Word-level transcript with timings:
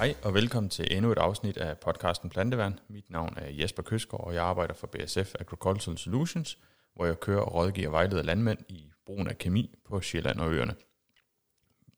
Hej 0.00 0.14
og 0.22 0.34
velkommen 0.34 0.70
til 0.70 0.96
endnu 0.96 1.12
et 1.12 1.18
afsnit 1.18 1.56
af 1.56 1.78
podcasten 1.78 2.30
Planteværn. 2.30 2.78
Mit 2.88 3.10
navn 3.10 3.34
er 3.36 3.50
Jesper 3.50 3.82
Køsgaard, 3.82 4.24
og 4.24 4.34
jeg 4.34 4.44
arbejder 4.44 4.74
for 4.74 4.86
BSF 4.86 5.34
Agricultural 5.40 5.98
Solutions, 5.98 6.58
hvor 6.94 7.06
jeg 7.06 7.20
kører 7.20 7.40
og 7.40 7.54
rådgiver 7.54 7.88
og 7.88 7.92
vejleder 7.92 8.22
landmænd 8.22 8.58
i 8.68 8.90
brugen 9.06 9.28
af 9.28 9.38
kemi 9.38 9.74
på 9.84 10.00
Sjælland 10.00 10.40
og 10.40 10.52
Øerne. 10.52 10.74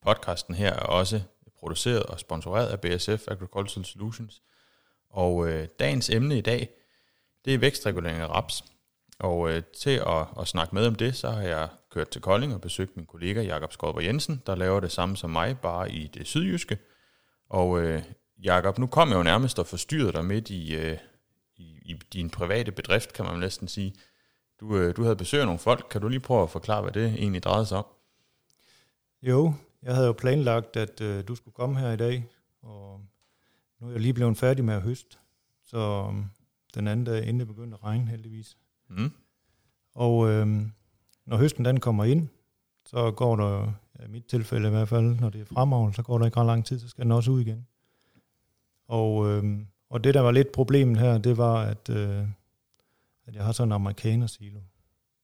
Podcasten 0.04 0.54
her 0.54 0.72
er 0.72 0.86
også 0.86 1.20
produceret 1.58 2.02
og 2.02 2.20
sponsoreret 2.20 2.66
af 2.66 2.80
BSF 2.80 3.28
Agricultural 3.28 3.84
Solutions. 3.84 4.42
Og 5.10 5.48
øh, 5.48 5.68
dagens 5.78 6.10
emne 6.10 6.38
i 6.38 6.40
dag, 6.40 6.68
det 7.44 7.54
er 7.54 7.58
vækstregulering 7.58 8.18
af 8.18 8.28
raps. 8.28 8.64
Og 9.18 9.50
øh, 9.50 9.62
til 9.80 10.02
at, 10.06 10.26
at 10.40 10.48
snakke 10.48 10.74
med 10.74 10.86
om 10.86 10.94
det, 10.94 11.16
så 11.16 11.30
har 11.30 11.42
jeg 11.42 11.68
kørt 11.90 12.08
til 12.08 12.20
Kolding 12.20 12.54
og 12.54 12.60
besøgt 12.60 12.96
min 12.96 13.06
kollega 13.06 13.42
Jakob 13.42 13.72
Skodber 13.72 14.00
Jensen, 14.00 14.42
der 14.46 14.54
laver 14.54 14.80
det 14.80 14.92
samme 14.92 15.16
som 15.16 15.30
mig, 15.30 15.58
bare 15.58 15.92
i 15.92 16.06
det 16.06 16.26
sydjyske. 16.26 16.78
Og 17.52 17.82
øh, 17.82 18.02
Jakob, 18.42 18.78
nu 18.78 18.86
kom 18.86 19.08
jeg 19.08 19.16
jo 19.16 19.22
nærmest 19.22 19.58
og 19.58 19.66
forstyrrede 19.66 20.12
dig 20.12 20.24
midt 20.24 20.50
i, 20.50 20.74
øh, 20.74 20.98
i, 21.56 21.78
i 21.82 21.92
din 22.12 22.30
private 22.30 22.72
bedrift, 22.72 23.12
kan 23.12 23.24
man 23.24 23.38
næsten 23.38 23.68
sige. 23.68 23.94
Du, 24.60 24.76
øh, 24.76 24.96
du 24.96 25.02
havde 25.02 25.16
besøg 25.16 25.40
af 25.40 25.46
nogle 25.46 25.58
folk. 25.58 25.86
Kan 25.90 26.00
du 26.00 26.08
lige 26.08 26.20
prøve 26.20 26.42
at 26.42 26.50
forklare, 26.50 26.82
hvad 26.82 26.92
det 26.92 27.06
egentlig 27.06 27.42
drejede 27.42 27.66
sig 27.66 27.78
om? 27.78 27.86
Jo, 29.22 29.54
jeg 29.82 29.94
havde 29.94 30.06
jo 30.06 30.12
planlagt, 30.12 30.76
at 30.76 31.00
øh, 31.00 31.28
du 31.28 31.34
skulle 31.34 31.54
komme 31.54 31.78
her 31.78 31.92
i 31.92 31.96
dag, 31.96 32.26
og 32.62 33.00
nu 33.80 33.86
er 33.86 33.90
jeg 33.90 34.00
lige 34.00 34.14
blevet 34.14 34.38
færdig 34.38 34.64
med 34.64 34.74
at 34.74 34.82
høste. 34.82 35.16
Så 35.64 36.06
um, 36.08 36.30
den 36.74 36.88
anden 36.88 37.04
dag, 37.04 37.22
inden 37.22 37.40
det 37.40 37.46
begyndte 37.46 37.74
at 37.74 37.84
regne 37.84 38.06
heldigvis. 38.06 38.56
Mm. 38.88 39.12
Og 39.94 40.28
øh, 40.30 40.46
når 41.26 41.36
høsten 41.36 41.64
den 41.64 41.80
kommer 41.80 42.04
ind, 42.04 42.28
så 42.86 43.10
går 43.10 43.36
der, 43.36 43.72
i 44.04 44.08
mit 44.08 44.24
tilfælde 44.24 44.68
i 44.68 44.70
hvert 44.70 44.88
fald, 44.88 45.20
når 45.20 45.30
det 45.30 45.40
er 45.40 45.44
fremavl, 45.44 45.94
så 45.94 46.02
går 46.02 46.18
der 46.18 46.24
ikke 46.24 46.36
ret 46.36 46.46
lang 46.46 46.66
tid, 46.66 46.78
så 46.78 46.88
skal 46.88 47.04
den 47.04 47.12
også 47.12 47.30
ud 47.30 47.40
igen. 47.40 47.66
Og, 48.88 49.30
øh, 49.30 49.60
og 49.90 50.04
det, 50.04 50.14
der 50.14 50.20
var 50.20 50.30
lidt 50.30 50.52
problemet 50.52 50.98
her, 50.98 51.18
det 51.18 51.36
var, 51.36 51.62
at, 51.62 51.88
øh, 51.90 52.26
at 53.26 53.34
jeg 53.34 53.44
har 53.44 53.52
sådan 53.52 53.68
en 53.68 53.72
amerikaner-silo, 53.72 54.60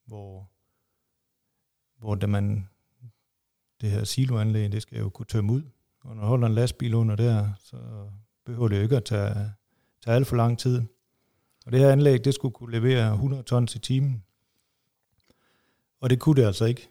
hvor, 0.06 0.50
hvor 1.98 2.14
det, 2.14 2.28
man, 2.28 2.68
det 3.80 3.90
her 3.90 4.04
siloanlæg, 4.04 4.72
det 4.72 4.82
skal 4.82 4.98
jo 4.98 5.08
kunne 5.08 5.26
tømme 5.26 5.52
ud. 5.52 5.62
Og 6.00 6.16
når 6.16 6.22
du 6.22 6.28
holder 6.28 6.46
en 6.46 6.54
lastbil 6.54 6.94
under 6.94 7.16
der, 7.16 7.50
så 7.58 7.76
behøver 8.44 8.68
det 8.68 8.76
jo 8.76 8.82
ikke 8.82 8.96
at 8.96 9.04
tage, 9.04 9.52
tage 10.04 10.16
alt 10.16 10.26
for 10.26 10.36
lang 10.36 10.58
tid. 10.58 10.82
Og 11.66 11.72
det 11.72 11.80
her 11.80 11.92
anlæg, 11.92 12.24
det 12.24 12.34
skulle 12.34 12.54
kunne 12.54 12.72
levere 12.72 13.12
100 13.12 13.42
tons 13.42 13.74
i 13.74 13.78
timen. 13.78 14.24
Og 16.00 16.10
det 16.10 16.20
kunne 16.20 16.40
det 16.40 16.46
altså 16.46 16.64
ikke. 16.64 16.88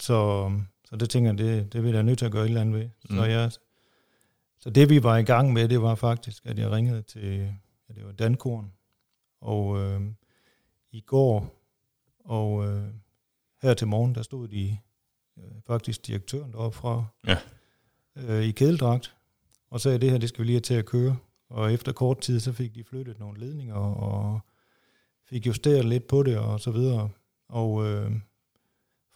Så, 0.00 0.50
så 0.88 0.96
det 0.96 1.10
tænker 1.10 1.30
jeg, 1.30 1.38
det, 1.38 1.72
det 1.72 1.82
vil 1.82 1.94
jeg 1.94 2.02
nødt 2.02 2.18
til 2.18 2.26
at 2.26 2.32
gøre 2.32 2.42
et 2.44 2.48
eller 2.48 2.60
andet 2.60 2.74
ved. 2.74 2.88
Mm. 3.10 3.16
Så, 3.16 3.24
jeg, 3.24 3.50
så 4.58 4.70
det 4.70 4.90
vi 4.90 5.02
var 5.02 5.16
i 5.16 5.22
gang 5.22 5.52
med, 5.52 5.68
det 5.68 5.82
var 5.82 5.94
faktisk, 5.94 6.46
at 6.46 6.58
jeg 6.58 6.70
ringede 6.70 7.02
til, 7.02 7.38
ja, 7.88 7.94
det 7.94 8.04
var 8.06 8.12
Dankorn, 8.12 8.72
og 9.40 9.78
øh, 9.80 10.00
i 10.92 11.00
går, 11.00 11.54
og 12.24 12.66
øh, 12.68 12.84
her 13.62 13.74
til 13.74 13.86
morgen, 13.86 14.14
der 14.14 14.22
stod 14.22 14.48
de 14.48 14.78
øh, 15.38 15.44
faktisk 15.66 16.06
direktøren 16.06 16.52
deroppe 16.52 16.78
fra, 16.78 17.04
Ja. 17.26 17.36
øh, 18.16 18.42
i 18.42 18.50
kædeldragt, 18.50 19.16
og 19.70 19.80
sagde, 19.80 19.94
at 19.94 20.00
det 20.00 20.10
her, 20.10 20.18
det 20.18 20.28
skal 20.28 20.42
vi 20.42 20.46
lige 20.46 20.54
have 20.54 20.60
til 20.60 20.74
at 20.74 20.86
køre. 20.86 21.16
Og 21.48 21.72
efter 21.72 21.92
kort 21.92 22.20
tid, 22.20 22.40
så 22.40 22.52
fik 22.52 22.74
de 22.74 22.84
flyttet 22.84 23.18
nogle 23.18 23.40
ledninger, 23.40 23.74
og 23.74 24.40
fik 25.24 25.46
justeret 25.46 25.84
lidt 25.84 26.06
på 26.06 26.22
det, 26.22 26.38
og 26.38 26.60
så 26.60 26.70
videre. 26.70 27.10
Og 27.48 27.86
øh, 27.86 28.12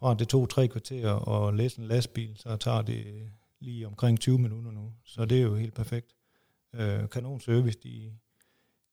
fra 0.01 0.15
det 0.15 0.29
tog 0.29 0.49
tre 0.49 0.69
kvarter 0.69 1.11
og 1.11 1.55
læse 1.55 1.79
en 1.79 1.89
lastbil, 1.89 2.37
så 2.37 2.57
tager 2.57 2.83
det 2.83 3.31
lige 3.61 3.87
omkring 3.87 4.21
20 4.21 4.39
minutter 4.39 4.71
nu. 4.71 4.93
Så 5.05 5.25
det 5.25 5.39
er 5.39 5.43
jo 5.43 5.55
helt 5.55 5.75
perfekt. 5.75 6.15
Øh, 6.75 7.09
kanon 7.09 7.41
service, 7.41 7.79
de, 7.83 8.13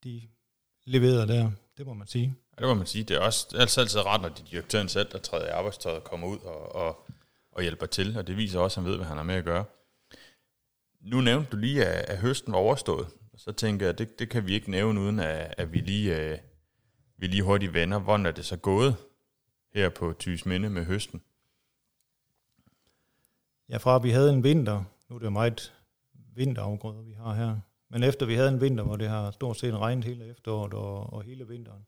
de 0.03 0.21
leverer 0.85 1.25
der, 1.25 1.51
det 1.77 1.85
må 1.85 1.93
man 1.93 2.07
sige. 2.07 2.35
Ja, 2.57 2.61
det 2.61 2.67
må 2.67 2.73
man 2.73 2.87
sige. 2.87 3.03
Det 3.03 3.17
er 3.17 3.19
også 3.19 3.47
det 3.51 3.57
er 3.57 3.61
altid, 3.61 3.81
altid 3.81 4.05
rart, 4.05 4.21
når 4.21 4.29
de 4.29 4.43
direktøren 4.51 4.89
selv, 4.89 5.11
der 5.11 5.17
træder 5.17 5.45
i 5.45 5.49
arbejdstøjet, 5.49 6.03
kommer 6.03 6.27
ud 6.27 6.37
og, 6.37 6.75
og, 6.75 7.07
og 7.51 7.61
hjælper 7.61 7.85
til. 7.85 8.17
Og 8.17 8.27
det 8.27 8.37
viser 8.37 8.59
også, 8.59 8.79
at 8.79 8.83
han 8.83 8.91
ved, 8.91 8.97
hvad 8.97 9.07
han 9.07 9.17
har 9.17 9.23
med 9.23 9.35
at 9.35 9.45
gøre. 9.45 9.65
Nu 11.01 11.21
nævnte 11.21 11.49
du 11.51 11.57
lige, 11.57 11.85
at, 11.85 12.09
at 12.09 12.17
høsten 12.17 12.53
var 12.53 12.59
overstået. 12.59 13.07
Og 13.33 13.39
så 13.39 13.51
tænker 13.51 13.85
jeg, 13.85 13.93
at 13.93 13.99
det, 13.99 14.19
det 14.19 14.29
kan 14.29 14.47
vi 14.47 14.53
ikke 14.53 14.71
nævne, 14.71 14.99
uden 14.99 15.19
at, 15.19 15.53
at 15.57 15.73
vi, 15.73 15.79
lige, 15.79 16.17
øh, 16.17 16.37
vi 17.17 17.27
lige 17.27 17.43
hurtigt 17.43 17.73
vender. 17.73 17.99
Hvordan 17.99 18.25
er 18.25 18.31
det 18.31 18.45
så 18.45 18.57
gået 18.57 18.95
her 19.73 19.89
på 19.89 20.13
Minde 20.45 20.69
med 20.69 20.85
høsten? 20.85 21.21
Ja, 23.69 23.77
fra 23.77 23.99
vi 23.99 24.09
havde 24.09 24.33
en 24.33 24.43
vinter, 24.43 24.83
nu 25.09 25.15
er 25.15 25.19
det 25.19 25.25
jo 25.25 25.29
meget 25.29 25.73
vinterafgrøder, 26.35 27.01
vi 27.01 27.13
har 27.13 27.33
her, 27.33 27.59
men 27.89 28.03
efter 28.03 28.25
vi 28.25 28.33
havde 28.33 28.49
en 28.49 28.61
vinter, 28.61 28.83
hvor 28.83 28.95
det 28.95 29.09
har 29.09 29.31
stort 29.31 29.57
set 29.57 29.73
regnet 29.73 30.05
hele 30.05 30.25
efteråret 30.25 30.73
og, 30.73 31.13
og 31.13 31.23
hele 31.23 31.47
vinteren, 31.47 31.85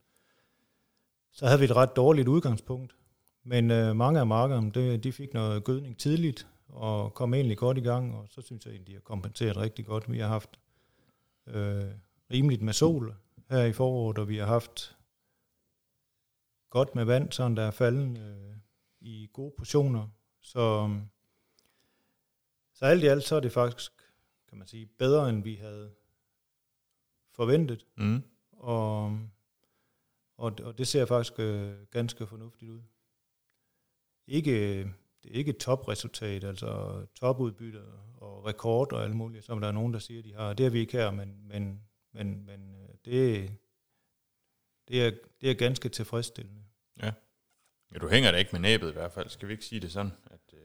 så 1.31 1.45
havde 1.45 1.59
vi 1.59 1.66
et 1.66 1.75
ret 1.75 1.95
dårligt 1.95 2.28
udgangspunkt. 2.28 2.95
Men 3.44 3.72
øh, 3.72 3.95
mange 3.95 4.19
af 4.19 4.28
markerne, 4.28 4.72
det, 4.72 5.03
de 5.03 5.12
fik 5.12 5.34
noget 5.34 5.63
gødning 5.63 5.97
tidligt, 5.97 6.47
og 6.68 7.13
kom 7.13 7.34
egentlig 7.34 7.57
godt 7.57 7.78
i 7.78 7.81
gang, 7.81 8.16
og 8.16 8.28
så 8.29 8.41
synes 8.41 8.66
jeg 8.66 8.72
egentlig, 8.72 8.88
de 8.88 8.94
har 8.94 9.01
kompenseret 9.01 9.57
rigtig 9.57 9.85
godt. 9.85 10.12
Vi 10.12 10.19
har 10.19 10.28
haft 10.28 10.59
øh, 11.47 11.85
rimeligt 12.31 12.62
med 12.62 12.73
sol 12.73 13.16
her 13.50 13.63
i 13.63 13.73
foråret, 13.73 14.18
og 14.18 14.29
vi 14.29 14.38
har 14.38 14.45
haft 14.45 14.97
godt 16.69 16.96
med 16.96 17.06
vand, 17.06 17.31
sådan 17.31 17.57
der 17.57 17.63
er 17.63 17.72
falden 17.72 18.18
øh, 18.18 18.56
i 19.00 19.30
gode 19.34 19.53
portioner. 19.57 20.07
Så, 20.41 20.96
så 22.74 22.85
alt 22.85 23.03
i 23.03 23.07
alt, 23.07 23.24
så 23.24 23.35
er 23.35 23.40
det 23.40 23.52
faktisk, 23.52 23.91
kan 24.50 24.57
man 24.57 24.68
sige, 24.68 24.85
bedre, 24.85 25.30
end 25.30 25.44
vi 25.44 25.56
havde 25.56 25.91
forventet. 27.31 27.85
Mm. 27.97 28.24
Og, 28.52 29.19
og, 30.38 30.53
og 30.63 30.78
det 30.78 30.88
ser 30.88 31.06
faktisk 31.06 31.40
øh, 31.40 31.74
ganske 31.91 32.28
fornuftigt 32.28 32.72
ud. 32.72 32.81
Ikke, 34.28 34.84
det 35.24 35.31
er 35.31 35.36
ikke 35.36 35.53
topresultat, 35.53 36.44
altså 36.44 37.01
topudbytte 37.16 37.81
og 38.18 38.46
rekord 38.46 38.94
og 38.94 39.03
alt 39.03 39.16
muligt, 39.16 39.46
som 39.46 39.62
der 39.62 39.68
er 39.68 39.72
nogen, 39.72 39.94
der 39.94 40.00
siger, 40.00 40.22
de 40.22 40.34
har. 40.34 40.53
Det 40.53 40.63
har 40.63 40.72
vi 40.72 40.80
ikke 40.80 40.97
her, 40.97 41.12
men, 41.12 41.47
men, 41.47 41.81
men, 42.12 42.46
men 42.46 42.75
øh, 42.75 42.90
det, 43.06 43.51
det, 44.89 45.05
er, 45.05 45.11
det 45.41 45.50
er 45.50 45.53
ganske 45.53 45.89
tilfredsstillende. 45.89 46.61
Ja, 47.03 47.11
du 48.01 48.09
hænger 48.09 48.31
da 48.31 48.38
ikke 48.38 48.51
med 48.51 48.59
næbet 48.59 48.89
i 48.89 48.94
hvert 48.94 49.11
fald. 49.11 49.29
Skal 49.29 49.47
vi 49.47 49.53
ikke 49.53 49.66
sige 49.66 49.81
det 49.81 49.91
sådan, 49.91 50.11
at 50.25 50.53
øh, 50.53 50.59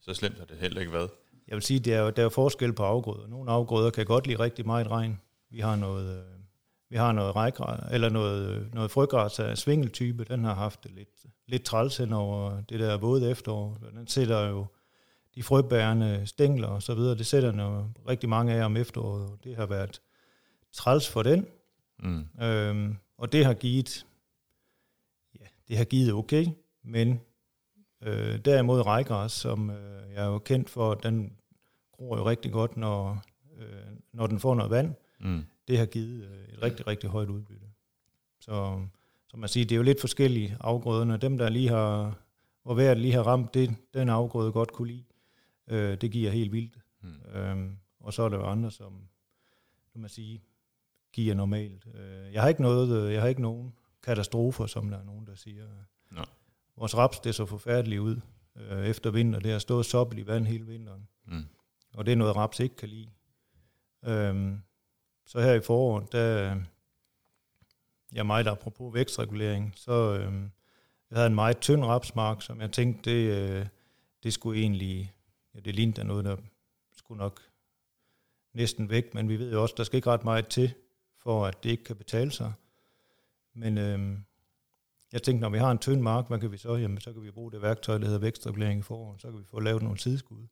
så 0.00 0.14
slemt 0.14 0.38
har 0.38 0.44
det 0.44 0.56
heller 0.56 0.80
ikke 0.80 0.92
været? 0.92 1.10
Jeg 1.48 1.54
vil 1.54 1.62
sige, 1.62 1.80
der 1.80 1.96
er, 1.96 2.10
der 2.10 2.24
er 2.24 2.28
forskel 2.28 2.72
på 2.72 2.82
afgrøder. 2.82 3.26
Nogle 3.26 3.50
afgrøder 3.50 3.90
kan 3.90 4.06
godt 4.06 4.26
lide 4.26 4.38
rigtig 4.38 4.66
meget 4.66 4.90
regn. 4.90 5.20
Vi 5.50 5.60
har 5.60 5.76
noget, 5.76 6.18
øh, 6.18 6.24
vi 6.90 6.96
har 6.96 7.12
noget 7.12 7.36
rækgræs, 7.36 7.92
eller 7.92 8.08
noget, 8.08 8.48
øh, 8.48 8.74
noget 8.74 8.90
frøgræs 8.90 9.38
af 9.38 9.58
svingeltype. 9.58 10.24
Den 10.24 10.44
har 10.44 10.54
haft 10.54 10.82
det 10.84 10.90
lidt, 10.90 11.26
lidt 11.46 11.64
træls 11.64 11.96
hen 11.96 12.12
over 12.12 12.60
det 12.60 12.80
der 12.80 12.96
våde 12.96 13.30
efterår. 13.30 13.78
Den 13.94 14.06
sætter 14.06 14.48
jo 14.48 14.66
de 15.34 15.42
frøbærende 15.42 16.22
stængler 16.26 16.68
og 16.68 16.82
så 16.82 16.94
videre. 16.94 17.18
Det 17.18 17.26
sætter 17.26 17.62
jo 17.62 17.88
rigtig 18.08 18.28
mange 18.28 18.52
af 18.52 18.64
om 18.64 18.76
efteråret. 18.76 19.22
og 19.22 19.38
Det 19.44 19.56
har 19.56 19.66
været 19.66 20.00
træls 20.72 21.08
for 21.08 21.22
den. 21.22 21.46
Mm. 21.98 22.42
Øhm, 22.42 22.96
og 23.22 23.32
det 23.32 23.44
har 23.44 23.54
givet, 23.54 24.06
ja, 25.40 25.46
det 25.68 25.76
har 25.76 25.84
givet 25.84 26.12
okay, 26.12 26.46
men 26.82 27.20
øh, 28.02 28.38
derimod 28.44 28.86
rækgræs, 28.86 29.32
som 29.32 29.70
øh, 29.70 30.12
jeg 30.14 30.22
er 30.24 30.26
jo 30.28 30.38
kendt 30.38 30.70
for, 30.70 30.94
den 30.94 31.36
gror 31.92 32.16
jo 32.18 32.28
rigtig 32.28 32.52
godt, 32.52 32.76
når, 32.76 33.22
øh, 33.58 33.96
når 34.12 34.26
den 34.26 34.38
får 34.40 34.54
noget 34.54 34.70
vand, 34.70 34.94
Mm. 35.24 35.44
det 35.68 35.78
har 35.78 35.86
givet 35.86 36.24
øh, 36.24 36.54
et 36.54 36.62
rigtig, 36.62 36.86
rigtig 36.86 37.10
højt 37.10 37.28
udbytte. 37.28 37.66
Så 38.40 38.86
som 39.28 39.38
man 39.40 39.48
siger, 39.48 39.64
det 39.66 39.72
er 39.74 39.76
jo 39.76 39.82
lidt 39.82 40.00
forskellige 40.00 40.56
afgrøderne. 40.60 41.16
Dem, 41.16 41.38
der 41.38 41.48
lige 41.48 41.68
har, 41.68 42.18
hvor 42.62 42.74
vejret 42.74 42.98
lige 42.98 43.14
har 43.14 43.22
ramt 43.22 43.54
det, 43.54 43.74
den 43.94 44.08
afgrøde 44.08 44.52
godt 44.52 44.72
kunne 44.72 44.88
lide, 44.88 45.04
øh, 45.68 46.00
det 46.00 46.10
giver 46.10 46.30
helt 46.30 46.52
vildt. 46.52 46.78
Mm. 47.02 47.22
Øhm, 47.34 47.76
og 48.00 48.12
så 48.12 48.22
er 48.22 48.28
der 48.28 48.36
jo 48.36 48.46
andre, 48.46 48.70
som 48.70 49.08
kan 49.92 50.00
man 50.00 50.10
sige, 50.10 50.42
giver 51.12 51.34
normalt. 51.34 51.86
Øh, 51.94 52.32
jeg 52.32 52.42
har 52.42 52.48
ikke 52.48 52.62
noget, 52.62 53.06
øh, 53.06 53.12
jeg 53.12 53.20
har 53.20 53.28
ikke 53.28 53.42
nogen 53.42 53.72
katastrofer, 54.02 54.66
som 54.66 54.90
der 54.90 54.98
er 54.98 55.04
nogen, 55.04 55.26
der 55.26 55.34
siger. 55.34 55.66
Nå. 56.10 56.22
Vores 56.76 56.96
raps, 56.96 57.20
det 57.20 57.34
så 57.34 57.46
forfærdeligt 57.46 58.00
ud 58.00 58.20
øh, 58.56 58.86
efter 58.86 59.10
vinter. 59.10 59.38
Det 59.38 59.52
har 59.52 59.58
stået 59.58 59.86
soppel 59.86 60.18
i 60.18 60.26
vand 60.26 60.46
hele 60.46 60.66
vinteren. 60.66 61.08
Mm. 61.24 61.44
Og 61.94 62.06
det 62.06 62.12
er 62.12 62.16
noget, 62.16 62.36
raps 62.36 62.60
ikke 62.60 62.76
kan 62.76 62.88
lide. 62.88 63.08
Øhm, 64.04 64.62
så 65.26 65.40
her 65.40 65.52
i 65.52 65.60
foråret, 65.60 66.12
der, 66.12 66.56
ja 68.14 68.22
meget 68.22 68.46
apropos 68.46 68.94
vækstregulering, 68.94 69.72
så 69.76 70.18
øhm, 70.18 70.50
jeg 71.10 71.16
havde 71.16 71.26
en 71.26 71.34
meget 71.34 71.58
tynd 71.60 71.84
rapsmark, 71.84 72.42
som 72.42 72.60
jeg 72.60 72.72
tænkte, 72.72 73.10
det, 73.10 73.36
øh, 73.36 73.66
det 74.22 74.32
skulle 74.32 74.60
egentlig, 74.60 75.14
ja, 75.54 75.60
det 75.60 75.74
lignede 75.74 76.04
noget, 76.04 76.24
der 76.24 76.36
skulle 76.96 77.18
nok 77.18 77.40
næsten 78.54 78.90
væk, 78.90 79.14
men 79.14 79.28
vi 79.28 79.38
ved 79.38 79.52
jo 79.52 79.62
også, 79.62 79.74
der 79.76 79.84
skal 79.84 79.96
ikke 79.96 80.10
ret 80.10 80.24
meget 80.24 80.48
til, 80.48 80.74
for 81.22 81.46
at 81.46 81.64
det 81.64 81.70
ikke 81.70 81.84
kan 81.84 81.96
betale 81.96 82.30
sig. 82.30 82.52
Men 83.54 83.78
øh, 83.78 84.18
jeg 85.12 85.22
tænkte, 85.22 85.40
når 85.40 85.48
vi 85.48 85.58
har 85.58 85.70
en 85.70 85.78
tynd 85.78 86.00
mark, 86.00 86.28
hvad 86.28 86.38
kan 86.38 86.52
vi 86.52 86.56
så? 86.56 86.76
Jamen, 86.76 87.00
så 87.00 87.12
kan 87.12 87.22
vi 87.22 87.30
bruge 87.30 87.52
det 87.52 87.62
værktøj, 87.62 87.98
der 87.98 88.04
hedder 88.04 88.20
vækstregulering 88.20 88.78
i 88.80 88.82
foråret, 88.82 89.20
så 89.20 89.30
kan 89.30 89.38
vi 89.38 89.44
få 89.44 89.60
lavet 89.60 89.82
nogle 89.82 89.98
sideskud. 89.98 90.46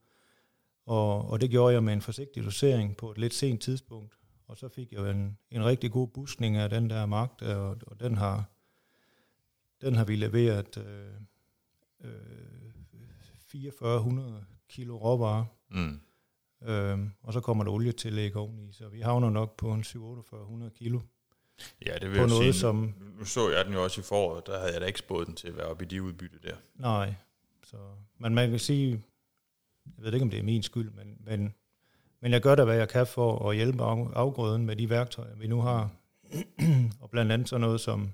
Og, 0.86 1.30
og 1.30 1.40
det 1.40 1.50
gjorde 1.50 1.74
jeg 1.74 1.84
med 1.84 1.92
en 1.92 2.00
forsigtig 2.00 2.44
dosering 2.44 2.96
på 2.96 3.10
et 3.10 3.18
lidt 3.18 3.34
sent 3.34 3.62
tidspunkt. 3.62 4.18
Og 4.46 4.56
så 4.56 4.68
fik 4.68 4.92
jeg 4.92 5.10
en, 5.10 5.38
en 5.50 5.64
rigtig 5.64 5.90
god 5.90 6.08
buskning 6.08 6.56
af 6.56 6.70
den 6.70 6.90
der 6.90 7.06
mark, 7.06 7.40
der, 7.40 7.56
og, 7.56 7.76
og 7.86 8.00
den 8.00 8.16
har 8.16 8.44
den 9.80 9.94
har 9.94 10.04
vi 10.04 10.16
leveret 10.16 10.76
øh, 10.76 11.14
øh, 12.00 12.72
4400 13.46 14.44
kilo 14.68 14.96
råvarer. 14.96 15.44
Mm. 15.70 16.00
Øhm, 16.62 17.10
og 17.22 17.32
så 17.32 17.40
kommer 17.40 17.64
der 17.64 17.70
olietillæg 17.70 18.36
oveni, 18.36 18.72
så 18.72 18.88
vi 18.88 19.00
havner 19.00 19.30
nok 19.30 19.56
på 19.56 19.72
en 19.72 19.84
700 19.84 20.70
kilo. 20.70 21.00
Ja, 21.86 21.94
det 21.94 22.02
vil 22.02 22.16
på 22.16 22.20
jeg 22.20 22.28
noget, 22.28 22.42
sige. 22.42 22.52
Som, 22.52 22.94
nu 23.18 23.24
så 23.24 23.50
jeg 23.50 23.64
den 23.64 23.74
jo 23.74 23.82
også 23.84 24.00
i 24.00 24.04
foråret, 24.04 24.46
der 24.46 24.58
havde 24.58 24.72
jeg 24.72 24.80
da 24.80 24.86
ikke 24.86 24.98
spået 24.98 25.26
den 25.26 25.34
til 25.34 25.48
at 25.48 25.56
være 25.56 25.66
oppe 25.66 25.84
i 25.84 25.88
de 25.88 26.02
udbytte 26.02 26.38
der. 26.42 26.56
Nej, 26.74 27.14
så, 27.62 27.76
men 28.18 28.34
man 28.34 28.50
kan 28.50 28.58
sige, 28.58 29.02
jeg 29.96 30.04
ved 30.04 30.12
ikke, 30.12 30.24
om 30.24 30.30
det 30.30 30.38
er 30.38 30.42
min 30.42 30.62
skyld, 30.62 30.90
men, 30.90 31.16
men, 31.20 31.54
men 32.20 32.32
jeg 32.32 32.40
gør 32.40 32.54
da, 32.54 32.64
hvad 32.64 32.76
jeg 32.76 32.88
kan 32.88 33.06
for 33.06 33.50
at 33.50 33.56
hjælpe 33.56 33.82
afgrøden 34.14 34.66
med 34.66 34.76
de 34.76 34.90
værktøjer, 34.90 35.36
vi 35.36 35.46
nu 35.46 35.60
har. 35.60 35.90
og 37.00 37.10
blandt 37.10 37.32
andet 37.32 37.48
sådan 37.48 37.60
noget 37.60 37.80
som, 37.80 38.10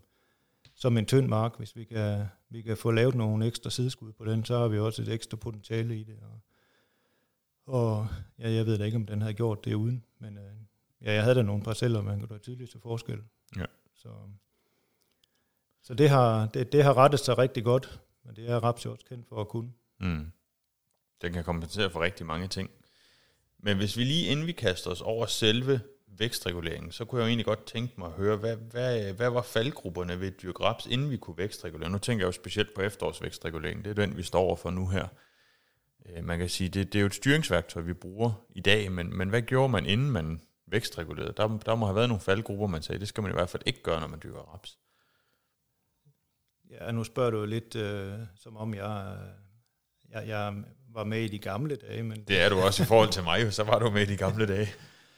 som 0.74 0.98
en 0.98 1.06
tynd 1.06 1.26
mark, 1.26 1.58
hvis 1.58 1.76
vi 1.76 1.84
kan, 1.84 2.26
vi 2.50 2.62
kan 2.62 2.76
få 2.76 2.90
lavet 2.90 3.14
nogle 3.14 3.46
ekstra 3.46 3.70
sideskud 3.70 4.12
på 4.12 4.24
den, 4.24 4.44
så 4.44 4.58
har 4.58 4.68
vi 4.68 4.78
også 4.78 5.02
et 5.02 5.08
ekstra 5.08 5.36
potentiale 5.36 5.98
i 5.98 6.04
det. 6.04 6.18
Og, 6.22 6.40
og 7.66 8.08
ja, 8.38 8.50
jeg 8.50 8.66
ved 8.66 8.78
da 8.78 8.84
ikke, 8.84 8.96
om 8.96 9.06
den 9.06 9.20
havde 9.20 9.34
gjort 9.34 9.64
det 9.64 9.74
uden, 9.74 10.04
men 10.18 10.38
øh, 10.38 10.54
ja, 11.02 11.12
jeg 11.12 11.22
havde 11.22 11.34
da 11.36 11.42
nogle 11.42 11.62
parceller, 11.62 12.02
man 12.02 12.20
kunne 12.20 12.28
da 12.28 12.38
tydeligt 12.38 12.72
se 12.72 12.78
forskel. 12.80 13.22
Ja. 13.56 13.64
Så, 13.94 14.08
så 15.82 15.94
det, 15.94 16.10
har, 16.10 16.46
det, 16.46 16.72
det 16.72 16.84
har 16.84 16.96
rettet 16.96 17.20
sig 17.20 17.38
rigtig 17.38 17.64
godt, 17.64 18.00
men 18.24 18.36
det 18.36 18.50
er 18.50 18.56
Raps 18.56 18.86
også 18.86 19.04
kendt 19.04 19.28
for 19.28 19.40
at 19.40 19.48
kunne. 19.48 19.72
Mm. 20.00 20.32
Den 21.22 21.32
kan 21.32 21.44
kompensere 21.44 21.90
for 21.90 22.00
rigtig 22.00 22.26
mange 22.26 22.48
ting. 22.48 22.70
Men 23.58 23.76
hvis 23.76 23.96
vi 23.96 24.04
lige 24.04 24.26
inden 24.26 24.46
vi 24.46 24.52
kaster 24.52 24.90
os 24.90 25.00
over 25.00 25.26
selve 25.26 25.80
vækstreguleringen, 26.06 26.92
så 26.92 27.04
kunne 27.04 27.18
jeg 27.18 27.24
jo 27.24 27.28
egentlig 27.28 27.46
godt 27.46 27.66
tænke 27.66 27.94
mig 27.98 28.06
at 28.08 28.14
høre, 28.14 28.36
hvad, 28.36 28.56
hvad, 28.56 29.12
hvad 29.12 29.30
var 29.30 29.42
faldgrupperne 29.42 30.20
ved 30.20 30.30
Dyrgraps, 30.30 30.86
inden 30.86 31.10
vi 31.10 31.16
kunne 31.16 31.38
vækstregulere? 31.38 31.90
Nu 31.90 31.98
tænker 31.98 32.24
jeg 32.24 32.26
jo 32.26 32.32
specielt 32.32 32.74
på 32.74 32.80
efterårsvækstregulering, 32.82 33.84
det 33.84 33.90
er 33.90 34.06
den, 34.06 34.16
vi 34.16 34.22
står 34.22 34.40
over 34.40 34.56
for 34.56 34.70
nu 34.70 34.88
her. 34.88 35.08
Øh, 36.08 36.24
man 36.24 36.38
kan 36.38 36.48
sige, 36.48 36.68
det, 36.68 36.92
det 36.92 36.98
er 36.98 37.00
jo 37.00 37.06
et 37.06 37.14
styringsværktøj, 37.14 37.82
vi 37.82 37.92
bruger 37.92 38.46
i 38.50 38.60
dag, 38.60 38.92
men, 38.92 39.16
men 39.16 39.28
hvad 39.28 39.42
gjorde 39.42 39.68
man, 39.68 39.86
inden 39.86 40.10
man 40.10 40.40
vækstregulerede? 40.66 41.34
Der, 41.36 41.58
der 41.58 41.74
må 41.74 41.86
have 41.86 41.96
været 41.96 42.08
nogle 42.08 42.20
faldgrupper, 42.20 42.66
man 42.66 42.82
sagde, 42.82 42.98
det 42.98 43.08
skal 43.08 43.22
man 43.22 43.32
i 43.32 43.34
hvert 43.34 43.50
fald 43.50 43.62
ikke 43.66 43.82
gøre, 43.82 44.00
når 44.00 44.08
man 44.08 44.20
dyrker 44.22 44.40
raps. 44.40 44.78
Ja, 46.70 46.92
nu 46.92 47.04
spørger 47.04 47.30
du 47.30 47.44
lidt, 47.44 47.76
øh, 47.76 48.18
som 48.36 48.56
om 48.56 48.74
jeg, 48.74 49.18
jeg, 50.08 50.28
jeg 50.28 50.54
var 50.88 51.04
med 51.04 51.22
i 51.22 51.28
de 51.28 51.38
gamle 51.38 51.76
dage. 51.76 52.02
Men 52.02 52.24
det 52.24 52.40
er 52.40 52.48
du 52.48 52.56
også 52.56 52.82
i 52.82 52.86
forhold 52.86 53.10
til 53.10 53.22
mig, 53.22 53.52
så 53.52 53.64
var 53.64 53.78
du 53.78 53.90
med 53.90 54.02
i 54.02 54.12
de 54.12 54.16
gamle 54.16 54.46
dage. 54.46 54.68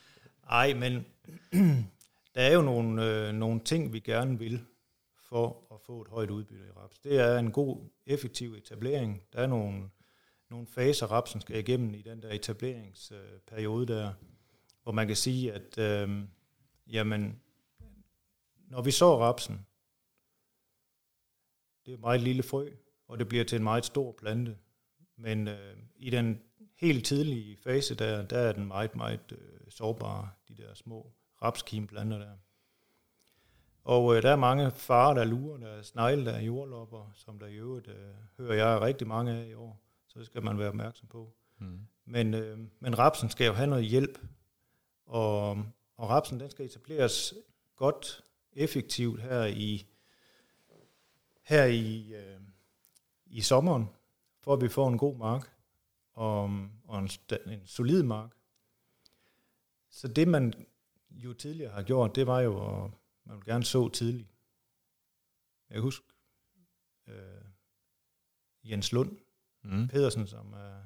Nej, 0.51 0.75
men 0.75 1.07
der 2.35 2.41
er 2.41 2.53
jo 2.53 2.63
nogle, 2.63 3.05
øh, 3.05 3.33
nogle 3.33 3.61
ting, 3.61 3.93
vi 3.93 4.01
gerne 4.01 4.39
vil 4.39 4.65
for 5.29 5.75
at 5.75 5.81
få 5.87 6.03
et 6.03 6.09
højt 6.09 6.31
udbytte 6.31 6.67
i 6.67 6.71
raps. 6.71 6.99
Det 6.99 7.21
er 7.21 7.39
en 7.39 7.51
god, 7.51 7.91
effektiv 8.07 8.55
etablering. 8.55 9.23
Der 9.33 9.39
er 9.39 9.47
nogle, 9.47 9.91
nogle 10.51 10.67
faser, 10.67 11.07
rapsen 11.07 11.41
skal 11.41 11.59
igennem 11.59 11.95
i 11.95 12.03
den 12.03 12.23
der 12.23 12.31
etableringsperiode 12.31 13.87
der, 13.87 14.13
hvor 14.83 14.93
man 14.93 15.07
kan 15.07 15.17
sige, 15.17 15.53
at 15.53 15.79
øh, 15.79 16.25
jamen, 16.87 17.41
når 18.59 18.83
vi 18.83 18.91
så 18.91 19.19
rapsen, 19.19 19.67
det 21.87 21.93
er 21.93 21.97
et 21.97 22.01
meget 22.01 22.21
lille 22.21 22.43
frø, 22.43 22.69
og 23.09 23.19
det 23.19 23.29
bliver 23.29 23.45
til 23.45 23.57
en 23.57 23.63
meget 23.65 23.85
stor 23.85 24.13
plante. 24.13 24.59
Men 25.17 25.49
øh, 25.49 25.77
i 25.97 26.11
den 26.11 26.43
helt 26.77 27.07
tidlige 27.07 27.57
fase, 27.57 27.95
der, 27.95 28.27
der 28.27 28.39
er 28.39 28.53
den 28.53 28.67
meget, 28.67 28.97
meget 28.97 29.33
øh, 29.33 29.71
sårbare, 29.71 30.29
de 30.49 30.57
der 30.57 30.75
små 30.75 31.13
rapskimplanter 31.43 32.19
der. 32.19 32.37
Og 33.85 34.17
øh, 34.17 34.23
der 34.23 34.31
er 34.31 34.37
mange 34.37 34.71
farer, 34.71 35.15
der 35.15 35.25
lurer, 35.25 35.59
der 35.59 35.69
er 35.69 35.83
snegle, 35.83 36.25
der 36.25 36.33
er 36.33 36.41
jordlopper, 36.41 37.11
som 37.15 37.39
der 37.39 37.47
i 37.47 37.55
øvrigt 37.55 37.89
øh, 37.89 38.15
hører 38.39 38.55
jeg 38.55 38.81
rigtig 38.81 39.07
mange 39.07 39.33
af 39.33 39.47
i 39.47 39.55
år. 39.55 39.81
Så 40.19 40.21
det 40.21 40.27
skal 40.27 40.45
man 40.45 40.59
være 40.59 40.69
opmærksom 40.69 41.09
på. 41.09 41.33
Mm. 41.59 41.87
Men, 42.05 42.35
øh, 42.35 42.59
men 42.81 42.99
rapsen 42.99 43.31
skal 43.31 43.47
jo 43.47 43.53
have 43.53 43.67
noget 43.67 43.85
hjælp, 43.85 44.19
og, 45.07 45.51
og 45.97 46.09
rapsen 46.09 46.41
den 46.41 46.51
skal 46.51 46.67
etableres 46.67 47.35
godt, 47.77 48.25
effektivt 48.53 49.23
her 49.23 49.45
i 49.45 49.87
her 51.43 51.65
i, 51.65 52.15
øh, 52.15 52.41
i 53.27 53.41
sommeren, 53.41 53.89
for 54.41 54.53
at 54.53 54.61
vi 54.61 54.69
får 54.69 54.89
en 54.89 54.99
god 54.99 55.17
mark 55.17 55.53
og, 56.13 56.43
og 56.85 56.99
en, 56.99 57.11
en 57.47 57.67
solid 57.67 58.03
mark. 58.03 58.37
Så 59.89 60.09
det 60.09 60.29
man 60.29 60.67
jo 61.11 61.33
tidligere 61.33 61.73
har 61.73 61.83
gjort, 61.83 62.17
det 62.17 62.27
var 62.27 62.41
jo, 62.41 62.85
at 62.85 62.91
man 63.25 63.37
vil 63.37 63.45
gerne 63.45 63.65
så 63.65 63.89
tidligt. 63.89 64.29
Jeg 65.71 65.81
husker 65.81 66.07
øh, 67.07 67.45
Jens 68.65 68.93
Lund 68.93 69.19
mm. 69.63 69.89
Pedersen, 69.89 70.27
som 70.27 70.53
er, 70.53 70.81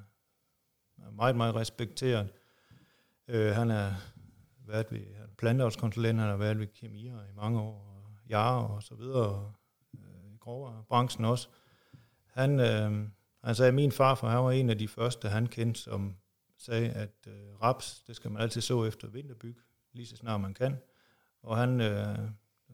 er 1.07 1.11
meget, 1.11 1.37
meget 1.37 1.55
respekteret. 1.55 2.33
Øh, 3.29 3.55
han 3.55 3.71
er 3.71 3.93
været 4.67 4.87
ved 4.91 5.01
planteavlskonsulent, 5.39 6.19
han 6.21 6.29
har 6.29 6.37
været 6.37 6.59
ved 6.59 6.67
kemier 6.67 7.23
i 7.23 7.33
mange 7.37 7.61
år, 7.61 8.05
og 8.05 8.11
Jare 8.29 8.67
og 8.67 8.83
så 8.83 8.95
videre, 8.95 9.29
og 9.29 9.53
øh, 9.95 10.35
i 10.35 10.37
grovere 10.37 10.85
branchen 10.89 11.25
også. 11.25 11.49
Han, 12.27 12.61
øh, 12.61 13.09
han 13.45 13.55
sagde, 13.55 13.69
at 13.69 13.75
min 13.75 13.93
farfar 13.93 14.29
han 14.29 14.45
var 14.45 14.51
en 14.51 14.71
af 14.71 14.79
de 14.79 14.89
første, 14.89 15.29
han 15.29 15.47
kendte, 15.47 15.81
som 15.81 16.17
sagde, 16.59 16.91
at 16.91 17.27
øh, 17.27 17.63
raps, 17.63 18.03
det 18.07 18.17
skal 18.17 18.31
man 18.31 18.43
altid 18.43 18.61
så 18.61 18.85
efter 18.85 19.09
vinterbyg, 19.09 19.57
lige 19.93 20.07
så 20.07 20.17
snart 20.17 20.41
man 20.41 20.55
kan. 20.55 20.77
Og 21.43 21.57
han 21.57 21.81
øh, 21.81 22.19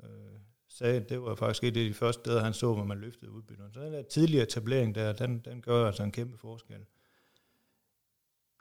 øh, 0.02 0.38
sagde, 0.68 1.00
at 1.00 1.08
det 1.08 1.22
var 1.22 1.34
faktisk 1.34 1.64
et 1.64 1.66
af 1.66 1.72
de 1.72 1.94
første 1.94 2.20
steder, 2.20 2.42
han 2.42 2.52
så, 2.52 2.74
hvor 2.74 2.84
man 2.84 2.98
løftede 2.98 3.30
udbytterne. 3.30 3.72
Så 3.72 3.80
den 3.80 3.92
der 3.92 4.02
tidligere 4.02 4.42
etablering 4.42 4.94
der, 4.94 5.12
den, 5.12 5.38
den 5.38 5.62
gør 5.62 5.86
altså 5.86 6.02
en 6.02 6.12
kæmpe 6.12 6.38
forskel. 6.38 6.86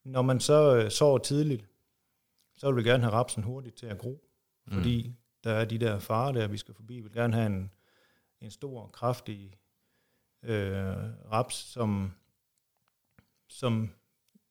Når 0.03 0.21
man 0.21 0.39
så 0.39 0.75
øh, 0.75 0.91
sover 0.91 1.17
tidligt, 1.17 1.69
så 2.55 2.71
vil 2.71 2.83
vi 2.83 2.89
gerne 2.89 3.03
have 3.03 3.13
rapsen 3.13 3.43
hurtigt 3.43 3.75
til 3.75 3.85
at 3.85 3.97
gro, 3.97 4.29
mm. 4.65 4.73
fordi 4.73 5.15
der 5.43 5.51
er 5.51 5.65
de 5.65 5.77
der 5.77 5.99
farer 5.99 6.31
der, 6.31 6.47
vi 6.47 6.57
skal 6.57 6.73
forbi. 6.73 6.95
Vi 6.95 7.01
vil 7.01 7.11
gerne 7.11 7.33
have 7.33 7.45
en, 7.45 7.71
en 8.41 8.51
stor, 8.51 8.87
kraftig 8.87 9.53
øh, 10.43 10.95
raps, 11.31 11.55
som, 11.55 12.11
som 13.47 13.89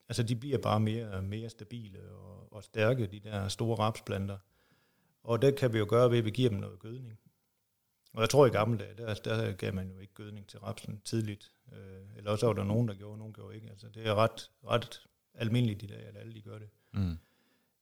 altså 0.09 0.23
de 0.23 0.37
bliver 0.37 0.59
bare 0.59 0.81
mere, 0.81 1.23
mere 1.23 1.50
stabile 1.50 2.11
og, 2.11 2.52
og 2.52 2.64
stærke, 2.64 3.07
de 3.07 3.21
der 3.21 3.49
store 3.49 3.78
rapsplanter. 3.78 4.38
Og 5.23 5.42
det 5.42 5.57
kan 5.57 5.73
vi 5.73 5.78
jo 5.78 5.87
gøre 5.88 6.11
ved, 6.11 6.19
at 6.19 6.25
vi 6.25 6.31
giver 6.31 6.50
dem 6.50 6.59
noget 6.59 6.78
gødning. 6.78 7.19
Og 8.16 8.23
jeg 8.23 8.30
tror 8.30 8.46
i 8.46 8.50
gamle 8.50 8.78
dage, 8.78 8.94
der, 8.96 9.14
der 9.14 9.52
gav 9.52 9.75
man 9.75 9.90
jo 9.90 9.99
ikke 9.99 10.14
gødning 10.14 10.46
til 10.46 10.61
rapsen 10.61 11.00
tidligt. 11.04 11.52
Øh, 11.73 12.16
eller 12.16 12.30
også 12.30 12.46
var 12.46 12.52
der 12.52 12.64
nogen, 12.64 12.88
der 12.88 12.94
gjorde, 12.94 13.18
nogen 13.18 13.32
gjorde 13.32 13.54
ikke. 13.54 13.70
Altså, 13.70 13.88
det 13.88 14.06
er 14.06 14.14
ret, 14.14 14.50
ret 14.64 15.06
almindeligt 15.35 15.82
i 15.82 15.87
dag, 15.87 16.06
at 16.06 16.16
alle 16.16 16.35
de 16.35 16.40
gør 16.40 16.58
det. 16.58 16.68
Mm. 16.92 17.18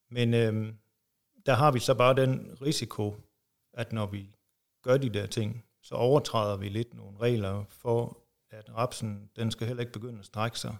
Men 0.08 0.34
øh, 0.34 0.72
der 1.46 1.54
har 1.54 1.72
vi 1.72 1.78
så 1.78 1.94
bare 1.94 2.14
den 2.14 2.58
risiko, 2.62 3.16
at 3.72 3.92
når 3.92 4.06
vi 4.06 4.36
gør 4.82 4.96
de 4.96 5.08
der 5.08 5.26
ting, 5.26 5.64
så 5.82 5.94
overtræder 5.94 6.56
vi 6.56 6.68
lidt 6.68 6.94
nogle 6.94 7.18
regler 7.18 7.64
for, 7.68 8.18
at 8.50 8.76
rapsen, 8.76 9.30
den 9.36 9.50
skal 9.50 9.66
heller 9.66 9.80
ikke 9.80 9.92
begynde 9.92 10.18
at 10.18 10.26
strække 10.26 10.58
sig 10.58 10.76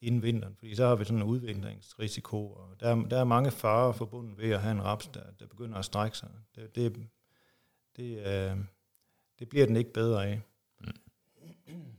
inden 0.00 0.22
vinteren, 0.22 0.56
fordi 0.56 0.74
så 0.74 0.86
har 0.86 0.94
vi 0.96 1.04
sådan 1.04 1.18
en 1.18 1.28
udvindringsrisiko, 1.28 2.52
og 2.52 2.80
der, 2.80 2.94
der 2.94 3.18
er 3.18 3.24
mange 3.24 3.50
farer 3.50 3.92
forbundet 3.92 4.38
ved 4.38 4.50
at 4.50 4.60
have 4.60 4.72
en 4.72 4.84
raps, 4.84 5.06
der, 5.06 5.22
der 5.40 5.46
begynder 5.46 5.78
at 5.78 5.84
strække 5.84 6.18
sig. 6.18 6.30
Det, 6.54 6.74
det, 6.74 7.06
det, 7.96 8.18
øh, 8.18 8.56
det 9.38 9.48
bliver 9.48 9.66
den 9.66 9.76
ikke 9.76 9.92
bedre 9.92 10.26
af. 10.26 10.40
Mm. 11.66 11.92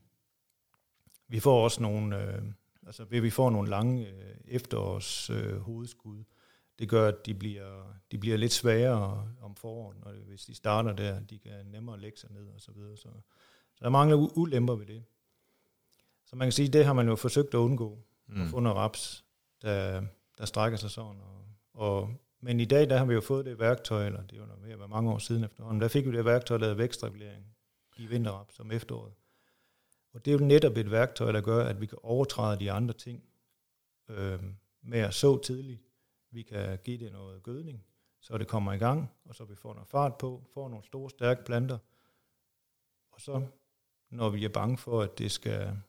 Vi 1.27 1.39
får 1.39 1.63
også 1.63 1.81
nogle, 1.81 2.23
øh, 2.23 2.41
altså 2.85 3.05
vi 3.05 3.29
får 3.29 3.49
nogle 3.49 3.69
lange 3.69 4.07
øh, 4.07 4.35
efterårs 4.45 5.29
øh, 5.29 5.57
hovedskud, 5.57 6.23
det 6.79 6.89
gør, 6.89 7.07
at 7.07 7.25
de 7.25 7.33
bliver, 7.33 7.93
de 8.11 8.17
bliver 8.17 8.37
lidt 8.37 8.53
sværere 8.53 9.33
om 9.41 9.55
foråret, 9.55 9.97
når, 9.99 10.11
hvis 10.11 10.45
de 10.45 10.55
starter 10.55 10.93
der. 10.93 11.19
De 11.19 11.39
kan 11.39 11.65
nemmere 11.65 11.99
lægge 11.99 12.17
sig 12.17 12.31
ned 12.31 12.47
og 12.47 12.61
så 12.61 12.71
videre. 12.71 12.97
Så, 12.97 13.09
så 13.75 13.83
der 13.83 13.89
mangler 13.89 14.37
ulemper 14.37 14.75
ved 14.75 14.85
det. 14.85 15.03
Så 16.25 16.35
man 16.35 16.45
kan 16.45 16.51
sige, 16.51 16.67
det 16.67 16.85
har 16.85 16.93
man 16.93 17.07
jo 17.07 17.15
forsøgt 17.15 17.53
at 17.53 17.57
undgå. 17.57 17.99
Mm. 18.27 18.41
At 18.41 18.47
få 18.47 18.59
noget 18.59 18.77
raps, 18.77 19.25
der, 19.61 20.03
der 20.37 20.45
strækker 20.45 20.77
sig 20.77 20.91
sådan. 20.91 21.21
Og, 21.21 21.45
og, 21.73 22.13
men 22.47 22.59
i 22.59 22.65
dag, 22.65 22.89
der 22.89 22.97
har 22.97 23.05
vi 23.05 23.13
jo 23.13 23.21
fået 23.21 23.45
det 23.45 23.59
værktøj, 23.59 24.05
eller 24.05 24.21
det 24.21 24.33
er 24.33 24.37
jo 24.37 24.47
ved 24.61 24.71
at 24.71 24.79
være 24.79 24.87
mange 24.87 25.11
år 25.11 25.17
siden 25.17 25.43
efterhånden, 25.43 25.81
der 25.81 25.87
fik 25.87 26.05
vi 26.05 26.11
det 26.11 26.25
værktøj, 26.25 26.57
der 26.57 26.65
hedder 26.65 26.77
vækstregulering 26.77 27.45
i 27.97 28.05
vinterraps 28.05 28.55
som 28.55 28.71
efteråret. 28.71 29.13
Og 30.13 30.25
det 30.25 30.33
er 30.33 30.37
jo 30.39 30.45
netop 30.45 30.77
et 30.77 30.91
værktøj, 30.91 31.31
der 31.31 31.41
gør, 31.41 31.65
at 31.65 31.81
vi 31.81 31.85
kan 31.85 31.97
overtræde 32.03 32.59
de 32.59 32.71
andre 32.71 32.93
ting 32.93 33.23
øh, 34.09 34.43
med 34.81 34.99
at 34.99 35.13
så 35.13 35.37
tidligt, 35.37 35.81
vi 36.31 36.41
kan 36.41 36.79
give 36.83 36.97
det 36.97 37.11
noget 37.11 37.43
gødning, 37.43 37.85
så 38.19 38.37
det 38.37 38.47
kommer 38.47 38.73
i 38.73 38.77
gang, 38.77 39.11
og 39.25 39.35
så 39.35 39.45
vi 39.45 39.55
får 39.55 39.73
noget 39.73 39.87
fart 39.87 40.17
på, 40.17 40.43
får 40.53 40.69
nogle 40.69 40.85
store, 40.85 41.09
stærke 41.09 41.45
planter. 41.45 41.77
Og 43.11 43.21
så, 43.21 43.45
når 44.09 44.29
vi 44.29 44.45
er 44.45 44.49
bange 44.49 44.77
for, 44.77 45.01
at 45.01 45.17
det 45.17 45.31
skal 45.31 45.81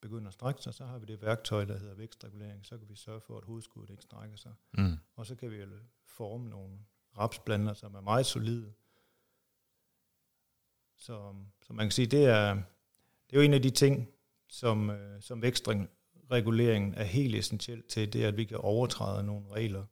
begynder 0.00 0.28
at 0.28 0.34
strække 0.34 0.62
sig, 0.62 0.74
så 0.74 0.84
har 0.84 0.98
vi 0.98 1.06
det 1.06 1.22
værktøj, 1.22 1.64
der 1.64 1.78
hedder 1.78 1.94
vækstregulering. 1.94 2.66
Så 2.66 2.78
kan 2.78 2.88
vi 2.88 2.94
sørge 2.94 3.20
for, 3.20 3.38
at 3.38 3.44
hovedskuddet 3.44 3.90
ikke 3.90 4.02
strækker 4.02 4.36
sig. 4.36 4.52
Mm. 4.72 4.96
Og 5.16 5.26
så 5.26 5.34
kan 5.34 5.50
vi 5.50 5.64
forme 6.04 6.48
nogle 6.48 6.78
rapsblander, 7.18 7.74
som 7.74 7.94
er 7.94 8.00
meget 8.00 8.26
solide. 8.26 8.72
Så, 10.96 11.34
så 11.62 11.72
man 11.72 11.86
kan 11.86 11.90
sige, 11.90 12.06
det 12.06 12.24
er, 12.24 12.54
det 13.30 13.36
er 13.36 13.36
jo 13.36 13.40
en 13.40 13.54
af 13.54 13.62
de 13.62 13.70
ting, 13.70 14.08
som, 14.48 14.90
øh, 14.90 15.22
som 15.22 15.42
vækstreguleringen 15.42 16.94
er 16.94 17.04
helt 17.04 17.34
essentielt 17.34 17.86
til, 17.86 18.12
det 18.12 18.24
er, 18.24 18.28
at 18.28 18.36
vi 18.36 18.44
kan 18.44 18.56
overtræde 18.56 19.24
nogle 19.24 19.48
regler 19.50 19.84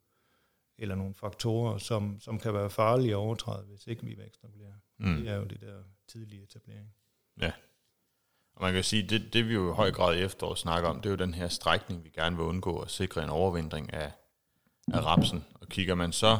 eller 0.78 0.94
nogle 0.94 1.14
faktorer, 1.14 1.78
som, 1.78 2.20
som 2.20 2.38
kan 2.38 2.54
være 2.54 2.70
farlige 2.70 3.10
at 3.10 3.16
overtræde, 3.16 3.66
hvis 3.66 3.86
ikke 3.86 4.04
vi 4.04 4.18
vækstregulerer. 4.18 4.74
Mm. 4.98 5.16
Det 5.16 5.28
er 5.28 5.36
jo 5.36 5.44
det 5.44 5.60
der 5.60 5.82
tidlige 6.06 6.42
etablering. 6.42 6.94
Ja. 7.40 7.52
Og 8.56 8.62
man 8.62 8.72
kan 8.72 8.84
sige, 8.84 9.02
det, 9.02 9.32
det 9.32 9.48
vi 9.48 9.54
jo 9.54 9.72
i 9.72 9.74
høj 9.74 9.92
grad 9.92 10.16
i 10.16 10.20
efteråret 10.20 10.58
snakker 10.58 10.88
om, 10.88 11.00
det 11.00 11.06
er 11.06 11.10
jo 11.10 11.16
den 11.16 11.34
her 11.34 11.48
strækning, 11.48 12.04
vi 12.04 12.10
gerne 12.10 12.36
vil 12.36 12.44
undgå 12.44 12.78
at 12.78 12.90
sikre 12.90 13.22
en 13.22 13.28
overvindring 13.28 13.94
af, 13.94 14.12
af 14.92 15.04
rapsen. 15.04 15.44
Og 15.54 15.68
kigger 15.68 15.94
man 15.94 16.12
så 16.12 16.38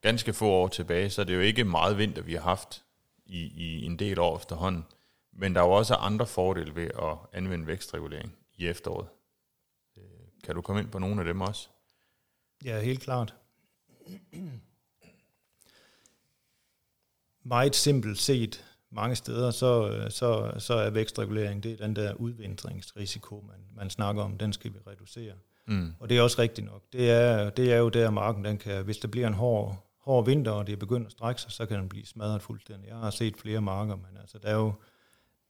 ganske 0.00 0.32
få 0.32 0.46
år 0.46 0.68
tilbage, 0.68 1.10
så 1.10 1.20
er 1.20 1.24
det 1.24 1.34
jo 1.34 1.40
ikke 1.40 1.64
meget 1.64 1.98
vinter, 1.98 2.22
vi 2.22 2.34
har 2.34 2.40
haft 2.40 2.84
i, 3.26 3.38
i 3.38 3.84
en 3.84 3.98
del 3.98 4.18
år 4.18 4.36
efterhånden. 4.36 4.84
Men 5.32 5.54
der 5.54 5.60
er 5.60 5.64
jo 5.64 5.72
også 5.72 5.94
andre 5.94 6.26
fordele 6.26 6.76
ved 6.76 6.90
at 7.02 7.18
anvende 7.32 7.66
vækstregulering 7.66 8.36
i 8.54 8.66
efteråret. 8.66 9.08
Øh, 9.96 10.02
kan 10.44 10.54
du 10.54 10.62
komme 10.62 10.82
ind 10.82 10.90
på 10.90 10.98
nogle 10.98 11.20
af 11.20 11.24
dem 11.24 11.40
også? 11.40 11.68
Ja, 12.64 12.80
helt 12.80 13.00
klart. 13.00 13.34
Meget 17.42 17.76
simpelt 17.76 18.18
set, 18.18 18.64
mange 18.96 19.16
steder, 19.16 19.50
så, 19.50 20.00
så, 20.08 20.52
så 20.58 20.74
er 20.74 20.90
vækstregulering, 20.90 21.62
det 21.62 21.72
er 21.72 21.76
den 21.76 21.96
der 21.96 22.14
udvindringsrisiko, 22.14 23.44
man, 23.48 23.60
man 23.74 23.90
snakker 23.90 24.22
om, 24.22 24.38
den 24.38 24.52
skal 24.52 24.72
vi 24.72 24.78
reducere. 24.86 25.34
Mm. 25.66 25.94
Og 26.00 26.08
det 26.08 26.18
er 26.18 26.22
også 26.22 26.42
rigtigt 26.42 26.66
nok. 26.66 26.82
Det 26.92 27.10
er, 27.10 27.50
det 27.50 27.72
er 27.72 27.76
jo 27.76 27.88
der, 27.88 28.10
marken 28.10 28.44
den 28.44 28.58
kan, 28.58 28.84
hvis 28.84 28.98
der 28.98 29.08
bliver 29.08 29.26
en 29.26 29.34
hård, 29.34 29.86
hård 30.00 30.26
vinter, 30.26 30.50
og 30.50 30.66
det 30.66 30.78
begynder 30.78 31.06
at 31.06 31.12
strække 31.12 31.40
sig, 31.40 31.52
så 31.52 31.66
kan 31.66 31.78
den 31.78 31.88
blive 31.88 32.06
smadret 32.06 32.42
fuldstændig. 32.42 32.88
Jeg 32.88 32.96
har 32.96 33.10
set 33.10 33.36
flere 33.36 33.60
marker, 33.60 33.96
men 33.96 34.16
altså, 34.20 34.38
der 34.38 34.48
er 34.48 34.54
jo, 34.54 34.72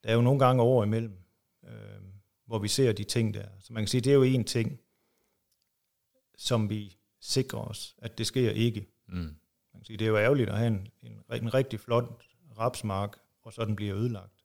der 0.04 0.10
er 0.10 0.14
jo 0.14 0.20
nogle 0.20 0.38
gange 0.38 0.62
over 0.62 0.84
imellem, 0.84 1.18
øh, 1.64 1.70
hvor 2.46 2.58
vi 2.58 2.68
ser 2.68 2.92
de 2.92 3.04
ting 3.04 3.34
der. 3.34 3.46
Så 3.60 3.72
man 3.72 3.82
kan 3.82 3.88
sige, 3.88 4.00
det 4.00 4.10
er 4.10 4.14
jo 4.14 4.22
en 4.22 4.44
ting, 4.44 4.80
som 6.38 6.70
vi 6.70 6.96
sikrer 7.20 7.60
os, 7.60 7.94
at 7.98 8.18
det 8.18 8.26
sker 8.26 8.50
ikke. 8.50 8.86
Mm. 9.08 9.14
Man 9.14 9.34
kan 9.74 9.84
sige, 9.84 9.96
det 9.96 10.04
er 10.04 10.08
jo 10.08 10.18
ærgerligt 10.18 10.50
at 10.50 10.58
have 10.58 10.68
en, 10.68 10.88
en, 11.02 11.22
en 11.42 11.54
rigtig 11.54 11.80
flot 11.80 12.22
rapsmark, 12.58 13.18
og 13.46 13.52
så 13.52 13.64
den 13.64 13.76
bliver 13.76 13.96
ødelagt 13.96 14.44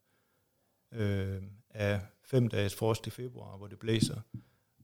øh, 0.92 1.42
af 1.70 2.00
fem 2.24 2.48
dages 2.48 2.74
frost 2.74 3.06
i 3.06 3.10
februar, 3.10 3.56
hvor 3.56 3.66
det 3.66 3.78
blæser 3.78 4.20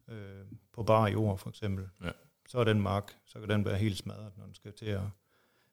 øh, 0.08 0.46
på 0.72 0.82
bare 0.82 1.04
jord 1.04 1.38
for 1.38 1.50
eksempel. 1.50 1.88
Ja. 2.04 2.10
Så 2.48 2.58
er 2.58 2.64
den 2.64 2.80
mark, 2.80 3.18
så 3.24 3.40
kan 3.40 3.48
den 3.48 3.64
være 3.64 3.78
helt 3.78 3.98
smadret, 3.98 4.36
når 4.36 4.44
den 4.44 4.54
skal 4.54 4.72
til 4.72 4.86
at, 4.86 5.02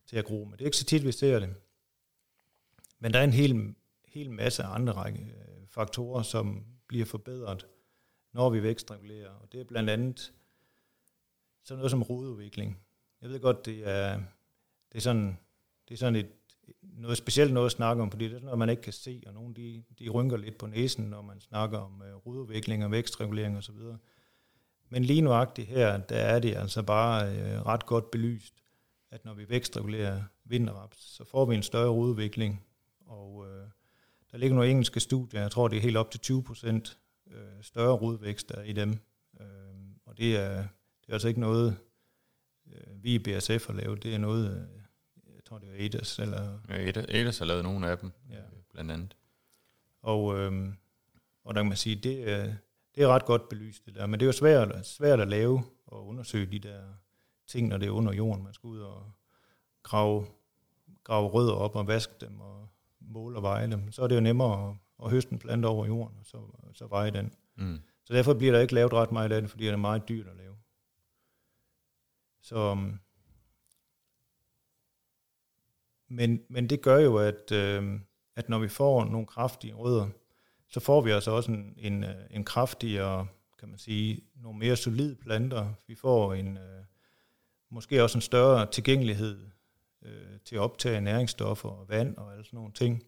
til 0.06 0.18
at 0.18 0.26
gro. 0.26 0.44
Men 0.44 0.52
det 0.52 0.62
er 0.62 0.66
ikke 0.66 0.78
så 0.78 0.86
tit, 0.86 1.06
vi 1.06 1.12
ser 1.12 1.40
det. 1.40 1.56
Men 3.00 3.14
der 3.14 3.20
er 3.20 3.24
en 3.24 3.34
hel, 3.34 3.76
hel 4.06 4.32
masse 4.32 4.64
andre 4.64 4.94
række 4.94 5.20
øh, 5.20 5.68
faktorer, 5.68 6.22
som 6.22 6.66
bliver 6.88 7.06
forbedret, 7.06 7.68
når 8.34 8.50
vi 8.50 8.64
vækstregulerer. 8.64 9.30
Og 9.30 9.52
det 9.52 9.60
er 9.60 9.64
blandt 9.64 9.90
andet 9.90 10.34
sådan 11.64 11.78
noget 11.78 11.92
som 11.92 12.04
rodudvikling. 12.04 12.80
Jeg 13.22 13.30
ved 13.30 13.40
godt, 13.40 13.66
det 13.66 13.88
er, 13.88 14.22
det 14.92 14.98
er 14.98 15.02
sådan, 15.02 15.38
det 15.88 15.94
er 15.94 15.98
sådan 15.98 16.16
et, 16.16 16.32
noget 16.98 17.18
specielt 17.18 17.54
noget 17.54 17.66
at 17.66 17.72
snakke 17.72 18.04
om, 18.04 18.12
fordi 18.12 18.26
det 18.26 18.32
er 18.32 18.36
sådan 18.36 18.46
noget, 18.46 18.60
man 18.60 18.70
ikke 18.70 18.82
kan 18.82 18.94
se, 18.94 19.24
og 19.28 19.34
nogle 19.34 19.56
de, 19.56 19.84
de 20.00 20.10
rynker 20.10 20.38
lidt 20.38 20.58
på 20.58 20.68
næsen, 20.68 21.06
når 21.06 21.22
man 21.22 21.42
snakker 21.42 21.78
om 21.78 22.02
øh, 22.02 22.16
rodudvikling 22.16 22.86
og 22.86 22.92
vækstregulering 22.92 23.58
osv. 23.58 23.76
Men 24.90 25.06
lige 25.06 25.22
nuagtigt 25.22 25.68
her, 25.68 25.98
der 25.98 26.16
er 26.16 26.40
det 26.40 26.56
altså 26.56 26.84
bare 26.84 27.32
øh, 27.32 27.66
ret 27.66 27.86
godt 27.86 28.12
belyst, 28.12 28.54
at 29.12 29.26
når 29.26 29.34
vi 29.34 29.50
vækstregulerer 29.50 30.24
vinterraps, 30.46 31.16
så 31.16 31.24
får 31.24 31.46
vi 31.46 31.56
en 31.56 31.64
større 31.64 31.90
rodudvikling, 31.90 32.66
og 33.06 33.46
øh, 33.48 33.68
der 34.32 34.38
ligger 34.38 34.56
nogle 34.56 34.72
engelske 34.72 35.00
studier, 35.00 35.42
jeg 35.42 35.52
tror 35.52 35.68
det 35.68 35.78
er 35.78 35.82
helt 35.82 35.98
op 35.98 36.12
til 36.12 36.20
20 36.20 36.44
procent 36.44 37.00
øh, 37.32 37.62
større 37.62 37.94
rodvækst 37.94 38.52
i 38.66 38.74
dem, 38.74 38.98
øh, 39.40 39.46
og 40.06 40.18
det 40.18 40.38
er, 40.38 40.58
det 41.02 41.10
er 41.10 41.14
altså 41.14 41.28
ikke 41.28 41.40
noget, 41.40 41.78
øh, 42.68 43.04
vi 43.04 43.14
i 43.16 43.20
BSF 43.20 43.68
har 43.68 43.74
lavet, 43.74 44.04
det 44.04 44.14
er 44.14 44.18
noget, 44.18 44.58
øh, 44.58 44.85
jeg 45.46 45.50
tror 45.50 45.58
det 45.60 45.70
er 45.70 45.86
Edes. 45.86 46.20
Eller, 46.20 46.60
ja, 46.70 46.92
Edes 47.10 47.38
har 47.38 47.46
lavet 47.46 47.64
nogle 47.64 47.90
af 47.90 47.98
dem, 47.98 48.12
ja. 48.30 48.42
blandt 48.72 48.92
andet. 48.92 49.16
Og, 50.02 50.38
øhm, 50.38 50.78
og 51.44 51.56
der 51.56 51.62
kan 51.62 51.68
man 51.68 51.78
sige, 51.78 51.96
det 51.96 52.32
er, 52.32 52.54
det 52.96 53.04
er 53.04 53.08
ret 53.08 53.26
godt 53.26 53.50
belyst 53.50 53.86
det 53.86 53.96
der, 53.96 54.06
men 54.06 54.20
det 54.20 54.26
er 54.26 54.28
jo 54.28 54.32
svært, 54.32 54.86
svært 54.86 55.20
at 55.20 55.28
lave 55.28 55.64
og 55.86 56.08
undersøge 56.08 56.46
de 56.46 56.60
der 56.60 56.82
ting, 57.48 57.68
når 57.68 57.78
det 57.78 57.88
er 57.88 57.92
under 57.92 58.14
jorden. 58.14 58.44
Man 58.44 58.54
skal 58.54 58.68
ud 58.68 58.80
og 58.80 59.12
grave, 59.84 60.26
grave 61.04 61.28
rødder 61.28 61.54
op 61.54 61.76
og 61.76 61.88
vaske 61.88 62.14
dem 62.22 62.42
og 62.42 62.70
måle 63.00 63.38
og 63.38 63.44
veje 63.44 63.72
dem. 63.72 63.92
Så 63.92 64.02
er 64.02 64.08
det 64.08 64.16
jo 64.16 64.22
nemmere 64.22 64.70
at, 64.70 64.76
at 65.06 65.12
høste 65.12 65.32
en 65.32 65.40
plante 65.40 65.66
over 65.66 65.86
jorden, 65.86 66.18
og 66.20 66.26
så, 66.26 66.38
så 66.74 66.88
veje 66.88 67.12
den. 67.12 67.34
Mm. 67.56 67.82
Så 68.06 68.14
derfor 68.14 68.34
bliver 68.34 68.54
der 68.54 68.60
ikke 68.60 68.74
lavet 68.74 68.94
ret 68.94 69.12
meget 69.12 69.32
af 69.32 69.42
det, 69.42 69.50
fordi 69.50 69.66
det 69.66 69.74
er 69.74 69.78
meget 69.78 70.10
dyrt 70.10 70.28
at 70.28 70.36
lave. 70.36 70.56
Så, 72.42 72.58
øhm, 72.58 73.00
men, 76.08 76.42
men 76.50 76.70
det 76.70 76.82
gør 76.82 76.98
jo, 76.98 77.18
at, 77.18 77.52
øh, 77.52 78.00
at 78.36 78.50
når 78.50 78.60
vi 78.60 78.68
får 78.68 79.06
nogle 79.06 79.28
kraftige 79.28 79.74
rødder, 79.74 80.08
så 80.68 80.80
får 80.80 81.02
vi 81.02 81.12
altså 81.12 81.32
også 81.32 81.52
en, 81.52 81.74
en, 81.78 82.04
øh, 82.04 82.16
en 82.32 82.44
kraftigere, 82.44 83.28
kan 83.60 83.70
man 83.70 83.80
sige, 83.80 84.22
nogle 84.36 84.60
mere 84.60 84.76
solide 84.76 85.16
planter. 85.16 85.74
Vi 85.88 85.96
får 85.96 86.34
en, 86.34 86.58
øh, 86.58 86.84
måske 87.70 88.04
også 88.04 88.18
en 88.18 88.22
større 88.22 88.72
tilgængelighed 88.72 89.50
øh, 90.02 90.40
til 90.46 90.56
at 90.56 90.62
optage 90.62 91.02
næringsstoffer 91.02 91.70
og 91.70 91.90
vand 91.90 92.18
og 92.18 92.32
alle 92.32 92.46
sådan 92.46 92.58
nogle 92.58 92.74
ting. 92.74 93.04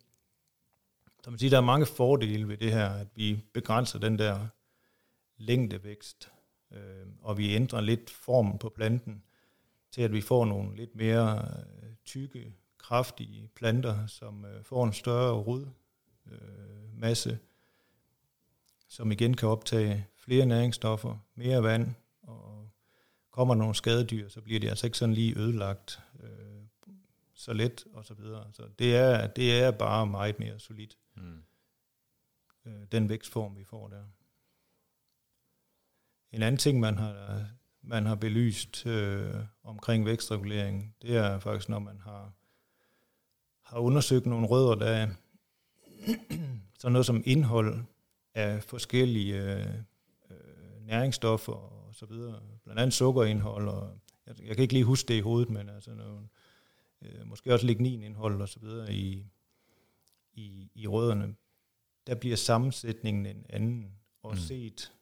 Så 1.24 1.30
man 1.30 1.40
siger, 1.40 1.50
der 1.50 1.58
er 1.58 1.62
mange 1.62 1.86
fordele 1.86 2.48
ved 2.48 2.58
det 2.58 2.72
her, 2.72 2.90
at 2.90 3.08
vi 3.16 3.44
begrænser 3.54 4.00
den 4.00 4.20
der 4.20 4.48
længdevækst, 5.38 6.32
øh, 6.72 7.08
og 7.22 7.38
vi 7.38 7.56
ændrer 7.56 7.82
lidt 7.82 8.10
formen 8.10 8.58
på 8.60 8.70
planten, 8.70 9.24
til 9.92 10.02
at 10.02 10.14
vi 10.14 10.22
får 10.22 10.46
nogle 10.46 10.76
lidt 10.76 10.96
mere 10.96 11.38
øh, 11.38 11.90
tykke 12.06 12.54
kraftige 12.88 13.50
planter, 13.56 14.08
som 14.08 14.46
øh, 14.46 14.64
får 14.64 14.86
en 14.86 14.94
større 14.94 15.34
rodmasse, 15.34 17.30
øh, 17.30 17.38
som 18.88 19.12
igen 19.12 19.34
kan 19.34 19.50
optage 19.50 20.08
flere 20.16 20.46
næringsstoffer, 20.46 21.18
mere 21.36 21.64
vand, 21.64 21.96
og 22.22 22.70
kommer 23.32 23.56
nogle 23.56 23.76
skadedyr, 23.76 24.30
så 24.30 24.42
bliver 24.42 24.60
de 24.60 24.70
altså 24.70 24.88
ikke 24.88 24.98
sådan 24.98 25.16
lige 25.16 25.38
ødelagt 25.38 26.00
øh, 26.24 26.30
så 27.34 27.54
let 27.54 27.86
og 27.94 28.06
så 28.06 28.14
videre. 28.14 28.48
Så 28.54 28.68
det 28.80 28.96
er, 28.96 29.28
det 29.28 29.62
er 29.62 29.72
bare 29.72 30.08
meget 30.08 30.40
mere 30.40 30.60
solidt, 30.60 30.98
mm. 31.16 31.44
øh, 32.66 32.86
den 32.92 33.10
vækstform, 33.10 33.58
vi 33.58 33.64
får 33.64 33.88
der. 33.88 34.04
En 36.32 36.44
anden 36.44 36.60
ting, 36.60 36.80
man 36.80 36.98
har, 36.98 37.46
man 37.82 38.06
har 38.06 38.16
belyst 38.16 38.86
øh, 38.86 39.36
omkring 39.64 40.06
vækstregulering, 40.06 40.96
det 41.02 41.18
er 41.18 41.40
faktisk, 41.40 41.70
når 41.70 41.80
man 41.80 42.00
har 42.00 42.37
har 43.68 43.80
undersøgt 43.80 44.26
nogle 44.26 44.48
rødder, 44.48 44.76
der 44.76 44.86
er 44.86 45.08
sådan 46.80 46.92
noget 46.92 47.06
som 47.06 47.24
indhold 47.26 47.80
af 48.34 48.64
forskellige 48.64 49.56
øh, 49.56 49.66
næringsstoffer 50.82 51.54
og 51.54 51.96
så 51.96 52.06
videre, 52.06 52.40
blandt 52.64 52.82
andet 52.82 52.94
sukkerindhold, 52.94 53.68
og 53.68 54.00
jeg, 54.28 54.36
jeg 54.48 54.56
kan 54.56 54.62
ikke 54.64 54.74
lige 54.74 54.84
huske 54.84 55.08
det 55.08 55.14
i 55.14 55.20
hovedet, 55.20 55.50
men 55.50 55.70
altså 55.70 55.94
nogle, 55.94 56.28
øh, 57.02 57.28
måske 57.28 57.54
også 57.54 57.66
ligninindhold 57.66 58.42
og 58.42 58.50
så 58.50 58.60
videre 58.60 58.94
i, 58.94 59.26
i, 60.34 60.72
i 60.76 60.88
rødderne, 60.88 61.36
der 62.08 62.16
bliver 62.16 62.36
sammensætningen 62.36 63.26
en 63.26 63.46
anden, 63.50 63.92
og 64.24 64.32
mm. 64.32 64.38
set 64.38 64.94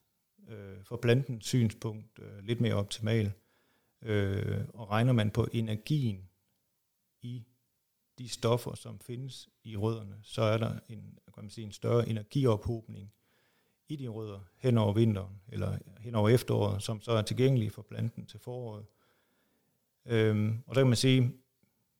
øh, 0.50 0.84
for 0.84 0.98
plantens 0.98 1.45
synspunkt 1.45 2.19
øh, 2.19 2.43
lidt 2.43 2.62
mere 2.62 2.74
optimal, 2.74 3.31
øh, 4.01 4.65
og 4.74 4.89
regner 4.89 5.13
man 5.13 5.31
på 5.31 5.48
energien 5.51 6.29
i 7.22 7.43
de 8.17 8.29
stoffer, 8.29 8.75
som 8.75 9.00
findes 9.00 9.50
i 9.63 9.75
rødderne, 9.75 10.19
så 10.22 10.41
er 10.41 10.57
der 10.57 10.79
en, 10.89 11.19
kan 11.34 11.43
man 11.43 11.50
sige, 11.50 11.65
en 11.65 11.72
større 11.72 12.10
energiophobning 12.10 13.13
i 13.88 13.95
de 13.95 14.07
rødder 14.07 14.39
hen 14.57 14.77
over 14.77 14.93
vinteren, 14.93 15.41
eller 15.48 15.77
hen 16.00 16.15
over 16.15 16.29
efteråret, 16.29 16.84
som 16.84 17.01
så 17.01 17.12
er 17.12 17.22
tilgængelige 17.22 17.72
for 17.72 17.81
planten 17.81 18.25
til 18.25 18.39
foråret. 18.39 18.86
Øhm, 20.05 20.63
og 20.67 20.75
der 20.75 20.81
kan 20.81 20.88
man 20.88 20.98
sige, 20.98 21.34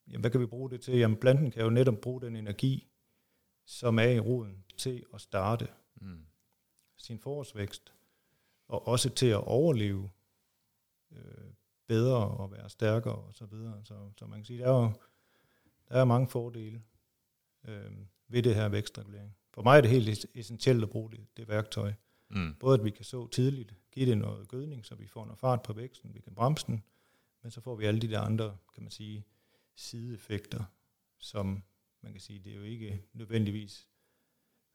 jamen, 0.07 0.22
hvad 0.22 0.31
kan 0.31 0.41
vi 0.41 0.45
bruge 0.45 0.69
det 0.69 0.81
til? 0.81 0.98
Jamen 0.98 1.17
planten 1.17 1.51
kan 1.51 1.63
jo 1.63 1.69
netop 1.69 1.98
bruge 2.01 2.22
den 2.22 2.36
energi, 2.36 2.88
som 3.65 4.00
er 4.00 4.10
i 4.10 4.19
roden, 4.19 4.63
til 4.77 5.03
at 5.13 5.22
starte 5.22 5.67
mm. 5.95 6.25
sin 6.98 7.19
forårsvækst, 7.19 7.93
og 8.67 8.88
også 8.88 9.10
til 9.10 9.27
at 9.27 9.43
overleve 9.43 10.10
øh, 11.12 11.51
bedre 11.88 12.27
og 12.27 12.51
være 12.51 12.69
stærkere 12.69 13.15
og 13.15 13.36
så 13.36 13.45
videre. 13.45 13.81
Så, 13.86 14.12
så 14.17 14.25
man 14.25 14.39
kan 14.39 14.45
sige, 14.45 14.60
der 14.60 14.65
er 14.65 14.81
jo 14.81 14.91
der 15.89 15.96
er 15.96 16.06
mange 16.06 16.27
fordele 16.27 16.82
øh, 17.68 17.92
ved 18.27 18.44
det 18.44 18.56
her 18.56 18.70
vækstregulering 18.70 19.36
for 19.56 19.62
mig 19.62 19.77
er 19.77 19.82
det 19.82 19.89
helt 19.89 20.25
essentielt 20.36 20.84
at 20.84 20.89
bruge 20.89 21.12
det, 21.12 21.38
det 21.38 21.48
værktøj. 21.48 21.94
Mm. 22.30 22.56
Både 22.60 22.80
at 22.80 22.86
vi 22.86 22.89
kan 22.89 23.06
så 23.06 23.27
tidligt, 23.27 23.75
give 23.92 24.06
det 24.10 24.18
noget 24.18 24.48
gødning, 24.48 24.86
så 24.86 24.96
vi 24.96 25.08
får 25.08 25.25
noget 25.25 25.39
fart 25.39 25.63
på 25.63 25.74
væksten, 25.74 26.13
vi 26.13 26.20
kan 26.20 26.36
bremse 26.36 26.68
den, 26.68 26.84
men 27.42 27.51
så 27.51 27.62
får 27.62 27.75
vi 27.75 27.86
alle 27.86 28.00
de 28.01 28.08
der 28.10 28.22
andre, 28.22 28.58
kan 28.74 28.84
man 28.84 28.92
sige, 28.92 29.25
sideeffekter, 29.75 30.63
som 31.18 31.63
man 32.01 32.12
kan 32.12 32.22
sige, 32.22 32.39
det 32.39 32.51
er 32.51 32.56
jo 32.56 32.63
ikke 32.63 33.04
nødvendigvis 33.13 33.88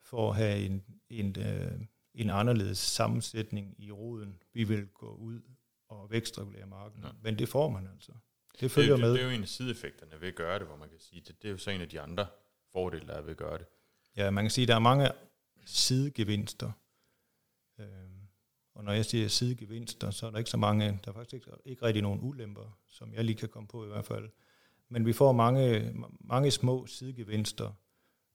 for 0.00 0.31
at 0.31 0.37
have 0.37 0.64
en, 0.67 0.85
en, 1.09 1.37
øh, 1.38 1.81
en 2.14 2.31
anderledes 2.31 2.79
sammensætning 2.79 3.75
i 3.79 3.90
roden. 3.90 4.43
Vi 4.52 4.64
vil 4.64 4.87
gå 4.87 5.14
ud 5.14 5.40
og 5.88 6.11
vækstregulere 6.11 6.67
marken, 6.67 7.02
Ja. 7.02 7.09
men 7.23 7.38
det 7.38 7.49
får 7.49 7.69
man 7.71 7.87
altså. 7.87 8.12
Det 8.61 8.71
følger 8.71 8.97
det, 8.97 9.00
med. 9.00 9.12
det 9.12 9.21
er 9.21 9.25
jo 9.25 9.31
en 9.31 9.43
af 9.43 9.49
sideeffekterne 9.49 10.21
ved 10.21 10.29
at 10.29 10.35
gøre 10.35 10.59
det, 10.59 10.67
hvor 10.67 10.76
man 10.76 10.88
kan 10.88 10.99
sige, 11.00 11.23
det, 11.26 11.43
det 11.43 11.49
er 11.49 11.52
jo 11.52 11.59
så 11.59 11.71
en 11.71 11.81
af 11.81 11.88
de 11.88 12.00
andre 12.00 12.26
fordele, 12.73 13.07
der 13.07 13.14
er 13.14 13.21
ved 13.21 13.31
at 13.31 13.37
gøre 13.37 13.59
det. 13.59 13.67
Ja, 14.17 14.31
man 14.31 14.45
kan 14.45 14.50
sige, 14.50 14.62
at 14.62 14.69
der 14.69 14.75
er 14.75 14.79
mange 14.79 15.09
sidegevinster. 15.64 16.73
Øhm, 17.79 18.21
og 18.75 18.85
når 18.85 18.93
jeg 18.93 19.05
siger 19.05 19.29
sidegevinster, 19.29 20.11
så 20.11 20.26
er 20.26 20.31
der 20.31 20.38
ikke 20.38 20.50
så 20.50 20.57
mange, 20.57 21.00
der 21.05 21.11
er 21.11 21.14
faktisk 21.14 21.35
ikke, 21.35 21.50
ikke 21.64 21.83
rigtig 21.83 22.02
nogen 22.02 22.21
ulemper, 22.23 22.79
som 22.87 23.14
jeg 23.14 23.25
lige 23.25 23.37
kan 23.37 23.49
komme 23.49 23.69
på 23.69 23.85
i 23.85 23.88
hvert 23.88 24.05
fald. 24.05 24.29
Men 24.88 25.07
vi 25.07 25.12
får 25.12 25.33
mange, 25.33 25.93
mange 26.21 26.50
små 26.50 26.87
sidegevinster 26.87 27.73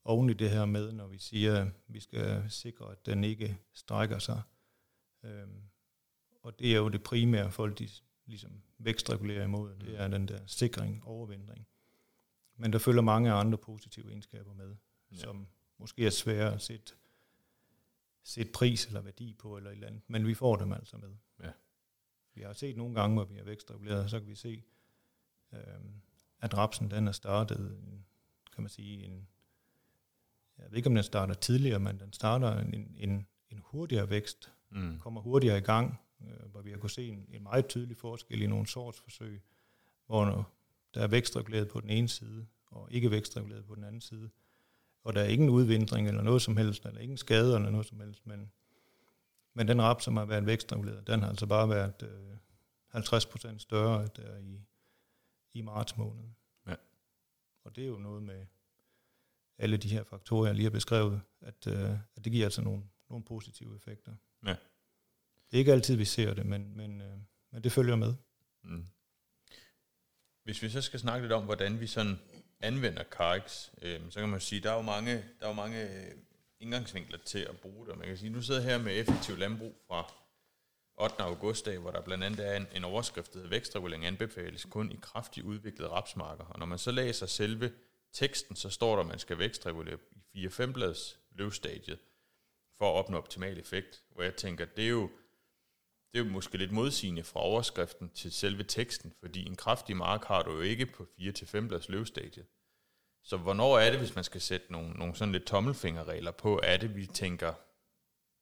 oven 0.03 0.29
i 0.29 0.33
det 0.33 0.49
her 0.49 0.65
med, 0.65 0.91
når 0.91 1.07
vi 1.07 1.17
siger, 1.17 1.61
at 1.61 1.67
vi 1.87 1.99
skal 1.99 2.45
sikre, 2.49 2.91
at 2.91 3.05
den 3.05 3.23
ikke 3.23 3.57
strækker 3.73 4.19
sig. 4.19 4.41
Øhm, 5.23 5.61
og 6.41 6.59
det 6.59 6.71
er 6.71 6.77
jo 6.77 6.89
det 6.89 7.03
primære, 7.03 7.51
folk 7.51 7.79
de 7.79 7.89
ligesom 8.25 8.61
vækstregulerer 8.77 9.43
imod, 9.43 9.75
det 9.75 9.99
er 9.99 10.07
den 10.07 10.27
der 10.27 10.39
sikring, 10.45 11.03
overvindring. 11.03 11.67
Men 12.57 12.73
der 12.73 12.79
følger 12.79 13.01
mange 13.01 13.31
andre 13.31 13.57
positive 13.57 14.09
egenskaber 14.09 14.53
med, 14.53 14.75
Ja. 15.11 15.17
som 15.17 15.47
måske 15.77 16.05
er 16.05 16.09
svære 16.09 16.53
at 16.53 16.61
sætte, 16.61 16.93
sætte 18.23 18.51
pris 18.51 18.85
eller 18.85 19.01
værdi 19.01 19.33
på 19.33 19.57
eller 19.57 19.69
et 19.69 19.73
eller 19.73 19.87
andet, 19.87 20.01
men 20.07 20.27
vi 20.27 20.33
får 20.33 20.55
dem 20.55 20.71
altså 20.73 20.97
med. 20.97 21.15
Ja. 21.43 21.51
Vi 22.33 22.41
har 22.41 22.53
set 22.53 22.77
nogle 22.77 22.95
gange, 22.95 23.15
hvor 23.15 23.23
vi 23.25 23.35
har 23.35 23.43
vækstreguleret, 23.43 24.09
så 24.09 24.19
kan 24.19 24.27
vi 24.27 24.35
se, 24.35 24.63
øhm, 25.53 26.01
at 26.39 26.57
rapsen 26.57 26.91
den 26.91 27.07
er 27.07 27.11
startet, 27.11 27.77
kan 28.53 28.63
man 28.63 28.69
sige, 28.69 29.05
en, 29.05 29.27
jeg 30.57 30.65
ved 30.71 30.77
ikke 30.77 30.89
om 30.89 30.95
den 30.95 31.03
starter 31.03 31.33
tidligere, 31.33 31.79
men 31.79 31.99
den 31.99 32.13
starter 32.13 32.59
en, 32.59 32.95
en, 32.97 33.27
en 33.49 33.59
hurtigere 33.63 34.09
vækst, 34.09 34.51
Mm. 34.69 34.99
kommer 34.99 35.21
hurtigere 35.21 35.57
i 35.57 35.61
gang, 35.61 35.99
øh, 36.27 36.51
hvor 36.51 36.61
vi 36.61 36.71
har 36.71 36.77
kunnet 36.77 36.91
se 36.91 37.07
en, 37.07 37.25
en 37.29 37.43
meget 37.43 37.67
tydelig 37.67 37.97
forskel 37.97 38.41
i 38.41 38.47
nogle 38.47 38.67
sortsforsøg, 38.67 39.41
hvor 40.05 40.51
der 40.93 41.01
er 41.01 41.07
vækstreguleret 41.07 41.67
på 41.67 41.81
den 41.81 41.89
ene 41.89 42.07
side, 42.07 42.47
og 42.67 42.91
ikke 42.91 43.11
vækstreguleret 43.11 43.65
på 43.65 43.75
den 43.75 43.83
anden 43.83 44.01
side. 44.01 44.29
Og 45.03 45.13
der 45.13 45.21
er 45.21 45.27
ingen 45.27 45.49
udvindring 45.49 46.07
eller 46.07 46.21
noget 46.21 46.41
som 46.41 46.57
helst, 46.57 46.85
eller 46.85 47.01
ingen 47.01 47.17
skade 47.17 47.55
eller 47.55 47.69
noget 47.69 47.87
som 47.87 47.99
helst, 47.99 48.27
men, 48.27 48.51
men 49.53 49.67
den 49.67 49.81
rap, 49.81 50.01
som 50.01 50.17
har 50.17 50.25
været 50.25 50.45
vækstreguleret, 50.45 51.07
den 51.07 51.21
har 51.21 51.29
altså 51.29 51.45
bare 51.45 51.69
været 51.69 52.03
øh, 52.03 52.37
50% 52.95 53.57
større 53.57 54.07
der 54.15 54.37
i, 54.37 54.61
i 55.53 55.61
marts 55.61 55.97
måned. 55.97 56.23
Ja. 56.67 56.75
Og 57.63 57.75
det 57.75 57.83
er 57.83 57.87
jo 57.87 57.97
noget 57.97 58.23
med 58.23 58.45
alle 59.57 59.77
de 59.77 59.89
her 59.89 60.03
faktorer, 60.03 60.45
jeg 60.45 60.55
lige 60.55 60.63
har 60.63 60.71
beskrevet, 60.71 61.21
at, 61.41 61.67
øh, 61.67 61.91
at 62.15 62.25
det 62.25 62.31
giver 62.31 62.45
altså 62.45 62.61
nogle, 62.61 62.83
nogle 63.09 63.25
positive 63.25 63.75
effekter. 63.75 64.15
Det 65.51 65.57
er 65.57 65.59
ikke 65.59 65.73
altid, 65.73 65.95
vi 65.95 66.05
ser 66.05 66.33
det, 66.33 66.45
men, 66.45 66.77
men, 66.77 67.01
øh, 67.01 67.17
men 67.51 67.63
det 67.63 67.71
følger 67.71 67.95
med. 67.95 68.13
Mm. 68.63 68.85
Hvis 70.43 70.61
vi 70.61 70.69
så 70.69 70.81
skal 70.81 70.99
snakke 70.99 71.23
lidt 71.23 71.33
om, 71.33 71.43
hvordan 71.43 71.79
vi 71.79 71.87
sådan 71.87 72.19
anvender 72.59 73.03
Carix, 73.03 73.69
øh, 73.81 74.01
så 74.09 74.19
kan 74.19 74.29
man 74.29 74.41
sige, 74.41 74.61
der 74.61 74.71
er 74.71 74.75
jo 74.75 74.81
mange, 74.81 75.13
der 75.13 75.45
er 75.45 75.47
jo 75.47 75.53
mange 75.53 75.81
øh, 75.83 76.11
indgangsvinkler 76.59 77.17
til 77.25 77.39
at 77.39 77.59
bruge 77.59 77.87
det. 77.87 77.97
Man 77.97 78.07
kan 78.07 78.17
sige, 78.17 78.33
du 78.33 78.41
sidder 78.41 78.61
her 78.61 78.77
med 78.77 78.99
effektiv 78.99 79.37
landbrug 79.37 79.75
fra 79.87 80.13
8. 80.97 81.21
august 81.21 81.65
dag, 81.65 81.77
hvor 81.77 81.91
der 81.91 82.01
blandt 82.01 82.23
andet 82.23 82.47
er 82.47 82.57
en, 82.57 82.67
en 82.75 82.83
overskrift, 82.83 83.33
der 83.33 83.39
hedder 83.39 83.49
vækstregulering 83.49 84.05
anbefales 84.05 84.65
kun 84.65 84.91
i 84.91 84.99
kraftigt 85.01 85.45
udviklede 85.45 85.89
rapsmarker. 85.89 86.45
Og 86.45 86.59
når 86.59 86.65
man 86.65 86.79
så 86.79 86.91
læser 86.91 87.25
selve 87.25 87.71
teksten, 88.13 88.55
så 88.55 88.69
står 88.69 88.95
der, 88.95 89.01
at 89.01 89.07
man 89.07 89.19
skal 89.19 89.37
vækstregulere 89.37 89.97
i 90.33 90.47
4-5 90.47 90.71
blads 90.71 91.19
løvstadiet 91.31 91.99
for 92.77 92.89
at 92.89 92.95
opnå 92.95 93.17
optimal 93.17 93.59
effekt. 93.59 94.03
Hvor 94.09 94.23
jeg 94.23 94.35
tænker, 94.35 94.65
det 94.65 94.85
er 94.85 94.89
jo, 94.89 95.09
det 96.15 96.21
er 96.21 96.25
jo 96.25 96.31
måske 96.31 96.57
lidt 96.57 96.71
modsigende 96.71 97.23
fra 97.23 97.39
overskriften 97.39 98.09
til 98.09 98.31
selve 98.31 98.63
teksten, 98.63 99.13
fordi 99.19 99.45
en 99.45 99.55
kraftig 99.55 99.97
mark 99.97 100.25
har 100.25 100.43
du 100.43 100.51
jo 100.51 100.61
ikke 100.61 100.85
på 100.85 101.07
4-5 101.19 101.67
blads 101.67 101.89
løvstadiet. 101.89 102.45
Så 103.23 103.37
hvornår 103.37 103.79
er 103.79 103.89
det, 103.89 103.99
hvis 103.99 104.15
man 104.15 104.23
skal 104.23 104.41
sætte 104.41 104.71
nogle, 104.71 104.89
nogle 104.89 105.15
sådan 105.15 105.31
lidt 105.31 105.45
tommelfingerregler 105.45 106.31
på, 106.31 106.59
er 106.63 106.77
det, 106.77 106.95
vi 106.95 107.05
tænker, 107.05 107.53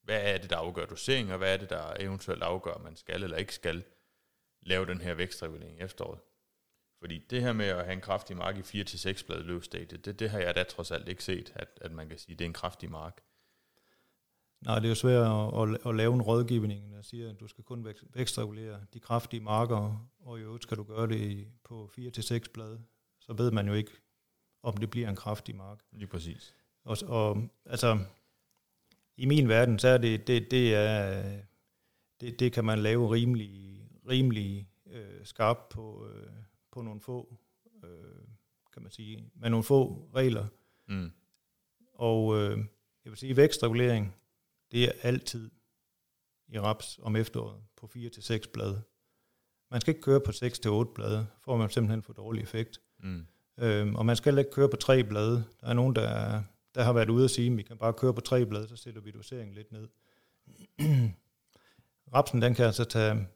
hvad 0.03 0.33
er 0.33 0.37
det, 0.37 0.49
der 0.49 0.57
afgør 0.57 0.85
dosering, 0.85 1.31
og 1.31 1.37
hvad 1.37 1.53
er 1.53 1.57
det, 1.57 1.69
der 1.69 1.93
eventuelt 1.99 2.43
afgør, 2.43 2.77
man 2.77 2.95
skal 2.95 3.23
eller 3.23 3.37
ikke 3.37 3.55
skal 3.55 3.83
lave 4.61 4.85
den 4.85 5.01
her 5.01 5.13
vækstregulering 5.13 5.79
i 5.79 5.83
efteråret? 5.83 6.19
Fordi 6.99 7.17
det 7.29 7.41
her 7.41 7.53
med 7.53 7.65
at 7.65 7.85
have 7.85 7.93
en 7.93 8.01
kraftig 8.01 8.37
mark 8.37 8.57
i 8.57 8.81
4-6 8.81 9.25
blad 9.25 9.43
løvstadiet, 9.43 10.05
det, 10.05 10.19
det 10.19 10.29
har 10.29 10.39
jeg 10.39 10.55
da 10.55 10.63
trods 10.63 10.91
alt 10.91 11.07
ikke 11.07 11.23
set, 11.23 11.53
at, 11.55 11.67
at 11.81 11.91
man 11.91 12.09
kan 12.09 12.17
sige, 12.17 12.33
at 12.33 12.39
det 12.39 12.45
er 12.45 12.49
en 12.49 12.53
kraftig 12.53 12.91
mark. 12.91 13.21
Nej, 14.65 14.79
det 14.79 14.85
er 14.85 14.89
jo 14.89 14.95
svært 14.95 15.25
at, 15.25 15.61
at, 15.61 15.87
at 15.89 15.95
lave 15.95 16.13
en 16.13 16.21
rådgivning, 16.21 16.91
der 16.91 17.01
siger, 17.01 17.29
at 17.29 17.39
du 17.39 17.47
skal 17.47 17.63
kun 17.63 17.85
vækst- 17.85 18.05
vækstregulere 18.13 18.79
de 18.93 18.99
kraftige 18.99 19.41
marker, 19.41 20.09
og 20.19 20.39
i 20.39 20.41
øvrigt 20.41 20.63
skal 20.63 20.77
du 20.77 20.83
gøre 20.83 21.07
det 21.07 21.47
på 21.63 21.89
4-6 21.97 22.39
blade. 22.53 22.81
Så 23.19 23.33
ved 23.33 23.51
man 23.51 23.67
jo 23.67 23.73
ikke, 23.73 23.91
om 24.63 24.77
det 24.77 24.89
bliver 24.89 25.09
en 25.09 25.15
kraftig 25.15 25.55
mark. 25.55 25.79
Lige 25.91 26.07
præcis. 26.07 26.55
Og, 26.83 26.97
og 27.07 27.49
altså, 27.65 27.99
i 29.17 29.25
min 29.25 29.49
verden, 29.49 29.79
så 29.79 29.87
er 29.87 29.97
det, 29.97 30.27
det, 30.27 30.51
det 30.51 30.75
er, 30.75 31.23
det, 32.21 32.39
det 32.39 32.53
kan 32.53 32.65
man 32.65 32.79
lave 32.79 33.11
rimelig, 33.11 33.83
rimelig 34.09 34.69
øh, 34.87 35.25
skarpt 35.25 35.69
på, 35.69 36.07
øh, 36.07 36.33
på 36.71 36.81
nogle 36.81 37.01
få, 37.01 37.37
øh, 37.83 38.27
kan 38.73 38.81
man 38.81 38.91
sige, 38.91 39.31
med 39.35 39.49
nogle 39.49 39.63
få 39.63 40.09
regler. 40.15 40.47
Mm. 40.87 41.11
Og 41.93 42.37
øh, 42.37 42.57
jeg 43.05 43.11
vil 43.11 43.17
sige, 43.17 43.37
vækstregulering, 43.37 44.15
det 44.73 44.83
er 44.83 44.91
altid 45.01 45.51
i 46.47 46.59
raps 46.59 46.99
om 47.01 47.15
efteråret 47.15 47.61
på 47.77 47.89
4-6 47.95 48.51
blade. 48.53 48.81
Man 49.71 49.81
skal 49.81 49.91
ikke 49.91 50.01
køre 50.01 50.21
på 50.21 50.31
6-8 50.31 50.93
blade, 50.93 51.27
får 51.41 51.57
man 51.57 51.69
simpelthen 51.69 52.03
for 52.03 52.13
dårlig 52.13 52.41
effekt. 52.41 52.81
Mm. 52.99 53.25
Øhm, 53.57 53.95
og 53.95 54.05
man 54.05 54.15
skal 54.15 54.37
ikke 54.37 54.51
køre 54.51 54.69
på 54.69 54.77
tre 54.77 55.03
blade. 55.03 55.45
Der 55.61 55.67
er 55.67 55.73
nogen, 55.73 55.95
der, 55.95 56.43
der 56.75 56.83
har 56.83 56.93
været 56.93 57.09
ude 57.09 57.23
og 57.23 57.29
sige, 57.29 57.51
at 57.51 57.57
vi 57.57 57.63
kan 57.63 57.77
bare 57.77 57.93
køre 57.93 58.13
på 58.13 58.21
tre 58.21 58.45
blade, 58.45 58.67
så 58.67 58.75
sætter 58.75 59.01
vi 59.01 59.11
doseringen 59.11 59.55
lidt 59.55 59.71
ned. 59.71 59.87
Rapsen, 62.13 62.41
den 62.41 62.55
kan 62.55 62.65
altså 62.65 62.83
tage, 62.83 63.27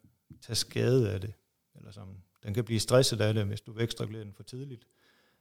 tage 0.42 0.56
skade 0.56 1.12
af 1.12 1.22
det. 1.22 1.34
Eller 1.76 1.92
sådan. 1.92 2.24
Den 2.44 2.54
kan 2.54 2.64
blive 2.64 2.80
stresset 2.80 3.22
af 3.22 3.34
det, 3.34 3.46
hvis 3.46 3.62
du 3.62 3.72
vækstregulerer 3.72 4.24
den 4.24 4.34
for 4.34 4.44
tidligt. 4.44 4.86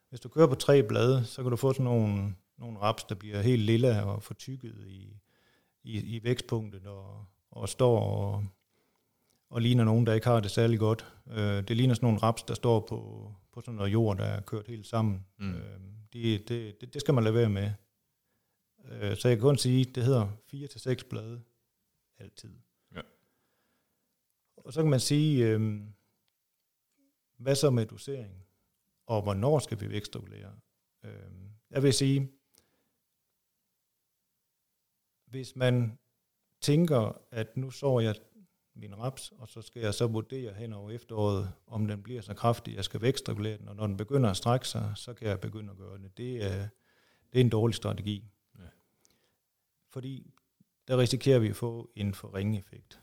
Hvis 0.09 0.21
du 0.21 0.29
kører 0.29 0.47
på 0.47 0.55
tre 0.55 0.83
blade, 0.83 1.25
så 1.25 1.43
kan 1.43 1.51
du 1.51 1.57
få 1.57 1.73
sådan 1.73 1.85
nogle, 1.85 2.35
nogle 2.59 2.79
raps, 2.79 3.05
der 3.05 3.15
bliver 3.15 3.43
helt 3.43 3.63
lilla 3.63 4.03
og 4.03 4.23
fortykket 4.23 4.87
i, 4.87 5.17
i, 5.87 6.17
i 6.17 6.25
vækstpunktet 6.25 6.87
og, 6.87 7.25
og 7.51 7.69
står 7.69 8.01
og, 8.01 8.47
og 9.51 9.61
ligner 9.61 9.85
nogen, 9.85 10.07
der 10.07 10.15
ikke 10.15 10.27
har 10.27 10.41
det 10.41 10.51
særlig 10.51 10.79
godt. 10.79 11.15
Øh, 11.27 11.69
det 11.69 11.77
ligner 11.77 11.95
sådan 11.95 12.07
nogle 12.07 12.23
raps, 12.23 12.43
der 12.43 12.55
står 12.55 12.81
på, 12.81 13.31
på 13.53 13.61
sådan 13.61 13.75
noget 13.75 13.93
jord, 13.93 14.17
der 14.17 14.25
er 14.25 14.41
kørt 14.41 14.67
helt 14.67 14.87
sammen. 14.87 15.27
Mm. 15.39 15.55
Øh, 15.55 15.81
det, 16.13 16.49
det, 16.49 16.81
det, 16.81 16.95
det 16.95 17.01
skal 17.01 17.15
man 17.15 17.25
lade 17.25 17.35
være 17.35 17.49
med. 17.49 17.71
Øh, 18.85 19.17
så 19.17 19.29
jeg 19.29 19.37
kan 19.37 19.43
kun 19.43 19.59
sige, 19.59 19.85
det 19.85 20.05
hedder 20.05 20.29
4-6 20.55 21.09
blade 21.09 21.43
altid. 22.19 22.59
Ja. 22.95 23.01
Og 24.57 24.73
så 24.73 24.83
kan 24.83 24.91
man 24.91 25.01
sige, 25.01 25.47
øh, 25.47 25.81
hvad 27.39 27.55
så 27.55 27.71
med 27.71 27.87
dosering? 27.87 28.45
Og 29.07 29.23
hvornår 29.23 29.59
skal 29.59 29.81
vi 29.81 29.91
vækstregulere? 29.91 30.53
Øh, 31.05 31.11
jeg 31.71 31.83
vil 31.83 31.93
sige, 31.93 32.31
hvis 35.27 35.57
man 35.57 35.99
tænker, 36.61 37.19
at 37.31 37.57
nu 37.57 37.71
så 37.71 37.99
jeg 37.99 38.15
min 38.75 38.99
raps, 38.99 39.33
og 39.39 39.49
så 39.49 39.63
skal 39.63 39.83
jeg 39.83 39.95
så 39.95 40.07
vurdere 40.07 40.55
hen 40.55 40.73
over 40.73 40.91
efteråret, 40.91 41.53
om 41.67 41.87
den 41.87 42.03
bliver 42.03 42.21
så 42.21 42.35
kraftig, 42.35 42.77
jeg 42.77 42.85
skal 42.85 43.03
vækstregulere 43.03 43.59
den, 43.59 43.69
og 43.69 43.77
når 43.77 43.87
den 43.87 43.97
begynder 43.97 44.31
at 44.31 44.37
strække 44.37 44.69
sig, 44.69 44.93
så 44.95 45.15
kan 45.15 45.29
jeg 45.29 45.41
begynde 45.41 45.71
at 45.71 45.77
gøre 45.77 45.99
det. 45.99 46.17
Det 46.17 46.45
er, 46.45 46.69
det 47.33 47.41
er 47.41 47.45
en 47.45 47.49
dårlig 47.49 47.75
strategi. 47.75 48.25
Ja. 48.59 48.65
Fordi 49.89 50.35
der 50.89 50.99
risikerer 50.99 51.39
vi 51.39 51.49
at 51.49 51.57
få 51.57 51.91
en 51.95 52.15
for 52.15 52.35
ringe 52.35 52.59
effekt. 52.59 53.01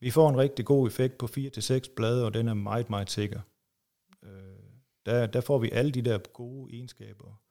Vi 0.00 0.10
får 0.10 0.30
en 0.30 0.38
rigtig 0.38 0.64
god 0.64 0.86
effekt 0.88 1.18
på 1.18 1.26
4-6 1.26 1.94
blade, 1.96 2.24
og 2.24 2.34
den 2.34 2.48
er 2.48 2.54
meget, 2.54 2.90
meget 2.90 3.10
sikker. 3.10 3.40
Øh, 4.22 4.30
der, 5.06 5.26
der 5.26 5.40
får 5.40 5.58
vi 5.58 5.70
alle 5.70 5.92
de 5.92 6.02
der 6.02 6.18
gode 6.18 6.74
egenskaber, 6.74 7.42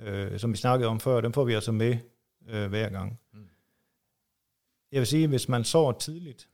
øh, 0.00 0.38
som 0.38 0.52
vi 0.52 0.56
snakkede 0.56 0.88
om 0.88 1.00
før, 1.00 1.20
dem 1.20 1.32
får 1.32 1.44
vi 1.44 1.52
altså 1.52 1.72
med 1.72 1.98
øh, 2.48 2.68
hver 2.68 2.88
gang. 2.88 3.20
Mm. 3.32 3.48
Jeg 4.92 5.00
vil 5.00 5.06
sige, 5.06 5.28
hvis 5.28 5.48
man 5.48 5.64
sover 5.64 5.92
tidligt, 5.92 6.48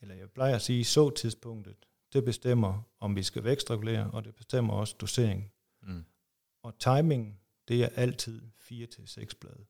eller 0.00 0.14
jeg 0.14 0.30
plejer 0.30 0.54
at 0.54 0.62
sige, 0.62 0.84
så 0.84 1.10
tidspunktet, 1.10 1.76
det 2.12 2.24
bestemmer, 2.24 2.82
om 3.00 3.16
vi 3.16 3.22
skal 3.22 3.44
vækstregulere, 3.44 4.10
og 4.10 4.24
det 4.24 4.34
bestemmer 4.34 4.74
også 4.74 4.96
dosering. 5.00 5.52
Mm. 5.82 6.04
Og 6.62 6.78
timing, 6.78 7.40
det 7.68 7.84
er 7.84 7.88
altid 7.88 8.42
4-6 8.58 9.26
blade. 9.40 9.66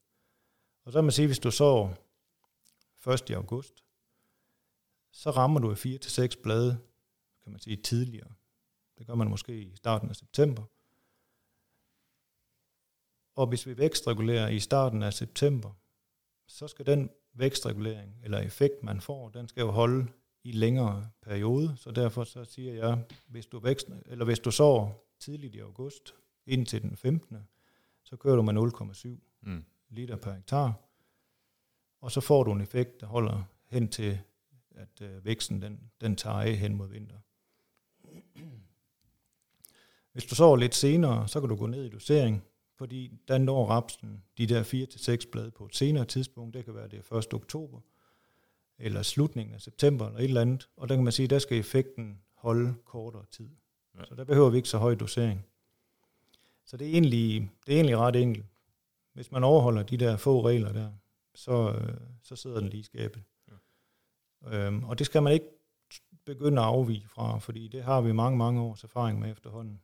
Og 0.85 0.93
så 0.93 0.99
kan 0.99 1.05
man 1.05 1.13
sige, 1.13 1.27
hvis 1.27 1.39
du 1.39 1.51
så 1.51 1.95
1. 3.13 3.31
august, 3.31 3.85
så 5.11 5.31
rammer 5.31 5.61
du 5.61 5.73
4-6 5.73 6.43
blade, 6.43 6.79
kan 7.43 7.53
man 7.53 7.61
sige, 7.61 7.77
tidligere. 7.77 8.31
Det 8.99 9.07
gør 9.07 9.15
man 9.15 9.29
måske 9.29 9.63
i 9.63 9.77
starten 9.77 10.09
af 10.09 10.17
september. 10.17 10.63
Og 13.37 13.47
hvis 13.47 13.67
vi 13.67 13.79
vækstregulerer 13.79 14.49
i 14.49 14.61
starten 14.61 15.03
af 15.03 15.13
september, 15.13 15.71
så 16.47 16.69
skal 16.69 16.87
den 16.87 17.11
vækstregulering 17.33 18.21
eller 18.25 18.39
effekt, 18.39 18.83
man 18.83 19.01
får, 19.01 19.29
den 19.29 19.49
skal 19.49 19.61
jo 19.61 19.71
holde 19.71 20.07
i 20.45 20.53
længere 20.53 21.11
periode. 21.23 21.75
Så 21.77 21.91
derfor 21.91 22.25
så 22.25 22.45
siger 22.45 22.75
jeg, 22.75 23.05
hvis 23.27 23.47
du, 23.47 23.59
vækst, 23.59 23.89
eller 24.07 24.25
hvis 24.25 24.39
du 24.39 24.51
sår 24.51 25.07
tidligt 25.19 25.55
i 25.55 25.59
august, 25.59 26.15
indtil 26.47 26.83
den 26.83 26.97
15., 26.97 27.37
så 28.03 28.17
kører 28.17 28.37
du 28.37 28.43
med 28.43 28.55
0,7 28.55 29.09
mm. 29.43 29.65
liter 29.89 30.17
per 30.17 30.33
hektar, 30.33 30.75
og 32.01 32.13
så 32.13 32.21
får 32.21 32.43
du 32.43 32.53
en 32.53 32.61
effekt, 32.61 33.01
der 33.01 33.07
holder 33.07 33.43
hen 33.67 33.89
til, 33.89 34.21
at 34.71 35.01
øh, 35.03 35.25
væksten 35.25 35.63
den, 35.63 35.91
den 36.01 36.17
tager 36.17 36.41
af 36.41 36.57
hen 36.57 36.75
mod 36.75 36.89
vinter. 36.89 37.17
Hvis 40.13 40.25
du 40.25 40.35
sover 40.35 40.57
lidt 40.57 40.75
senere, 40.75 41.29
så 41.29 41.41
kan 41.41 41.49
du 41.49 41.57
gå 41.57 41.67
ned 41.67 41.85
i 41.85 41.89
dosering, 41.89 42.45
fordi 42.79 43.13
der 43.29 43.39
når 43.39 43.67
rapsen 43.67 44.23
de 44.39 44.47
der 44.47 44.63
4-6 45.25 45.31
blade 45.31 45.51
på 45.51 45.65
et 45.65 45.77
senere 45.77 46.05
tidspunkt. 46.05 46.55
Det 46.55 46.65
kan 46.65 46.75
være 46.75 46.89
det 46.89 46.99
1. 47.13 47.35
oktober, 47.35 47.81
eller 48.79 49.03
slutningen 49.03 49.55
af 49.55 49.61
september, 49.61 50.07
eller 50.07 50.19
et 50.19 50.25
eller 50.25 50.41
andet. 50.41 50.69
Og 50.77 50.89
der 50.89 50.95
kan 50.95 51.05
man 51.05 51.13
sige, 51.13 51.29
der 51.29 51.39
skal 51.39 51.59
effekten 51.59 52.21
holde 52.35 52.75
kortere 52.85 53.25
tid. 53.31 53.49
Ja. 53.99 54.05
Så 54.05 54.15
der 54.15 54.25
behøver 54.25 54.51
vi 54.51 54.57
ikke 54.57 54.69
så 54.69 54.79
høj 54.79 54.95
dosering. 54.95 55.47
Så 56.65 56.77
det 56.77 56.87
er 56.87 56.93
egentlig, 56.93 57.51
det 57.67 57.73
er 57.73 57.77
egentlig 57.77 57.97
ret 57.97 58.17
enkelt. 58.17 58.47
Hvis 59.13 59.33
man 59.33 59.45
overholder 59.45 59.83
de 59.83 59.97
der 59.97 60.17
få 60.17 60.47
regler 60.47 60.73
der, 60.73 60.93
så, 61.35 61.73
øh, 61.73 61.97
så 62.23 62.37
sidder 62.37 62.61
den 62.61 62.69
lige 62.69 62.81
i 62.81 62.83
skabet. 62.83 63.23
Ja. 63.49 64.67
Øhm, 64.67 64.85
og 64.85 64.99
det 64.99 65.07
skal 65.07 65.23
man 65.23 65.33
ikke 65.33 65.47
begynde 66.25 66.63
at 66.63 66.67
afvige 66.67 67.09
fra, 67.09 67.39
fordi 67.39 67.69
det 67.69 67.83
har 67.83 68.01
vi 68.01 68.13
mange, 68.13 68.39
mange 68.39 68.61
års 68.61 68.85
erfaring 68.85 69.19
med 69.19 69.31
efterhånden, 69.31 69.81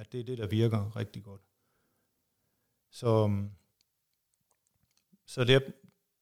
at 0.00 0.12
det 0.12 0.20
er 0.20 0.24
det, 0.24 0.38
der 0.38 0.46
virker 0.46 0.96
rigtig 0.96 1.22
godt. 1.22 1.40
Så, 2.90 3.24
øhm, 3.24 3.50
så 5.26 5.44
det, 5.44 5.54
er, 5.54 5.60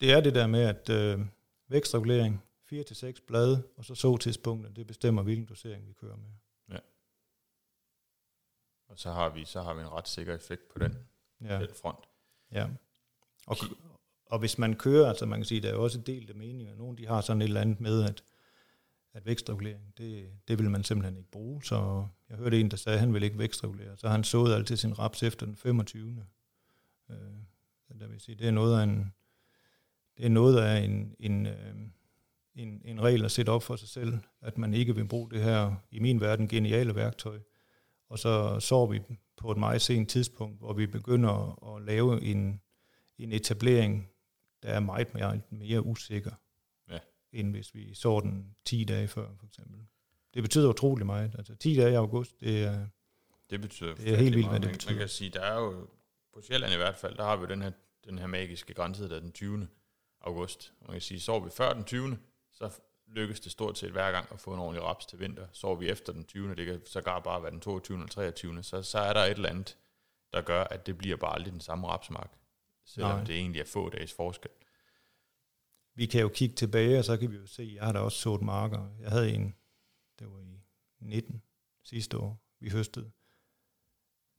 det 0.00 0.12
er 0.12 0.20
det 0.20 0.34
der 0.34 0.46
med, 0.46 0.60
at 0.60 0.90
øh, 0.90 1.20
vækstregulering, 1.68 2.42
4-6 2.72 3.26
blade, 3.26 3.62
og 3.76 3.84
så 3.84 3.94
så 3.94 4.16
tidspunktet, 4.16 4.76
det 4.76 4.86
bestemmer, 4.86 5.22
hvilken 5.22 5.46
dosering 5.46 5.88
vi 5.88 5.92
kører 5.92 6.16
med. 6.16 6.30
Ja. 6.70 6.78
Og 8.88 8.98
så 8.98 9.10
har 9.10 9.28
vi, 9.28 9.44
så 9.44 9.62
har 9.62 9.74
vi 9.74 9.80
en 9.80 9.92
ret 9.92 10.08
sikker 10.08 10.34
effekt 10.34 10.68
på 10.68 10.78
den, 10.78 10.96
ja. 11.40 11.58
den 11.58 11.68
front. 11.82 12.04
Ja. 12.52 12.68
Og, 13.46 13.56
og 14.26 14.38
hvis 14.38 14.58
man 14.58 14.76
kører, 14.76 15.08
altså 15.08 15.26
man 15.26 15.38
kan 15.38 15.44
sige, 15.44 15.60
der 15.60 15.68
er 15.68 15.74
jo 15.74 15.82
også 15.82 15.98
delte 15.98 16.34
meninger. 16.34 16.74
Nogle 16.74 16.98
de 16.98 17.06
har 17.06 17.20
sådan 17.20 17.42
et 17.42 17.46
eller 17.46 17.60
andet 17.60 17.80
med, 17.80 18.04
at, 18.04 18.24
at 19.12 19.26
vækstregulering, 19.26 19.94
det, 19.98 20.30
det 20.48 20.58
vil 20.58 20.70
man 20.70 20.84
simpelthen 20.84 21.16
ikke 21.16 21.30
bruge. 21.30 21.64
Så 21.64 22.06
jeg 22.28 22.36
hørte 22.36 22.60
en, 22.60 22.70
der 22.70 22.76
sagde, 22.76 22.96
at 22.96 23.00
han 23.00 23.14
vil 23.14 23.22
ikke 23.22 23.38
vækstregulere. 23.38 23.96
Så 23.96 24.08
han 24.08 24.24
sået 24.24 24.54
altid 24.54 24.76
sin 24.76 24.98
raps 24.98 25.22
efter 25.22 25.46
den 25.46 25.56
25. 25.56 26.26
Øh, 27.10 28.00
der 28.00 28.06
vil 28.06 28.20
sige, 28.20 28.36
det 28.36 28.46
er 28.46 28.50
noget 28.50 28.80
af 28.80 28.82
en, 28.82 29.14
det 30.16 30.24
er 30.24 30.28
noget 30.28 30.58
af 30.58 30.80
en, 30.80 31.14
en, 31.20 31.46
øh, 31.46 31.74
en, 32.54 32.82
en 32.84 33.02
regel 33.02 33.24
at 33.24 33.30
sætte 33.30 33.50
op 33.50 33.62
for 33.62 33.76
sig 33.76 33.88
selv, 33.88 34.18
at 34.40 34.58
man 34.58 34.74
ikke 34.74 34.94
vil 34.94 35.08
bruge 35.08 35.30
det 35.30 35.42
her, 35.42 35.74
i 35.90 35.98
min 35.98 36.20
verden, 36.20 36.48
geniale 36.48 36.94
værktøj. 36.94 37.38
Og 38.08 38.18
så 38.18 38.60
så 38.60 38.86
vi 38.86 39.00
på 39.36 39.50
et 39.50 39.58
meget 39.58 39.82
sent 39.82 40.10
tidspunkt, 40.10 40.58
hvor 40.58 40.72
vi 40.72 40.86
begynder 40.86 41.30
at, 41.30 41.76
at 41.76 41.86
lave 41.86 42.22
en, 42.22 42.60
en 43.18 43.32
etablering, 43.32 44.10
der 44.62 44.68
er 44.68 44.80
meget 44.80 45.14
mere, 45.14 45.40
mere 45.50 45.86
usikker, 45.86 46.32
ja. 46.90 46.98
end 47.32 47.50
hvis 47.50 47.74
vi 47.74 47.94
så 47.94 48.20
den 48.20 48.56
10 48.64 48.84
dage 48.84 49.08
før, 49.08 49.28
for 49.38 49.46
eksempel. 49.46 49.80
Det 50.34 50.42
betyder 50.42 50.68
utrolig 50.68 51.06
meget. 51.06 51.34
Altså 51.38 51.54
10 51.54 51.74
dage 51.74 51.92
i 51.92 51.94
august, 51.94 52.40
det 52.40 52.64
er, 52.64 52.86
det 53.50 53.60
betyder 53.60 53.94
det 53.94 54.12
er 54.12 54.16
helt 54.16 54.36
vildt, 54.36 54.48
hvad 54.48 54.60
det 54.60 54.70
betyder. 54.70 54.92
Man 54.92 54.98
kan 54.98 55.08
sige, 55.08 55.30
der 55.30 55.40
er 55.40 55.60
jo 55.60 55.88
på 56.32 56.40
Sjælland 56.40 56.72
i 56.72 56.76
hvert 56.76 56.96
fald, 56.96 57.16
der 57.16 57.24
har 57.24 57.36
vi 57.36 57.46
den 57.46 57.62
her, 57.62 57.70
den 58.04 58.18
her 58.18 58.26
magiske 58.26 58.74
grænse, 58.74 59.08
der 59.08 59.16
er 59.16 59.20
den 59.20 59.32
20. 59.32 59.68
august. 60.20 60.72
Man 60.80 60.90
kan 60.90 61.00
sige, 61.00 61.20
så 61.20 61.38
vi 61.38 61.50
før 61.50 61.72
den 61.72 61.84
20. 61.84 62.18
så 62.52 62.80
lykkes 63.06 63.40
det 63.40 63.52
stort 63.52 63.78
set 63.78 63.90
hver 63.90 64.12
gang 64.12 64.32
at 64.32 64.40
få 64.40 64.54
en 64.54 64.60
ordentlig 64.60 64.82
raps 64.82 65.06
til 65.06 65.20
vinter. 65.20 65.46
Så 65.52 65.74
vi 65.74 65.88
efter 65.88 66.12
den 66.12 66.24
20. 66.24 66.54
Det 66.54 66.66
kan 66.66 66.86
så 66.86 67.20
bare 67.24 67.42
være 67.42 67.50
den 67.50 67.60
22. 67.60 67.96
eller 67.96 68.08
23. 68.08 68.62
Så, 68.62 68.82
så 68.82 68.98
er 68.98 69.12
der 69.12 69.20
et 69.20 69.30
eller 69.30 69.48
andet, 69.48 69.76
der 70.32 70.42
gør, 70.42 70.64
at 70.64 70.86
det 70.86 70.98
bliver 70.98 71.16
bare 71.16 71.34
aldrig 71.34 71.52
den 71.52 71.60
samme 71.60 71.88
rapsmark. 71.88 72.38
Selvom 72.84 73.16
Nej. 73.16 73.24
det 73.24 73.34
egentlig 73.34 73.60
er 73.60 73.64
få 73.64 73.88
dages 73.88 74.12
forskel. 74.12 74.50
Vi 75.94 76.06
kan 76.06 76.20
jo 76.20 76.28
kigge 76.28 76.54
tilbage, 76.54 76.98
og 76.98 77.04
så 77.04 77.16
kan 77.16 77.30
vi 77.32 77.36
jo 77.36 77.46
se, 77.46 77.72
jeg 77.74 77.84
har 77.84 77.92
da 77.92 77.98
også 77.98 78.18
sået 78.18 78.42
marker. 78.42 78.88
Jeg 79.00 79.10
havde 79.10 79.30
en, 79.30 79.54
det 80.18 80.32
var 80.32 80.40
i 80.40 80.60
19 81.00 81.42
sidste 81.82 82.18
år, 82.18 82.42
vi 82.60 82.70
høstede. 82.70 83.10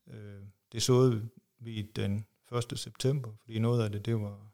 Øh, 0.08 0.44
det 0.72 0.84
såede 0.84 1.30
vi 1.60 1.82
den 1.82 2.26
1. 2.72 2.80
september, 2.80 3.32
fordi 3.40 3.60
noget 3.60 3.84
af 3.84 3.92
det, 3.92 4.06
det 4.06 4.16
var, 4.16 4.52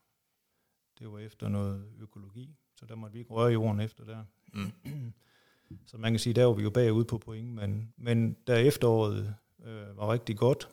det 1.00 1.12
var 1.12 1.20
efter 1.20 1.48
noget 1.48 1.92
økologi, 2.00 2.56
så 2.76 2.86
der 2.86 2.96
måtte 2.96 3.14
vi 3.14 3.20
ikke 3.20 3.34
røre 3.34 3.52
jorden 3.52 3.80
efter 3.80 4.06
der. 4.06 4.24
Mm. 4.54 5.14
så 5.90 5.98
man 5.98 6.14
kan 6.14 6.20
sige, 6.20 6.34
der 6.34 6.46
var 6.46 6.54
vi 6.54 6.64
jo 6.64 6.70
bagud 6.70 7.04
på 7.04 7.18
point, 7.18 7.54
men, 7.54 7.94
men 7.98 8.34
da 8.34 8.60
efteråret 8.60 9.36
øh, 9.64 9.98
var 9.98 10.12
rigtig 10.12 10.38
godt, 10.38 10.70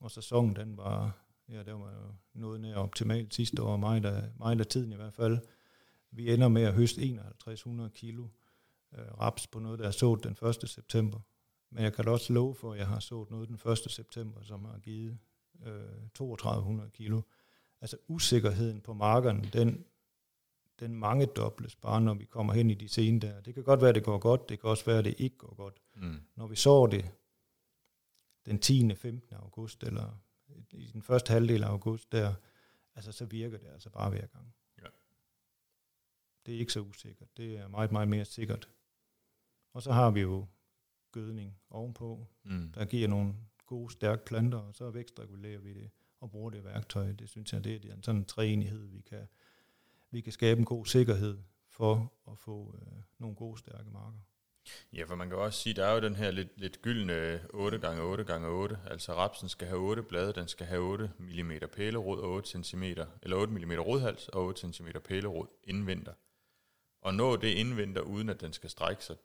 og 0.00 0.10
sæsonen 0.10 0.56
den 0.56 0.76
var, 0.76 1.24
ja, 1.48 1.62
der 1.62 1.72
var 1.72 1.92
jo 1.92 2.14
noget 2.34 2.60
nær 2.60 2.74
optimalt 2.76 3.34
sidste 3.34 3.62
år, 3.62 3.76
meget 3.76 4.04
af, 4.04 4.30
meget 4.38 4.60
af 4.60 4.66
tiden 4.66 4.92
i 4.92 4.96
hvert 4.96 5.14
fald. 5.14 5.38
Vi 6.10 6.32
ender 6.34 6.48
med 6.48 6.62
at 6.62 6.74
høste 6.74 7.00
5100 7.00 7.90
kilo 7.90 8.28
øh, 8.92 9.20
raps 9.20 9.46
på 9.46 9.58
noget, 9.58 9.78
der 9.78 9.86
er 9.86 9.90
sået 9.90 10.24
den 10.24 10.48
1. 10.48 10.68
september. 10.68 11.20
Men 11.70 11.84
jeg 11.84 11.92
kan 11.92 12.04
da 12.04 12.10
også 12.10 12.32
love 12.32 12.54
for, 12.54 12.72
at 12.72 12.78
jeg 12.78 12.86
har 12.86 13.00
sået 13.00 13.30
noget 13.30 13.48
den 13.48 13.72
1. 13.72 13.78
september, 13.78 14.42
som 14.42 14.64
har 14.64 14.78
givet 14.78 15.18
øh, 15.66 16.08
3200 16.14 16.90
kilo. 16.90 17.22
Altså 17.80 17.96
usikkerheden 18.08 18.80
på 18.80 18.94
markerne, 18.94 19.50
den, 19.52 19.84
den 20.80 20.94
mange 20.94 21.26
dobles 21.26 21.76
bare, 21.76 22.00
når 22.00 22.14
vi 22.14 22.24
kommer 22.24 22.52
hen 22.52 22.70
i 22.70 22.74
de 22.74 22.88
sene 22.88 23.20
der. 23.20 23.40
Det 23.40 23.54
kan 23.54 23.62
godt 23.62 23.80
være, 23.80 23.88
at 23.88 23.94
det 23.94 24.04
går 24.04 24.18
godt, 24.18 24.48
det 24.48 24.60
kan 24.60 24.70
også 24.70 24.84
være, 24.84 24.98
at 24.98 25.04
det 25.04 25.14
ikke 25.18 25.36
går 25.36 25.54
godt. 25.54 25.82
Mm. 25.94 26.20
Når 26.36 26.46
vi 26.46 26.56
så 26.56 26.86
det 26.86 27.10
den 28.46 28.58
10. 28.58 28.94
15. 28.94 29.36
august, 29.36 29.82
eller 29.82 30.22
i 30.72 30.90
den 30.92 31.02
første 31.02 31.32
halvdel 31.32 31.62
af 31.62 31.68
august, 31.68 32.12
der, 32.12 32.34
altså 32.94 33.12
så 33.12 33.24
virker 33.24 33.58
det 33.58 33.66
altså 33.66 33.90
bare 33.90 34.10
hver 34.10 34.26
gang. 34.26 34.54
Ja. 34.78 34.86
Det 36.46 36.54
er 36.54 36.58
ikke 36.58 36.72
så 36.72 36.80
usikkert. 36.80 37.36
Det 37.36 37.58
er 37.58 37.68
meget, 37.68 37.92
meget 37.92 38.08
mere 38.08 38.24
sikkert. 38.24 38.68
Og 39.72 39.82
så 39.82 39.92
har 39.92 40.10
vi 40.10 40.20
jo 40.20 40.46
gødning 41.12 41.58
ovenpå, 41.70 42.26
mm. 42.44 42.72
der 42.72 42.84
giver 42.84 43.08
nogle 43.08 43.34
gode, 43.72 43.92
stærke 43.92 44.24
planter, 44.24 44.58
og 44.58 44.74
så 44.74 44.90
vækstregulerer 44.90 45.58
vi 45.58 45.74
det 45.74 45.90
og 46.20 46.30
bruger 46.30 46.50
det 46.50 46.64
værktøj. 46.64 47.12
Det 47.12 47.28
synes 47.28 47.52
jeg, 47.52 47.64
det 47.64 47.84
er 47.84 47.96
sådan 48.02 48.20
en 48.20 48.24
træenighed, 48.24 48.86
vi 48.86 49.00
kan, 49.00 49.28
vi 50.10 50.20
kan 50.20 50.32
skabe 50.32 50.58
en 50.58 50.64
god 50.64 50.86
sikkerhed 50.86 51.38
for 51.68 52.12
at 52.30 52.38
få 52.38 52.74
øh, 52.80 53.02
nogle 53.18 53.36
gode, 53.36 53.58
stærke 53.58 53.90
marker. 53.90 54.18
Ja, 54.92 55.04
for 55.04 55.14
man 55.14 55.28
kan 55.28 55.38
også 55.38 55.58
sige, 55.58 55.74
der 55.74 55.86
er 55.86 55.94
jo 55.94 56.00
den 56.00 56.16
her 56.16 56.30
lidt, 56.30 56.60
lidt 56.60 56.82
gyldne 56.82 57.40
8 57.50 57.78
x 57.78 57.98
8 57.98 58.24
x 58.24 58.30
8 58.30 58.78
altså 58.86 59.14
rapsen 59.14 59.48
skal 59.48 59.68
have 59.68 59.80
8 59.80 60.02
blade, 60.02 60.32
den 60.32 60.48
skal 60.48 60.66
have 60.66 60.82
8 60.82 61.10
mm 61.18 61.52
pælerod 61.72 62.20
og 62.20 62.30
8 62.30 62.62
cm, 62.64 62.82
eller 63.22 63.36
8 63.36 63.52
mm 63.52 63.72
rodhals 63.72 64.28
og 64.28 64.44
8 64.44 64.72
cm 64.72 64.86
pælerod 65.04 65.46
indvinter. 65.64 66.12
Og 67.00 67.14
nå 67.14 67.36
det 67.36 67.48
indvinter, 67.48 68.00
uden 68.00 68.28
at 68.28 68.40
den 68.40 68.52
skal 68.52 68.70
strække 68.70 69.04
sig, 69.04 69.16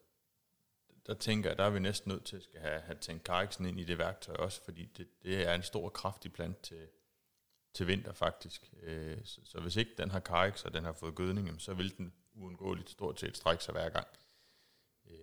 der 1.08 1.14
tænker 1.14 1.50
jeg, 1.50 1.58
der 1.58 1.64
er 1.64 1.70
vi 1.70 1.78
næsten 1.78 2.08
nødt 2.12 2.24
til 2.24 2.36
at 2.36 2.42
skal 2.42 2.60
have, 2.60 2.80
have 2.80 2.98
tænkt 2.98 3.24
kariksen 3.24 3.66
ind 3.66 3.80
i 3.80 3.84
det 3.84 3.98
værktøj 3.98 4.34
også, 4.34 4.64
fordi 4.64 4.84
det, 4.96 5.08
det 5.22 5.48
er 5.48 5.54
en 5.54 5.62
stor, 5.62 5.88
kraftig 5.88 6.32
plant 6.32 6.60
til, 6.60 6.88
til 7.74 7.86
vinter 7.86 8.12
faktisk. 8.12 8.70
Øh, 8.82 9.18
så, 9.24 9.40
så 9.44 9.60
hvis 9.60 9.76
ikke 9.76 9.90
den 9.98 10.10
har 10.10 10.20
kariks, 10.20 10.64
og 10.64 10.72
den 10.72 10.84
har 10.84 10.92
fået 10.92 11.14
gødning, 11.14 11.60
så 11.60 11.74
vil 11.74 11.98
den 11.98 12.12
uundgåeligt 12.34 12.90
stort 12.90 13.20
set 13.20 13.36
strække 13.36 13.64
sig 13.64 13.72
hver 13.72 13.88
gang. 13.88 14.06
Øh, 15.10 15.18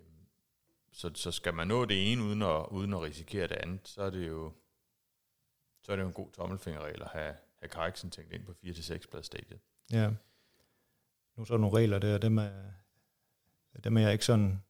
så, 0.91 1.11
så 1.15 1.31
skal 1.31 1.53
man 1.53 1.67
nå 1.67 1.85
det 1.85 2.11
ene 2.11 2.23
uden 2.23 2.41
at, 2.41 2.65
uden 2.71 2.93
at 2.93 3.01
risikere 3.01 3.47
det 3.47 3.55
andet, 3.55 3.87
så 3.87 4.01
er 4.01 4.09
det 4.09 4.27
jo 4.27 4.53
så 5.81 5.91
er 5.91 5.95
det 5.95 6.03
jo 6.03 6.07
en 6.07 6.13
god 6.13 6.31
tommelfingerregel 6.31 7.01
at 7.01 7.09
have, 7.09 7.35
have 7.59 7.69
kariksen 7.69 8.11
tænkt 8.11 8.33
ind 8.33 8.45
på 8.45 8.51
4-6 8.63 9.09
bladstadiet. 9.11 9.59
Ja. 9.91 10.11
Nu 11.35 11.45
så 11.45 11.53
er 11.53 11.57
nogle 11.57 11.77
regler 11.77 11.99
der, 11.99 12.17
dem 12.17 12.37
er, 12.37 12.51
dem 13.83 13.97
er 13.97 14.01
jeg 14.01 14.13
ikke 14.13 14.25
sådan 14.25 14.61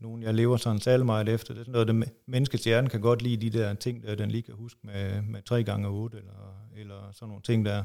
nogen, 0.00 0.22
jeg 0.22 0.34
lever 0.34 0.56
sådan 0.56 0.80
særlig 0.80 1.06
meget 1.06 1.28
efter. 1.28 1.54
Det 1.54 1.60
er 1.60 1.64
sådan 1.64 1.72
noget, 1.72 1.88
det 1.88 2.12
menneskets 2.26 2.64
hjerne 2.64 2.88
kan 2.88 3.00
godt 3.00 3.22
lide 3.22 3.50
de 3.50 3.58
der 3.58 3.74
ting, 3.74 4.02
der 4.02 4.14
den 4.14 4.30
lige 4.30 4.42
kan 4.42 4.54
huske 4.54 4.80
med, 4.82 5.22
med 5.22 5.42
3 5.42 5.64
gange 5.64 5.88
8 5.88 6.18
eller, 6.18 6.66
eller 6.76 7.12
sådan 7.12 7.28
nogle 7.28 7.42
ting 7.42 7.64
der. 7.64 7.84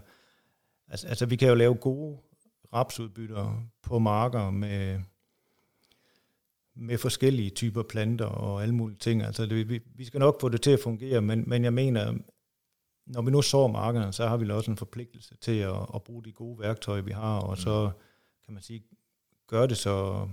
Altså, 0.88 1.08
altså, 1.08 1.26
vi 1.26 1.36
kan 1.36 1.50
jo 1.50 1.56
lave 1.56 1.76
gode 1.76 2.18
rapsudbytter 2.74 3.64
på 3.82 4.00
marker 4.00 4.50
med, 4.50 5.00
med 6.76 6.98
forskellige 6.98 7.50
typer 7.50 7.84
planter 7.84 8.26
og 8.26 8.62
alle 8.62 8.76
mulige 8.76 8.98
ting. 8.98 9.22
Altså, 9.22 9.46
det, 9.46 9.70
vi, 9.70 9.80
vi 9.96 10.06
skal 10.06 10.20
nok 10.20 10.42
få 10.42 10.50
det 10.50 10.62
til 10.62 10.72
at 10.72 10.80
fungere, 10.80 11.22
men, 11.22 11.44
men 11.48 11.64
jeg 11.64 11.74
mener, 11.74 12.14
når 13.06 13.22
vi 13.22 13.32
nu 13.32 13.42
så 13.42 13.68
markederne, 13.68 14.14
så 14.14 14.28
har 14.28 14.38
vi 14.38 14.50
også 14.50 14.72
en 14.72 14.78
forpligtelse 14.78 15.38
til 15.38 15.58
at, 15.60 15.76
at 15.96 16.04
bruge 16.04 16.24
de 16.24 16.32
gode 16.32 16.60
værktøjer, 16.60 17.02
vi 17.02 17.12
har, 17.12 17.40
og 17.40 17.50
mm. 17.50 17.56
så 17.56 17.92
kan 18.46 18.54
man 18.54 18.64
sige, 18.64 18.84
gøre 19.48 19.68
det 19.68 19.78
så, 19.78 20.28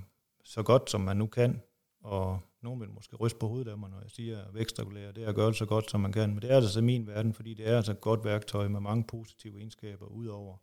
så 0.44 0.62
godt, 0.62 0.90
som 0.90 1.00
man 1.00 1.16
nu 1.16 1.26
kan. 1.26 1.62
Og 2.02 2.40
nogen 2.60 2.80
vil 2.80 2.90
måske 2.90 3.16
ryste 3.16 3.38
på 3.38 3.48
hovedet 3.48 3.70
af 3.70 3.78
mig, 3.78 3.90
når 3.90 4.00
jeg 4.00 4.10
siger 4.10 4.50
vækstregulere, 4.52 5.12
det 5.12 5.24
er 5.24 5.28
at 5.28 5.34
gøre 5.34 5.48
det 5.48 5.56
så 5.56 5.66
godt, 5.66 5.90
som 5.90 6.00
man 6.00 6.12
kan. 6.12 6.30
Men 6.30 6.42
det 6.42 6.50
er 6.50 6.56
altså 6.56 6.80
min 6.80 7.06
verden, 7.06 7.34
fordi 7.34 7.54
det 7.54 7.68
er 7.68 7.76
altså 7.76 7.92
et 7.92 8.00
godt 8.00 8.24
værktøj 8.24 8.68
med 8.68 8.80
mange 8.80 9.04
positive 9.04 9.58
egenskaber, 9.58 10.06
udover 10.06 10.56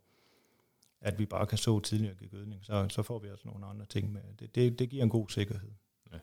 at 1.00 1.18
vi 1.18 1.26
bare 1.26 1.46
kan 1.46 1.58
så 1.58 1.80
tidligere 1.80 2.14
give 2.14 2.30
gødning. 2.30 2.64
Så, 2.64 2.88
så 2.88 3.02
får 3.02 3.18
vi 3.18 3.28
altså 3.28 3.48
nogle 3.48 3.66
andre 3.66 3.86
ting 3.86 4.12
med. 4.12 4.22
Det, 4.38 4.54
det, 4.54 4.78
det 4.78 4.90
giver 4.90 5.02
en 5.02 5.10
god 5.10 5.28
sikkerhed. 5.28 5.72
Ja. 6.12 6.18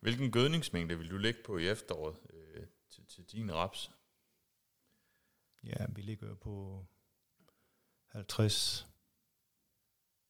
Hvilken 0.00 0.30
gødningsmængde 0.30 0.98
vil 0.98 1.10
du 1.10 1.16
lægge 1.16 1.40
på 1.44 1.58
i 1.58 1.68
efteråret 1.68 2.16
øh, 2.32 2.66
til, 2.90 3.06
til 3.06 3.24
din 3.24 3.54
raps? 3.54 3.90
Ja, 5.64 5.86
vi 5.88 6.02
ligger 6.02 6.34
på 6.34 6.86
50, 8.06 8.88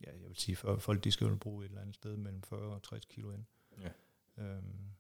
ja, 0.07 0.11
jeg 0.12 0.29
vil 0.29 0.37
sige, 0.37 0.57
for 0.57 0.76
folk 0.76 1.05
de 1.05 1.12
skal 1.12 1.26
jo 1.26 1.37
bruge 1.37 1.64
et 1.64 1.68
eller 1.68 1.81
andet 1.81 1.94
sted 1.94 2.16
mellem 2.16 2.42
40 2.42 2.74
og 2.74 2.83
60 2.83 3.05
kilo 3.05 3.33
ind. 3.33 3.44
Ja. 3.78 3.88
Øhm, 4.42 4.90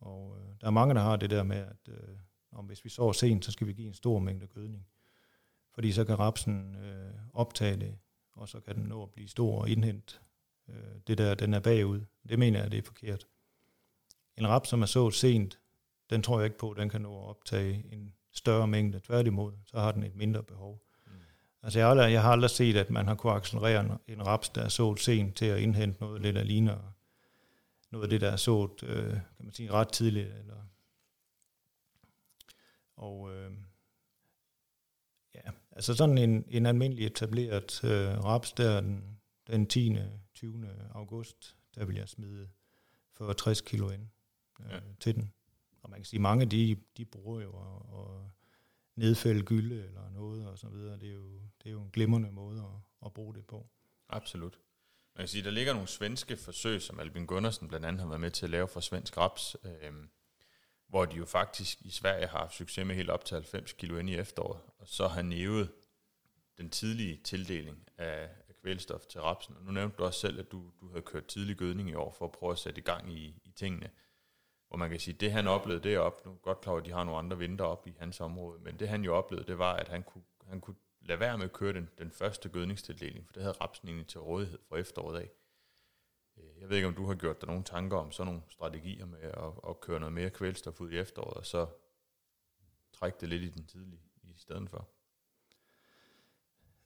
og 0.00 0.36
øh, 0.38 0.60
der 0.60 0.66
er 0.66 0.70
mange, 0.70 0.94
der 0.94 1.00
har 1.00 1.16
det 1.16 1.30
der 1.30 1.42
med, 1.42 1.56
at 1.56 1.88
øh, 1.88 2.16
om 2.52 2.64
hvis 2.64 2.84
vi 2.84 2.88
sover 2.88 3.12
sent, 3.12 3.44
så 3.44 3.52
skal 3.52 3.66
vi 3.66 3.72
give 3.72 3.88
en 3.88 3.94
stor 3.94 4.18
mængde 4.18 4.46
gødning. 4.46 4.86
Fordi 5.74 5.92
så 5.92 6.04
kan 6.04 6.18
rapsen 6.18 6.74
øh, 6.74 7.14
optage 7.32 7.76
det, 7.76 7.98
og 8.32 8.48
så 8.48 8.60
kan 8.60 8.76
den 8.76 8.84
nå 8.84 9.02
at 9.02 9.10
blive 9.10 9.28
stor 9.28 9.60
og 9.60 9.68
indhente 9.68 10.14
øh, 10.68 10.74
det 11.06 11.18
der, 11.18 11.34
den 11.34 11.54
er 11.54 11.60
bagud. 11.60 12.00
Det 12.28 12.38
mener 12.38 12.62
jeg, 12.62 12.70
det 12.70 12.78
er 12.78 12.82
forkert. 12.82 13.26
En 14.36 14.48
raps, 14.48 14.68
som 14.68 14.82
er 14.82 14.86
så 14.86 15.10
sent, 15.10 15.58
den 16.10 16.22
tror 16.22 16.38
jeg 16.38 16.44
ikke 16.44 16.58
på, 16.58 16.74
den 16.78 16.88
kan 16.88 17.00
nå 17.00 17.22
at 17.22 17.28
optage 17.28 17.84
en 17.92 18.14
større 18.32 18.68
mængde. 18.68 19.00
Tværtimod, 19.00 19.52
så 19.66 19.78
har 19.78 19.92
den 19.92 20.02
et 20.02 20.14
mindre 20.14 20.42
behov. 20.42 20.82
Mm. 21.06 21.12
Altså 21.62 21.78
jeg 21.78 21.86
har, 21.86 21.90
aldrig, 21.90 22.12
jeg 22.12 22.22
har 22.22 22.32
aldrig 22.32 22.50
set, 22.50 22.76
at 22.76 22.90
man 22.90 23.06
har 23.06 23.14
kunnet 23.14 23.36
accelerere 23.36 23.98
en 24.08 24.26
raps, 24.26 24.48
der 24.48 24.62
er 24.62 24.68
sået 24.68 25.00
sent 25.00 25.36
til 25.36 25.46
at 25.46 25.58
indhente 25.58 26.00
noget 26.00 26.22
lidt, 26.22 26.36
der 26.36 26.42
ligner 26.42 26.78
noget 27.90 28.04
af 28.04 28.10
det, 28.10 28.20
der 28.20 28.30
er 28.30 28.36
sået, 28.36 28.82
øh, 28.82 29.12
kan 29.12 29.44
man 29.44 29.52
sige, 29.52 29.70
ret 29.70 29.92
tidligt. 29.92 30.34
Eller 30.34 30.64
og 32.96 33.34
øh, 33.34 33.52
ja, 35.34 35.40
altså 35.72 35.94
sådan 35.94 36.18
en, 36.18 36.44
en 36.48 36.66
almindelig 36.66 37.06
etableret 37.06 37.84
øh, 37.84 38.24
raps, 38.24 38.52
der 38.52 38.80
den, 38.80 39.18
den 39.46 39.66
10. 39.66 39.96
20. 40.34 40.68
august, 40.94 41.56
der 41.74 41.84
vil 41.84 41.96
jeg 41.96 42.08
smide 42.08 42.48
40-60 43.20 43.64
kilo 43.64 43.90
ind 43.90 44.08
øh, 44.60 44.70
ja. 44.70 44.80
til 45.00 45.14
den. 45.14 45.32
Og 45.82 45.90
man 45.90 45.98
kan 45.98 46.04
sige, 46.04 46.20
mange 46.20 46.46
de, 46.46 46.76
de 46.96 47.04
bruger 47.04 47.40
jo 47.40 47.50
at, 47.50 48.00
at 48.00 48.30
nedfælde 48.96 49.42
gylde 49.42 49.84
eller 49.84 50.10
noget 50.10 50.48
og 50.48 50.58
så 50.58 50.68
videre. 50.68 50.98
Det 50.98 51.08
er 51.08 51.14
jo, 51.14 51.40
det 51.62 51.68
er 51.68 51.70
jo 51.70 51.82
en 51.82 51.90
glimrende 51.90 52.32
måde 52.32 52.58
at, 52.58 53.06
at 53.06 53.14
bruge 53.14 53.34
det 53.34 53.46
på. 53.46 53.66
Absolut. 54.08 54.58
Man 55.18 55.22
kan 55.22 55.28
sige, 55.28 55.44
der 55.44 55.50
ligger 55.50 55.72
nogle 55.72 55.88
svenske 55.88 56.36
forsøg, 56.36 56.82
som 56.82 57.00
Albin 57.00 57.26
Gunnarsen 57.26 57.68
blandt 57.68 57.86
andet 57.86 58.00
har 58.00 58.08
været 58.08 58.20
med 58.20 58.30
til 58.30 58.46
at 58.46 58.50
lave 58.50 58.68
for 58.68 58.80
svensk 58.80 59.16
raps, 59.16 59.56
øh, 59.64 59.92
hvor 60.88 61.04
de 61.04 61.16
jo 61.16 61.24
faktisk 61.24 61.78
i 61.80 61.90
Sverige 61.90 62.26
har 62.26 62.38
haft 62.38 62.54
succes 62.54 62.86
med 62.86 62.94
helt 62.94 63.10
op 63.10 63.24
til 63.24 63.34
90 63.34 63.72
kilo 63.72 63.98
ind 63.98 64.10
i 64.10 64.16
efteråret, 64.16 64.60
og 64.78 64.88
så 64.88 65.08
har 65.08 65.22
nævet 65.22 65.72
den 66.58 66.70
tidlige 66.70 67.20
tildeling 67.24 67.88
af, 67.96 68.22
af 68.48 68.54
kvælstof 68.62 69.06
til 69.06 69.20
rapsen. 69.20 69.56
Og 69.56 69.64
nu 69.64 69.72
nævnte 69.72 69.96
du 69.96 70.04
også 70.04 70.20
selv, 70.20 70.38
at 70.40 70.52
du, 70.52 70.72
du 70.80 70.88
havde 70.88 71.02
kørt 71.02 71.26
tidlig 71.26 71.56
gødning 71.56 71.90
i 71.90 71.94
år 71.94 72.14
for 72.18 72.24
at 72.24 72.32
prøve 72.32 72.52
at 72.52 72.58
sætte 72.58 72.80
i 72.80 72.84
gang 72.84 73.12
i, 73.12 73.40
i 73.44 73.50
tingene. 73.56 73.90
Hvor 74.68 74.76
man 74.76 74.90
kan 74.90 75.00
sige, 75.00 75.14
det 75.14 75.32
han 75.32 75.48
oplevede 75.48 75.88
deroppe, 75.88 76.28
nu 76.28 76.32
er 76.34 76.36
godt 76.36 76.60
klar 76.60 76.74
at 76.74 76.84
de 76.84 76.92
har 76.92 77.04
nogle 77.04 77.18
andre 77.18 77.38
vinter 77.38 77.64
op 77.64 77.86
i 77.86 77.94
hans 77.98 78.20
område, 78.20 78.60
men 78.60 78.78
det 78.78 78.88
han 78.88 79.04
jo 79.04 79.14
oplevede, 79.14 79.46
det 79.46 79.58
var, 79.58 79.72
at 79.72 79.88
han 79.88 80.02
kunne, 80.02 80.24
han 80.48 80.60
kunne 80.60 80.76
lade 81.08 81.20
være 81.20 81.38
med 81.38 81.44
at 81.44 81.52
køre 81.52 81.72
den, 81.72 81.88
den 81.98 82.10
første 82.10 82.48
gødningstildeling, 82.48 83.26
for 83.26 83.32
det 83.32 83.42
havde 83.42 83.56
rapsen 83.60 83.88
egentlig 83.88 84.06
til 84.06 84.20
rådighed 84.20 84.58
for 84.68 84.76
efteråret 84.76 85.20
af. 85.20 85.30
Øh, 86.36 86.60
jeg 86.60 86.68
ved 86.68 86.76
ikke, 86.76 86.88
om 86.88 86.94
du 86.94 87.06
har 87.06 87.14
gjort 87.14 87.40
dig 87.40 87.46
nogle 87.48 87.64
tanker 87.64 87.96
om 87.96 88.12
sådan 88.12 88.26
nogle 88.26 88.42
strategier 88.48 89.06
med 89.06 89.18
at, 89.22 89.52
at 89.68 89.80
køre 89.80 90.00
noget 90.00 90.12
mere 90.12 90.30
kvælstof 90.30 90.80
ud 90.80 90.90
i 90.90 90.98
efteråret, 90.98 91.36
og 91.36 91.46
så 91.46 91.66
trække 92.92 93.18
det 93.20 93.28
lidt 93.28 93.42
i 93.42 93.48
den 93.48 93.66
tidlige 93.66 94.02
i 94.22 94.38
stedet 94.38 94.70
for. 94.70 94.88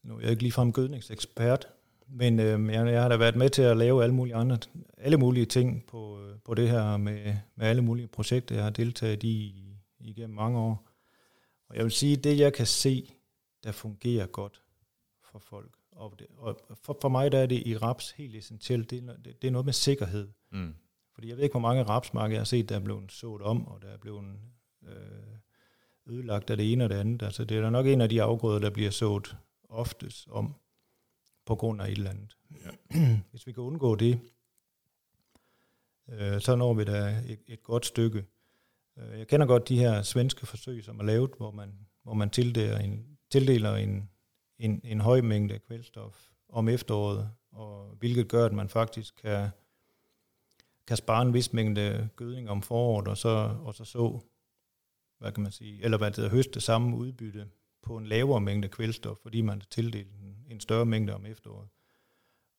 Nu 0.03 0.17
er 0.17 0.21
jeg 0.21 0.31
ikke 0.31 0.43
ligefrem 0.43 0.73
gødningsekspert, 0.73 1.69
men 2.07 2.41
øh, 2.41 2.73
jeg, 2.73 2.87
jeg 2.87 3.03
har 3.03 3.09
da 3.09 3.17
været 3.17 3.37
med 3.37 3.51
til 3.51 3.63
at 3.63 3.77
lave 3.77 4.03
alle 4.03 4.15
mulige 4.15 4.35
andre, 4.35 4.59
alle 4.97 5.17
mulige 5.17 5.47
ting 5.47 5.87
på, 5.87 6.21
øh, 6.21 6.39
på 6.39 6.55
det 6.55 6.69
her 6.69 6.97
med, 6.97 7.37
med 7.57 7.67
alle 7.67 7.83
mulige 7.83 8.09
projekter, 8.09 8.55
jeg 8.55 8.65
har 8.65 8.71
deltaget 8.71 9.23
i 9.23 9.65
igennem 10.01 10.37
mange 10.37 10.59
år. 10.59 10.89
Og 11.69 11.77
jeg 11.77 11.85
vil 11.85 11.93
sige, 11.93 12.17
det 12.17 12.39
jeg 12.39 12.53
kan 12.53 12.67
se, 12.67 13.15
der 13.65 13.73
fungerer 13.73 14.27
godt 14.27 14.63
for 15.33 15.39
folk, 15.39 15.77
og, 15.91 16.15
det, 16.19 16.27
og 16.37 16.61
for, 16.83 16.99
for 17.01 17.09
mig 17.09 17.33
der 17.33 17.39
er 17.39 17.47
det 17.47 17.67
i 17.67 17.77
raps 17.77 18.11
helt 18.11 18.37
essentielt, 18.37 18.91
det, 18.91 19.09
er, 19.09 19.17
det, 19.17 19.43
det 19.43 19.49
er 19.49 19.53
noget 19.53 19.65
med 19.65 19.73
sikkerhed. 19.73 20.29
Mm. 20.51 20.75
Fordi 21.15 21.29
jeg 21.29 21.37
ved 21.37 21.45
ikke, 21.45 21.53
hvor 21.53 21.61
mange 21.61 21.83
rapsmarker 21.83 22.35
jeg 22.35 22.41
har 22.41 22.45
set, 22.45 22.69
der 22.69 22.77
er 22.77 22.81
blevet 22.81 23.13
sået 23.13 23.43
om, 23.43 23.67
og 23.67 23.83
der 23.83 23.89
er 23.89 23.97
blevet 23.97 24.25
øh, 24.83 25.37
ødelagt 26.07 26.51
af 26.51 26.57
det 26.57 26.73
ene 26.73 26.85
og 26.85 26.91
det 26.91 26.97
andet. 26.97 27.23
Altså 27.23 27.45
det 27.45 27.57
er 27.57 27.63
da 27.63 27.71
nok 27.71 27.87
en 27.87 28.01
af 28.01 28.09
de 28.09 28.23
afgrøder, 28.23 28.59
der 28.59 28.71
bliver 28.71 28.91
sået 28.91 29.37
oftest 29.69 30.29
om 30.31 30.55
på 31.45 31.55
grund 31.55 31.83
af 31.83 31.87
et 31.87 31.93
eller 31.93 32.11
andet. 32.11 32.37
Ja. 32.51 32.99
Hvis 33.31 33.47
vi 33.47 33.53
kan 33.53 33.63
undgå 33.63 33.95
det, 33.95 34.21
øh, 36.09 36.41
så 36.41 36.57
når 36.57 36.75
vi 36.75 36.85
da 36.85 37.23
et, 37.29 37.41
et 37.47 37.63
godt 37.63 37.87
stykke. 37.87 38.25
Øh, 38.99 39.19
jeg 39.19 39.29
kender 39.29 39.47
godt 39.47 39.69
de 39.69 39.79
her 39.79 40.03
svenske 40.03 40.47
forsøg, 40.47 40.85
som 40.85 41.01
er 41.01 41.05
lavet, 41.05 41.31
hvor 41.37 41.51
man, 41.51 41.79
hvor 42.03 42.15
man 42.15 42.31
tildeler 42.31 42.79
en, 42.79 43.12
tildeler 43.33 43.77
en, 43.77 44.11
en, 44.59 44.81
en 44.85 45.01
høj 45.01 45.21
mængde 45.21 45.59
kvælstof 45.59 46.29
om 46.49 46.69
efteråret, 46.69 47.31
og 47.53 47.97
hvilket 47.99 48.29
gør, 48.29 48.47
at 48.47 48.53
man 48.53 48.69
faktisk 48.69 49.15
kan, 49.23 49.49
kan 50.87 50.97
spare 50.97 51.23
en 51.23 51.35
vis 51.35 51.53
mængde 51.53 52.09
gødning 52.17 52.51
om 52.51 52.63
foråret, 52.63 53.09
og 53.09 53.17
så, 53.17 53.57
og 53.65 53.75
så 53.75 53.85
så, 53.85 54.21
hvad 55.19 55.33
kan 55.33 55.43
man 55.43 55.53
sige, 55.53 55.85
eller 55.85 55.99
hvad 55.99 56.11
det 56.11 56.31
høste 56.31 56.61
samme 56.61 56.97
udbytte 56.97 57.49
på 57.83 57.97
en 57.97 58.07
lavere 58.07 58.41
mængde 58.41 58.69
kvælstof, 58.69 59.17
fordi 59.23 59.41
man 59.41 59.63
tildeler 59.71 60.19
en, 60.23 60.47
en 60.51 60.61
større 60.61 60.87
mængde 60.87 61.15
om 61.15 61.27
efteråret. 61.27 61.69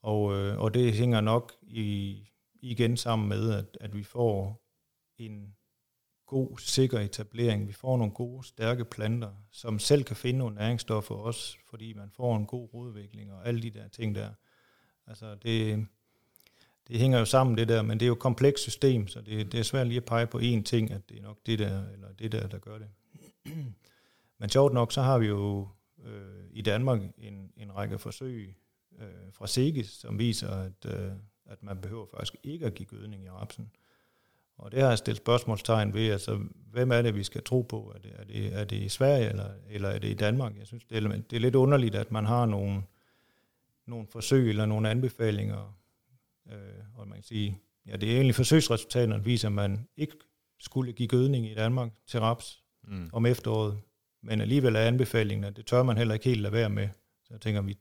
Og, 0.02 0.34
øh, 0.34 0.60
og 0.60 0.74
det 0.74 0.94
hænger 0.94 1.22
nok 1.22 1.54
i, 1.62 2.20
igen 2.62 2.98
sammen 2.98 3.30
med, 3.30 3.52
at, 3.52 3.78
at 3.82 3.96
vi 3.96 4.04
får 4.04 4.64
en 5.18 5.56
god, 6.34 6.58
sikker 6.58 7.00
etablering. 7.00 7.67
Vi 7.67 7.74
får 7.74 7.98
nogle 7.98 8.13
gode, 8.13 8.48
stærke 8.48 8.86
planter, 8.86 9.32
som 9.52 9.80
selv 9.80 10.04
kan 10.04 10.15
finde 10.15 10.39
nogle 10.39 10.56
næringsstoffer 10.56 11.15
også, 11.15 11.58
fordi 11.69 11.93
man 11.93 12.10
får 12.10 12.36
en 12.36 12.46
god 12.46 12.74
rodvikling 12.74 13.34
og 13.34 13.48
alle 13.48 13.62
de 13.62 13.69
der 13.69 13.88
ting 13.88 14.15
der. 14.15 14.30
Altså 15.08 15.36
det, 15.36 15.86
det 16.88 17.00
hænger 17.00 17.19
jo 17.19 17.26
sammen 17.26 17.58
det 17.58 17.67
der, 17.67 17.82
men 17.82 18.00
det 18.00 18.06
er 18.06 18.08
jo 18.08 18.13
et 18.13 18.19
komplekst 18.19 18.63
system, 18.63 19.08
så 19.08 19.22
det, 19.22 19.52
det 19.52 19.60
er 19.60 19.63
svært 19.63 19.88
lige 19.88 19.98
at 19.98 20.06
pege 20.06 20.28
på 20.28 20.39
én 20.39 20.63
ting, 20.63 20.91
at 20.91 21.10
det 21.10 21.17
er 21.17 21.22
nok 21.22 21.38
det 21.46 21.60
der, 21.60 21.88
eller 21.93 22.08
det 22.19 22.32
der, 22.32 22.48
der 22.48 22.58
gør 22.58 22.78
det. 22.78 22.89
Men 24.39 24.50
sjovt 24.50 24.74
nok, 24.74 24.91
så 24.91 25.02
har 25.02 25.17
vi 25.17 25.28
jo 25.28 25.67
øh, 26.06 26.46
i 26.52 26.62
Danmark 26.62 27.02
en, 27.17 27.52
en 27.58 27.76
række 27.76 28.00
forsøg 28.00 28.56
øh, 29.00 29.34
fra 29.34 29.48
SEGIS, 29.48 29.89
som 29.89 30.19
viser, 30.19 30.50
at, 30.50 30.86
øh, 30.86 31.12
at 31.46 31.63
man 31.63 31.82
behøver 31.82 32.06
faktisk 32.06 32.36
ikke 32.43 32.65
at 32.65 32.74
give 32.74 32.88
gødning 32.88 33.24
i 33.24 33.30
rapsen. 33.30 33.72
Og 34.58 34.72
det 34.72 34.82
har 34.82 34.89
jeg 34.89 34.98
stillet 34.98 35.18
spørgsmålstegn 35.18 35.94
ved, 35.94 36.12
altså 36.12 36.39
hvem 36.72 36.92
er 36.92 37.02
det, 37.02 37.16
vi 37.16 37.24
skal 37.24 37.44
tro 37.44 37.62
på? 37.62 37.92
Er 37.96 38.00
det, 38.00 38.12
er 38.16 38.24
det, 38.24 38.60
er 38.60 38.63
det 38.63 38.76
i 38.76 38.89
Sverige, 38.89 39.30
eller, 39.30 39.50
eller 39.70 39.89
er 39.89 40.00
det 40.00 40.08
i 40.08 40.13
Danmark? 40.13 40.58
Jeg 40.58 40.68
synes, 40.68 40.84
det 40.84 40.98
er, 40.98 41.10
det 41.10 41.36
er 41.36 41.39
lidt 41.39 41.56
underligt, 41.56 41.96
at 41.96 42.12
man 42.12 42.26
har 42.26 42.46
nogle, 42.46 42.84
nogle 43.86 44.08
forsøg 44.08 44.50
eller 44.50 44.66
nogle 44.66 44.89
anbefalinger, 44.89 45.78
øh, 46.52 46.58
og 46.96 47.08
man 47.08 47.18
kan 47.18 47.24
sige, 47.24 47.60
ja, 47.88 47.96
det 47.96 48.12
er 48.12 48.16
egentlig 48.16 48.36
forsøgsresultaterne, 48.36 49.13
der 49.13 49.20
viser, 49.20 49.48
at 49.48 49.52
man 49.52 49.88
ikke 49.98 50.13
skulle 50.60 50.94
give 50.94 51.08
gødning 51.08 51.46
i 51.46 51.54
Danmark 51.54 51.92
til 52.08 52.20
raps 52.20 52.63
mm. 52.84 53.10
om 53.13 53.26
efteråret, 53.26 53.80
men 54.22 54.42
alligevel 54.42 54.76
er 54.76 54.80
anbefalingen, 54.80 55.44
at 55.44 55.56
det 55.56 55.66
tør 55.66 55.84
man 55.84 55.98
heller 55.98 56.13
ikke 56.13 56.26
helt 56.26 56.42
lade 56.42 56.54
være 56.54 56.70
med. 56.70 56.89
Så 57.24 57.34
jeg 57.34 57.42
tænker, 57.42 57.62
vi, 57.62 57.78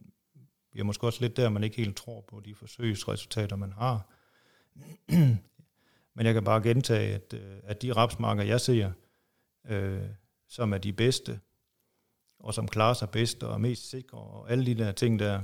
vi 0.72 0.80
er 0.80 0.84
måske 0.84 1.06
også 1.06 1.20
lidt 1.20 1.36
der, 1.36 1.48
man 1.48 1.64
ikke 1.64 1.76
helt 1.76 1.96
tror 1.96 2.20
på 2.20 2.40
de 2.40 2.54
forsøgsresultater, 2.54 3.56
man 3.56 3.72
har. 3.72 4.08
Men 6.14 6.26
jeg 6.26 6.34
kan 6.34 6.44
bare 6.44 6.62
gentage, 6.62 7.14
at, 7.14 7.34
øh, 7.34 7.60
at 7.62 7.82
de 7.82 7.92
rapsmarker, 7.92 8.42
jeg 8.42 8.60
ser, 8.60 8.92
øh, 9.66 10.08
som 10.48 10.72
er 10.72 10.78
de 10.78 10.92
bedste, 10.92 11.40
og 12.38 12.54
som 12.54 12.68
klarer 12.68 12.94
sig 12.94 13.10
bedst 13.10 13.42
og 13.42 13.54
er 13.54 13.58
mest 13.58 13.90
sikre, 13.90 14.18
og 14.18 14.50
alle 14.50 14.66
de 14.66 14.74
der 14.74 14.92
ting 14.92 15.18
der, 15.18 15.42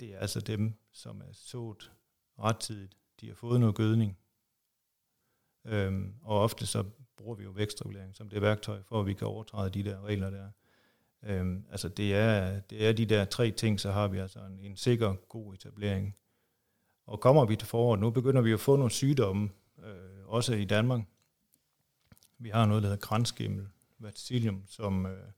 det 0.00 0.14
er 0.14 0.18
altså 0.18 0.40
dem, 0.40 0.72
som 0.92 1.20
er 1.20 1.32
sået 1.32 1.92
rettidigt. 2.38 2.96
De 3.20 3.28
har 3.28 3.34
fået 3.34 3.60
noget 3.60 3.74
gødning. 3.74 4.18
Øhm, 5.64 6.14
og 6.22 6.40
ofte 6.40 6.66
så 6.66 6.84
bruger 7.16 7.34
vi 7.34 7.44
jo 7.44 7.50
vækstregulering 7.50 8.16
som 8.16 8.28
det 8.28 8.42
værktøj, 8.42 8.82
for 8.82 9.00
at 9.00 9.06
vi 9.06 9.14
kan 9.14 9.26
overtræde 9.26 9.70
de 9.70 9.84
der 9.84 10.00
regler 10.00 10.30
der. 10.30 10.50
Øhm, 11.22 11.66
altså 11.70 11.88
det 11.88 12.14
er, 12.14 12.60
det 12.60 12.88
er 12.88 12.92
de 12.92 13.06
der 13.06 13.24
tre 13.24 13.50
ting, 13.50 13.80
så 13.80 13.90
har 13.90 14.08
vi 14.08 14.18
altså 14.18 14.38
en, 14.38 14.58
en 14.58 14.76
sikker, 14.76 15.14
god 15.28 15.54
etablering 15.54 16.16
og 17.06 17.20
kommer 17.20 17.44
vi 17.44 17.56
til 17.56 17.68
foråret, 17.68 18.00
nu 18.00 18.10
begynder 18.10 18.42
vi 18.42 18.52
at 18.52 18.60
få 18.60 18.76
nogle 18.76 18.90
sygdomme, 18.90 19.50
øh, 19.84 20.26
også 20.26 20.54
i 20.54 20.64
Danmark. 20.64 21.00
Vi 22.38 22.48
har 22.48 22.66
noget, 22.66 22.82
der 22.82 22.88
hedder 22.88 23.06
kranskimmel, 23.06 23.68
verticillium, 23.98 24.62
som, 24.66 25.06
øh, 25.06 25.28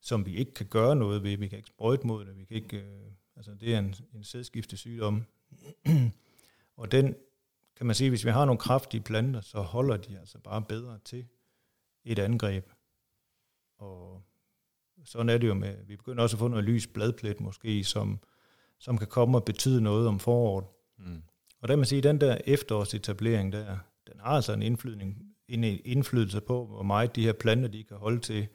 som 0.00 0.26
vi 0.26 0.36
ikke 0.36 0.54
kan 0.54 0.66
gøre 0.66 0.96
noget 0.96 1.22
ved. 1.22 1.36
Vi 1.36 1.48
kan 1.48 1.58
ikke 1.58 1.68
sprøjte 1.68 2.06
mod 2.06 2.24
det. 2.24 2.36
Vi 2.36 2.44
kan 2.44 2.56
ikke, 2.56 2.76
øh, 2.76 3.10
altså 3.36 3.54
det 3.54 3.74
er 3.74 3.78
en, 3.78 3.94
en 4.14 4.24
sædskiftesygdom. 4.24 5.24
og 6.76 6.92
den, 6.92 7.16
kan 7.76 7.86
man 7.86 7.94
sige, 7.94 8.10
hvis 8.10 8.24
vi 8.24 8.30
har 8.30 8.44
nogle 8.44 8.58
kraftige 8.58 9.00
planter, 9.00 9.40
så 9.40 9.60
holder 9.60 9.96
de 9.96 10.18
altså 10.18 10.38
bare 10.38 10.62
bedre 10.62 10.98
til 11.04 11.26
et 12.04 12.18
angreb. 12.18 12.70
Og 13.78 14.22
sådan 15.04 15.28
er 15.28 15.38
det 15.38 15.48
jo 15.48 15.54
med, 15.54 15.84
vi 15.84 15.96
begynder 15.96 16.22
også 16.22 16.36
at 16.36 16.38
få 16.38 16.48
noget 16.48 16.64
lys 16.64 16.86
bladplet 16.86 17.40
måske, 17.40 17.84
som, 17.84 18.18
som 18.78 18.98
kan 18.98 19.06
komme 19.06 19.38
og 19.38 19.44
betyde 19.44 19.80
noget 19.80 20.08
om 20.08 20.18
foråret. 20.18 20.66
Mm. 20.98 21.22
Og 21.60 21.68
der 21.68 21.76
man 21.76 21.86
sige, 21.86 22.02
den 22.02 22.20
der 22.20 22.38
efterårsetablering 22.46 23.52
der, 23.52 23.78
den 24.06 24.20
har 24.20 24.30
altså 24.30 24.52
en, 24.52 24.62
indflydning, 24.62 25.34
en 25.48 25.64
indflydelse 25.64 26.40
på, 26.40 26.66
hvor 26.66 26.82
meget 26.82 27.16
de 27.16 27.24
her 27.24 27.32
planter, 27.32 27.68
de 27.68 27.84
kan 27.84 27.96
holde 27.96 28.20
til 28.20 28.48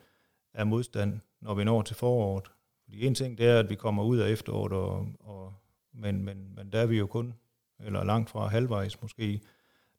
af 0.53 0.67
modstand, 0.67 1.19
når 1.41 1.53
vi 1.53 1.63
når 1.63 1.81
til 1.81 1.95
foråret. 1.95 2.51
Fordi 2.83 3.05
en 3.05 3.15
ting, 3.15 3.37
det 3.37 3.45
er, 3.45 3.59
at 3.59 3.69
vi 3.69 3.75
kommer 3.75 4.03
ud 4.03 4.17
af 4.17 4.29
efteråret, 4.29 4.73
og, 4.73 5.07
og, 5.19 5.53
men, 5.93 6.23
men, 6.23 6.55
men 6.55 6.71
der 6.71 6.79
er 6.79 6.85
vi 6.85 6.97
jo 6.97 7.07
kun, 7.07 7.33
eller 7.79 8.03
langt 8.03 8.29
fra 8.29 8.47
halvvejs 8.47 9.01
måske, 9.01 9.41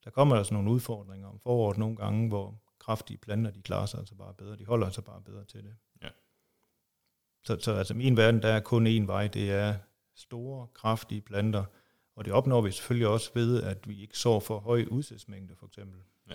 der 0.05 0.11
kommer 0.11 0.37
altså 0.37 0.55
nogle 0.55 0.71
udfordringer 0.71 1.29
om 1.29 1.39
foråret 1.39 1.79
nogle 1.79 1.97
gange, 1.97 2.29
hvor 2.29 2.61
kraftige 2.79 3.19
planter, 3.19 3.51
de 3.51 3.63
klarer 3.63 3.87
sig 3.87 4.01
altså 4.01 4.15
bare 4.15 4.35
bedre, 4.35 4.57
de 4.57 4.65
holder 4.65 4.87
altså 4.87 5.03
bare 5.03 5.21
bedre 5.21 5.45
til 5.45 5.63
det. 5.65 5.77
Ja. 6.03 6.09
Så, 7.43 7.57
så 7.61 7.73
altså 7.73 7.95
min 7.95 8.17
verden, 8.17 8.43
der 8.43 8.49
er 8.49 8.61
kun 8.61 8.87
én 8.87 9.07
vej, 9.07 9.29
det 9.29 9.53
er 9.53 9.75
store, 10.15 10.67
kraftige 10.75 11.21
planter, 11.21 11.65
og 12.17 12.25
det 12.25 12.33
opnår 12.33 12.61
vi 12.61 12.71
selvfølgelig 12.71 13.09
også 13.09 13.31
ved, 13.35 13.63
at 13.63 13.89
vi 13.89 14.03
ikke 14.03 14.19
så 14.19 14.41
for 14.41 14.59
høj 14.59 14.85
udsætsmængde, 14.91 15.57
for 15.57 15.67
eksempel. 15.67 16.01
Ja. 16.31 16.35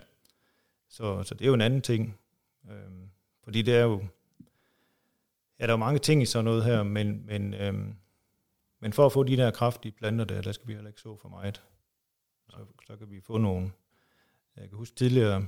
Så, 0.88 1.24
så 1.24 1.36
det 1.36 1.42
er 1.42 1.48
jo 1.48 1.54
en 1.54 1.62
anden 1.62 1.82
ting. 1.82 2.20
Øhm, 2.70 3.10
fordi 3.44 3.62
det 3.62 3.76
er 3.76 3.84
jo... 3.84 4.06
Ja, 5.60 5.64
der 5.64 5.68
er 5.68 5.74
jo 5.74 5.78
mange 5.78 6.00
ting 6.00 6.22
i 6.22 6.26
sådan 6.26 6.46
noget 6.46 6.64
her, 6.64 6.84
men, 6.84 7.26
men, 7.26 7.54
øhm, 7.54 7.96
men 8.80 8.94
for 8.94 9.06
at 9.06 9.12
få 9.12 9.24
de 9.24 9.38
der 9.38 9.52
kraftige 9.52 9.92
planter 9.92 10.26
der, 10.26 10.42
der 10.42 10.52
skal 10.52 10.68
vi 10.68 10.74
heller 10.74 10.90
ikke 10.90 11.02
så 11.02 11.18
for 11.18 11.30
meget. 11.30 11.64
Så, 12.50 12.58
så 12.88 12.96
kan 12.96 13.10
vi 13.10 13.22
få 13.22 13.38
nogle... 13.38 13.72
Jeg 14.56 14.70
kan 14.70 14.78
huske 14.78 14.96
tidligere, 14.96 15.48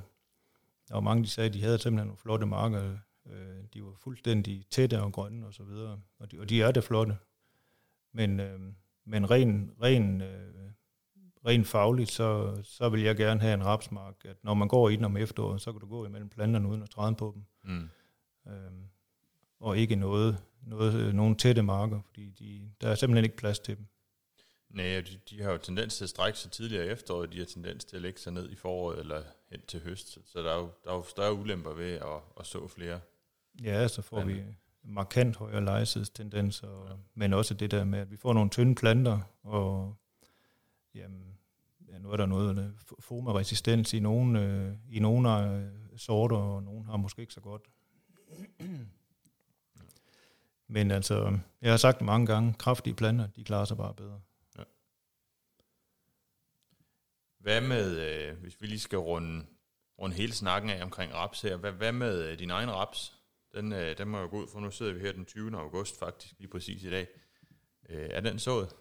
der 0.87 0.93
var 0.93 0.99
mange, 1.01 1.23
de 1.23 1.29
sagde, 1.29 1.47
at 1.47 1.53
de 1.53 1.61
havde 1.63 1.79
simpelthen 1.79 2.07
nogle 2.07 2.17
flotte 2.17 2.45
marker. 2.45 2.97
Øh, 3.25 3.63
de 3.73 3.83
var 3.83 3.93
fuldstændig 3.97 4.65
tætte 4.69 5.01
og 5.01 5.13
grønne 5.13 5.47
og 5.47 5.53
så 5.53 5.63
videre. 5.63 6.01
Og 6.19 6.31
de, 6.31 6.39
og 6.39 6.49
de 6.49 6.61
er 6.61 6.71
det 6.71 6.83
flotte. 6.83 7.17
Men, 8.11 8.39
øhm, 8.39 8.75
men 9.05 9.31
ren, 9.31 9.71
ren, 9.81 10.21
øh, 10.21 10.71
ren 11.45 11.65
fagligt, 11.65 12.11
så, 12.11 12.59
så 12.63 12.89
vil 12.89 13.01
jeg 13.01 13.15
gerne 13.15 13.41
have 13.41 13.53
en 13.53 13.65
rapsmark, 13.65 14.15
at 14.25 14.43
når 14.43 14.53
man 14.53 14.67
går 14.67 14.89
i 14.89 14.95
den 14.95 15.05
om 15.05 15.17
efteråret, 15.17 15.61
så 15.61 15.71
kan 15.71 15.79
du 15.79 15.87
gå 15.87 16.05
imellem 16.05 16.29
planterne 16.29 16.67
uden 16.67 16.83
at 16.83 16.89
træde 16.89 17.15
på 17.15 17.35
dem. 17.35 17.45
Mm. 17.63 17.89
Øhm, 18.51 18.85
og 19.59 19.77
ikke 19.77 19.95
noget, 19.95 20.37
noget, 20.67 20.93
øh, 20.93 21.13
nogen 21.13 21.35
tætte 21.35 21.61
marker, 21.61 22.01
fordi 22.05 22.29
de, 22.29 22.71
der 22.81 22.89
er 22.89 22.95
simpelthen 22.95 23.25
ikke 23.25 23.37
plads 23.37 23.59
til 23.59 23.77
dem. 23.77 23.85
Nej, 24.69 25.01
de, 25.01 25.19
de 25.29 25.41
har 25.41 25.51
jo 25.51 25.57
tendens 25.57 25.97
til 25.97 26.03
at 26.03 26.09
strække 26.09 26.39
sig 26.39 26.51
tidligere 26.51 26.85
i 26.85 26.89
efteråret, 26.89 27.33
de 27.33 27.37
har 27.37 27.45
tendens 27.45 27.85
til 27.85 27.95
at 27.95 28.01
lægge 28.01 28.19
sig 28.19 28.33
ned 28.33 28.49
i 28.49 28.55
foråret 28.55 28.99
eller 28.99 29.23
hen 29.49 29.61
til 29.67 29.81
høst, 29.83 30.17
så 30.31 30.41
der 30.41 30.51
er 30.51 30.57
jo, 30.57 30.71
der 30.83 30.91
er 30.91 30.95
jo 30.95 31.03
større 31.03 31.33
ulemper 31.33 31.73
ved 31.73 31.93
at, 31.93 32.21
at 32.39 32.45
så 32.45 32.67
flere. 32.67 32.99
Ja, 33.63 33.87
så 33.87 34.01
får 34.01 34.23
vi 34.23 34.43
markant 34.83 35.35
højere 35.35 35.63
lejesidstendenser, 35.63 36.89
ja. 36.89 36.95
men 37.13 37.33
også 37.33 37.53
det 37.53 37.71
der 37.71 37.83
med, 37.83 37.99
at 37.99 38.11
vi 38.11 38.17
får 38.17 38.33
nogle 38.33 38.49
tynde 38.49 38.75
planter, 38.75 39.19
og 39.43 39.95
jamen, 40.95 41.37
ja, 41.87 41.97
nu 41.97 42.11
er 42.11 42.17
der 42.17 42.25
noget 42.25 42.73
fomaresistens 42.99 43.93
i 43.93 43.99
nogle, 43.99 44.41
øh, 44.41 44.75
i 44.89 44.99
nogle 44.99 45.49
øh, 45.49 45.69
sorter, 45.97 46.37
og 46.37 46.63
nogle 46.63 46.85
har 46.85 46.97
måske 46.97 47.21
ikke 47.21 47.33
så 47.33 47.41
godt. 47.41 47.61
Men 50.67 50.91
altså, 50.91 51.37
jeg 51.61 51.71
har 51.71 51.77
sagt 51.77 52.01
mange 52.01 52.25
gange, 52.25 52.53
kraftige 52.53 52.93
planter, 52.93 53.27
de 53.27 53.43
klarer 53.43 53.65
sig 53.65 53.77
bare 53.77 53.93
bedre. 53.93 54.21
Ja. 54.57 54.63
Hvad 57.39 57.61
med, 57.61 57.99
øh, 57.99 58.37
hvis 58.37 58.61
vi 58.61 58.67
lige 58.67 58.79
skal 58.79 58.97
runde, 58.97 59.45
runde 59.99 60.15
hele 60.15 60.33
snakken 60.33 60.69
af 60.69 60.83
omkring 60.83 61.13
raps 61.13 61.41
her, 61.41 61.57
hvad, 61.57 61.71
hvad 61.71 61.91
med 61.91 62.23
øh, 62.23 62.39
din 62.39 62.49
egen 62.49 62.71
raps? 62.71 63.20
Den, 63.53 63.73
øh, 63.73 63.97
den 63.97 64.07
må 64.07 64.19
jo 64.19 64.27
gå 64.27 64.41
ud 64.41 64.47
for, 64.47 64.59
nu 64.59 64.71
sidder 64.71 64.93
vi 64.93 64.99
her 64.99 65.11
den 65.11 65.25
20. 65.25 65.57
august 65.57 65.99
faktisk, 65.99 66.35
lige 66.39 66.49
præcis 66.49 66.83
i 66.83 66.89
dag. 66.89 67.07
Øh, 67.89 68.09
er 68.11 68.21
den 68.21 68.39
sået? 68.39 68.75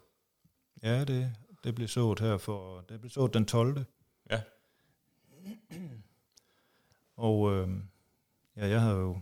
Ja, 0.83 1.05
det, 1.05 1.37
det 1.65 1.75
blev 1.75 1.89
sået 1.89 2.21
her 2.21 2.39
for, 2.39 2.81
det 2.81 3.01
blev 3.01 3.11
sået 3.11 3.35
den 3.35 3.47
12. 3.47 3.85
Ja. 4.31 4.43
Og 7.17 7.53
øh, 7.53 7.69
ja, 8.57 8.67
jeg 8.67 8.81
har 8.81 8.93
jo, 8.93 9.21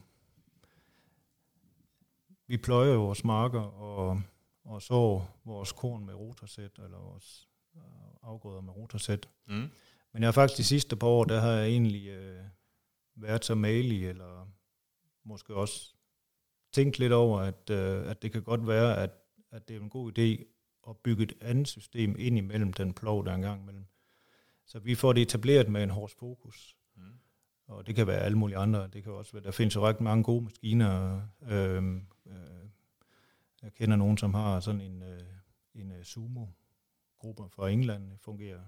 vi 2.47 2.57
pløjer 2.57 2.95
vores 2.95 3.25
marker 3.25 3.61
og, 3.61 4.23
og 4.65 4.83
så 4.83 5.23
vores 5.45 5.73
korn 5.73 6.07
med 6.07 6.15
rotorsæt, 6.15 6.79
eller 6.79 6.99
vores 6.99 7.49
øh, 7.77 7.83
afgrøder 8.23 8.61
med 8.61 8.73
rotorsæt. 8.73 9.29
Mm. 9.47 9.71
Men 10.13 10.23
jeg 10.23 10.27
har 10.27 10.33
faktisk 10.33 10.59
de 10.59 10.65
sidste 10.65 10.97
par 10.97 11.07
år, 11.07 11.25
der 11.25 11.41
har 11.41 11.51
jeg 11.51 11.69
egentlig 11.69 12.09
øh, 12.09 12.45
været 13.17 13.45
så 13.45 13.55
malig, 13.55 14.09
eller 14.09 14.47
måske 15.29 15.55
også 15.55 15.95
tænkt 16.73 16.99
lidt 16.99 17.13
over, 17.13 17.41
at, 17.41 17.71
øh, 17.71 18.11
at 18.11 18.23
det 18.23 18.33
kan 18.33 18.43
godt 18.43 18.67
være, 18.67 18.97
at, 18.97 19.11
at 19.51 19.69
det 19.69 19.77
er 19.77 19.81
en 19.81 19.91
god 19.91 20.19
idé 20.19 20.45
at 20.89 20.97
bygge 20.97 21.23
et 21.23 21.33
andet 21.41 21.69
system 21.69 22.17
ind 22.19 22.39
imellem 22.39 22.73
den 22.73 22.95
plov, 22.95 23.25
der 23.25 23.31
er 23.31 23.35
engang 23.35 23.63
imellem. 23.63 23.87
Så 24.65 24.79
vi 24.79 24.95
får 24.95 25.13
det 25.13 25.23
etableret 25.23 25.69
med 25.69 25.83
en 25.83 25.91
hårds 25.91 26.15
fokus. 26.15 26.77
Mm. 26.97 27.03
Og 27.67 27.87
det 27.87 27.95
kan 27.95 28.07
være 28.07 28.21
alle 28.21 28.39
mulige 28.39 28.59
andre. 28.59 28.89
Det 28.89 29.03
kan 29.03 29.13
også 29.13 29.33
være, 29.33 29.43
der 29.43 29.51
findes 29.51 29.77
jo 29.77 29.87
ret 29.87 30.01
mange 30.01 30.25
gode 30.25 30.45
maskiner. 30.45 31.23
Øh, 31.43 31.95
øh, 32.27 32.69
jeg 33.63 33.73
kender 33.75 33.97
nogen, 33.97 34.19
som 34.19 34.35
har 34.35 34.61
sådan 34.61 34.81
en, 34.81 35.03
øh, 35.03 35.21
en 35.75 35.93
uh, 35.93 36.03
sumo-gruppe 36.03 37.49
fra 37.49 37.69
England. 37.69 38.11
Det 38.11 38.21
fungerer 38.21 38.61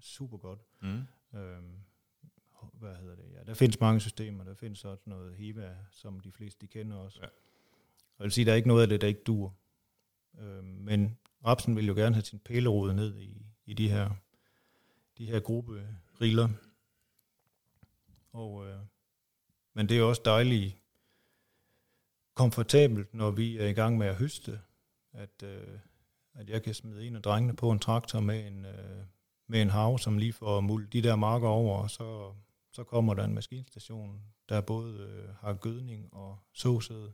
super 0.00 0.38
godt. 0.38 0.60
Mm. 0.82 1.02
Øh, 1.38 1.62
hvad 2.72 2.96
hedder 2.96 3.16
det, 3.16 3.24
ja, 3.34 3.44
der 3.44 3.54
findes 3.54 3.80
mange 3.80 4.00
systemer, 4.00 4.44
der 4.44 4.54
findes 4.54 4.84
også 4.84 5.02
noget 5.06 5.34
HEVA, 5.34 5.76
som 5.90 6.20
de 6.20 6.32
fleste 6.32 6.60
de 6.60 6.66
kender 6.66 6.96
også. 6.96 7.18
Ja. 7.22 7.26
Og 7.26 8.18
jeg 8.18 8.24
vil 8.24 8.32
sige, 8.32 8.44
der 8.44 8.52
er 8.52 8.56
ikke 8.56 8.68
noget 8.68 8.82
af 8.82 8.88
det, 8.88 9.00
der 9.00 9.06
ikke 9.06 9.22
dur. 9.22 9.54
Øh, 10.40 10.64
men 10.64 11.18
rapsen 11.46 11.76
vil 11.76 11.86
jo 11.86 11.94
gerne 11.94 12.14
have 12.14 12.24
sin 12.24 12.38
pælerod 12.38 12.92
ned 12.92 13.18
i, 13.18 13.46
i 13.66 13.74
de 13.74 13.88
her, 13.88 14.10
de 15.18 15.26
her 15.26 15.40
grupperiller. 15.40 16.48
Og, 18.32 18.66
øh, 18.66 18.78
men 19.74 19.88
det 19.88 19.98
er 19.98 20.02
også 20.02 20.22
dejligt 20.24 20.76
komfortabelt, 22.34 23.14
når 23.14 23.30
vi 23.30 23.58
er 23.58 23.66
i 23.66 23.72
gang 23.72 23.98
med 23.98 24.06
at 24.06 24.16
høste, 24.16 24.60
at, 25.12 25.42
øh, 25.44 25.78
at 26.34 26.50
jeg 26.50 26.62
kan 26.62 26.74
smide 26.74 27.06
en 27.06 27.16
af 27.16 27.22
drengene 27.22 27.56
på 27.56 27.70
en 27.70 27.78
traktor 27.78 28.20
med 28.20 28.46
en, 28.46 28.64
øh, 28.64 29.04
med 29.46 29.62
en 29.62 29.70
hav, 29.70 29.98
som 29.98 30.18
lige 30.18 30.32
får 30.32 30.60
muld 30.60 30.88
de 30.88 31.02
der 31.02 31.16
marker 31.16 31.48
over, 31.48 31.78
og 31.78 31.90
så 31.90 32.32
så 32.72 32.84
kommer 32.84 33.14
der 33.14 33.24
en 33.24 33.34
maskinstation, 33.34 34.22
der 34.48 34.60
både 34.60 34.98
øh, 34.98 35.34
har 35.34 35.54
gødning 35.54 36.14
og 36.14 36.38
såsæde, 36.52 37.12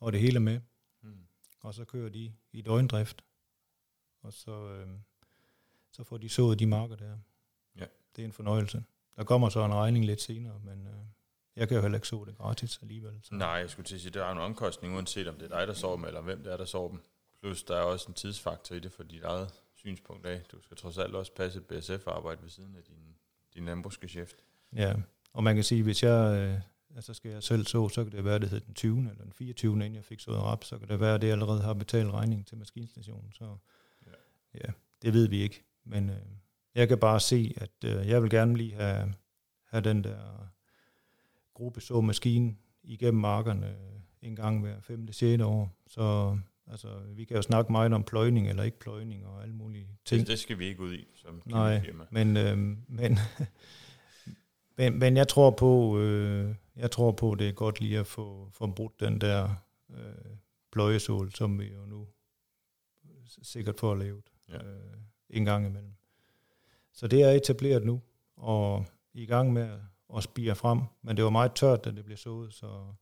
og 0.00 0.12
det 0.12 0.20
hele 0.20 0.40
med. 0.40 0.60
Mm. 1.02 1.26
Og 1.60 1.74
så 1.74 1.84
kører 1.84 2.08
de 2.08 2.32
i 2.52 2.62
døgndrift, 2.62 3.24
og 4.22 4.32
så, 4.32 4.68
øh, 4.70 4.88
så 5.90 6.04
får 6.04 6.18
de 6.18 6.28
sået 6.28 6.58
de 6.58 6.66
marker 6.66 6.96
der. 6.96 7.18
Ja. 7.76 7.84
Det 8.16 8.22
er 8.22 8.26
en 8.26 8.32
fornøjelse. 8.32 8.84
Der 9.16 9.24
kommer 9.24 9.48
så 9.48 9.64
en 9.64 9.74
regning 9.74 10.04
lidt 10.04 10.20
senere, 10.20 10.60
men 10.64 10.86
øh, 10.86 10.94
jeg 11.56 11.68
kan 11.68 11.76
jo 11.76 11.80
heller 11.80 11.98
ikke 11.98 12.08
så 12.08 12.24
det 12.24 12.36
gratis 12.36 12.78
alligevel. 12.82 13.20
Så. 13.22 13.34
Nej, 13.34 13.48
jeg 13.48 13.70
skulle 13.70 13.86
til 13.86 13.94
at 13.94 14.00
sige, 14.00 14.10
der 14.10 14.24
er 14.24 14.32
en 14.32 14.38
omkostning, 14.38 14.94
uanset 14.94 15.28
om 15.28 15.34
det 15.34 15.52
er 15.52 15.58
dig, 15.58 15.66
der 15.66 15.74
sover 15.74 15.96
dem, 15.96 16.04
eller 16.04 16.20
hvem 16.20 16.42
det 16.42 16.52
er, 16.52 16.56
der 16.56 16.64
sover 16.64 16.88
dem. 16.88 17.00
Plus, 17.40 17.62
der 17.62 17.76
er 17.76 17.82
også 17.82 18.08
en 18.08 18.14
tidsfaktor 18.14 18.74
i 18.74 18.78
det 18.78 18.92
for 18.92 19.02
dit 19.02 19.22
eget 19.22 19.62
synspunkt 19.74 20.26
af. 20.26 20.42
Du 20.52 20.62
skal 20.62 20.76
trods 20.76 20.98
alt 20.98 21.14
også 21.14 21.32
passe 21.34 21.58
et 21.58 21.66
BSF-arbejde 21.66 22.42
ved 22.42 22.50
siden 22.50 22.76
af 22.76 22.82
din, 22.82 23.16
din 23.54 23.64
landbrugsgeschæft. 23.64 24.44
Ja, 24.76 24.94
og 25.32 25.44
man 25.44 25.54
kan 25.54 25.64
sige, 25.64 25.82
hvis 25.82 26.02
jeg, 26.02 26.38
øh, 26.40 26.60
altså 26.96 27.14
skal 27.14 27.30
jeg 27.30 27.42
selv 27.42 27.66
så, 27.66 27.88
så 27.88 28.04
kan 28.04 28.12
det 28.12 28.24
være, 28.24 28.34
at 28.34 28.40
det 28.40 28.50
hedder 28.50 28.64
den 28.66 28.74
20. 28.74 28.98
eller 28.98 29.24
den 29.24 29.32
24. 29.32 29.72
inden 29.72 29.94
jeg 29.94 30.04
fik 30.04 30.20
sået 30.20 30.38
rap, 30.38 30.64
så 30.64 30.78
kan 30.78 30.88
det 30.88 31.00
være, 31.00 31.14
at 31.14 31.22
det 31.22 31.30
allerede 31.30 31.62
har 31.62 31.74
betalt 31.74 32.10
regningen 32.10 32.44
til 32.44 32.58
maskinstationen. 32.58 33.32
Så 33.32 33.56
ja, 34.06 34.12
ja 34.54 34.72
det 35.02 35.12
ved 35.12 35.28
vi 35.28 35.40
ikke. 35.40 35.64
Men 35.84 36.10
øh, 36.10 36.16
jeg 36.74 36.88
kan 36.88 36.98
bare 36.98 37.20
se, 37.20 37.54
at 37.56 37.84
øh, 37.84 38.08
jeg 38.08 38.22
vil 38.22 38.30
gerne 38.30 38.56
lige 38.56 38.74
have, 38.74 39.14
have 39.64 39.80
den 39.80 40.04
der 40.04 40.48
gruppe 41.54 41.80
så 41.80 42.00
maskine 42.00 42.56
igennem 42.82 43.20
markerne 43.20 43.76
en 44.22 44.36
gang 44.36 44.60
hver 44.60 44.80
5. 44.80 45.12
6. 45.12 45.42
år. 45.42 45.76
Så 45.86 46.38
altså, 46.66 46.88
vi 47.14 47.24
kan 47.24 47.36
jo 47.36 47.42
snakke 47.42 47.72
meget 47.72 47.92
om 47.92 48.04
pløjning 48.04 48.48
eller 48.48 48.62
ikke 48.62 48.78
pløjning 48.78 49.26
og 49.26 49.42
alle 49.42 49.54
mulige 49.54 49.88
ting. 50.04 50.20
Det, 50.20 50.28
det 50.28 50.38
skal 50.38 50.58
vi 50.58 50.66
ikke 50.66 50.82
ud 50.82 50.94
i 50.94 51.06
som 51.14 51.42
Nej, 51.46 51.90
men, 52.10 52.36
øh, 52.36 52.58
men 52.88 53.18
men, 54.78 54.98
men 54.98 55.16
jeg 55.16 55.28
tror 55.28 55.50
på, 55.50 55.98
øh, 55.98 56.54
jeg 56.76 56.90
tror 56.90 57.12
på, 57.12 57.34
det 57.34 57.48
er 57.48 57.52
godt 57.52 57.80
lige 57.80 57.98
at 57.98 58.06
få, 58.06 58.48
få 58.52 58.66
brudt 58.66 59.00
den 59.00 59.20
der 59.20 59.50
øh, 59.90 60.36
pløjesål, 60.72 61.32
som 61.32 61.60
vi 61.60 61.72
jo 61.72 61.86
nu 61.86 62.06
sikkert 63.42 63.80
får 63.80 63.94
lavet 63.94 64.24
ja. 64.48 64.64
øh, 64.64 64.96
en 65.30 65.44
gang 65.44 65.66
imellem. 65.66 65.92
Så 66.92 67.06
det 67.06 67.22
er 67.22 67.30
etableret 67.30 67.84
nu, 67.84 68.00
og 68.36 68.86
i 69.14 69.26
gang 69.26 69.52
med 69.52 69.80
og 70.08 70.22
spire 70.22 70.54
frem. 70.54 70.80
Men 71.02 71.16
det 71.16 71.24
var 71.24 71.30
meget 71.30 71.52
tørt, 71.54 71.84
da 71.84 71.90
det 71.90 72.04
blev 72.04 72.16
sået, 72.16 72.54
så 72.54 72.94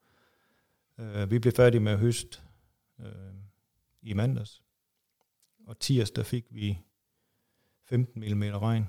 øh, 0.99 1.31
vi 1.31 1.39
blev 1.39 1.53
færdige 1.53 1.81
med 1.81 1.97
høst 1.97 2.43
øh, 3.01 3.35
i 4.03 4.13
mandags. 4.13 4.63
Og 5.67 5.79
tirsdag 5.81 6.27
fik 6.27 6.47
vi 6.51 6.79
15 7.85 8.35
mm 8.35 8.43
regn. 8.43 8.87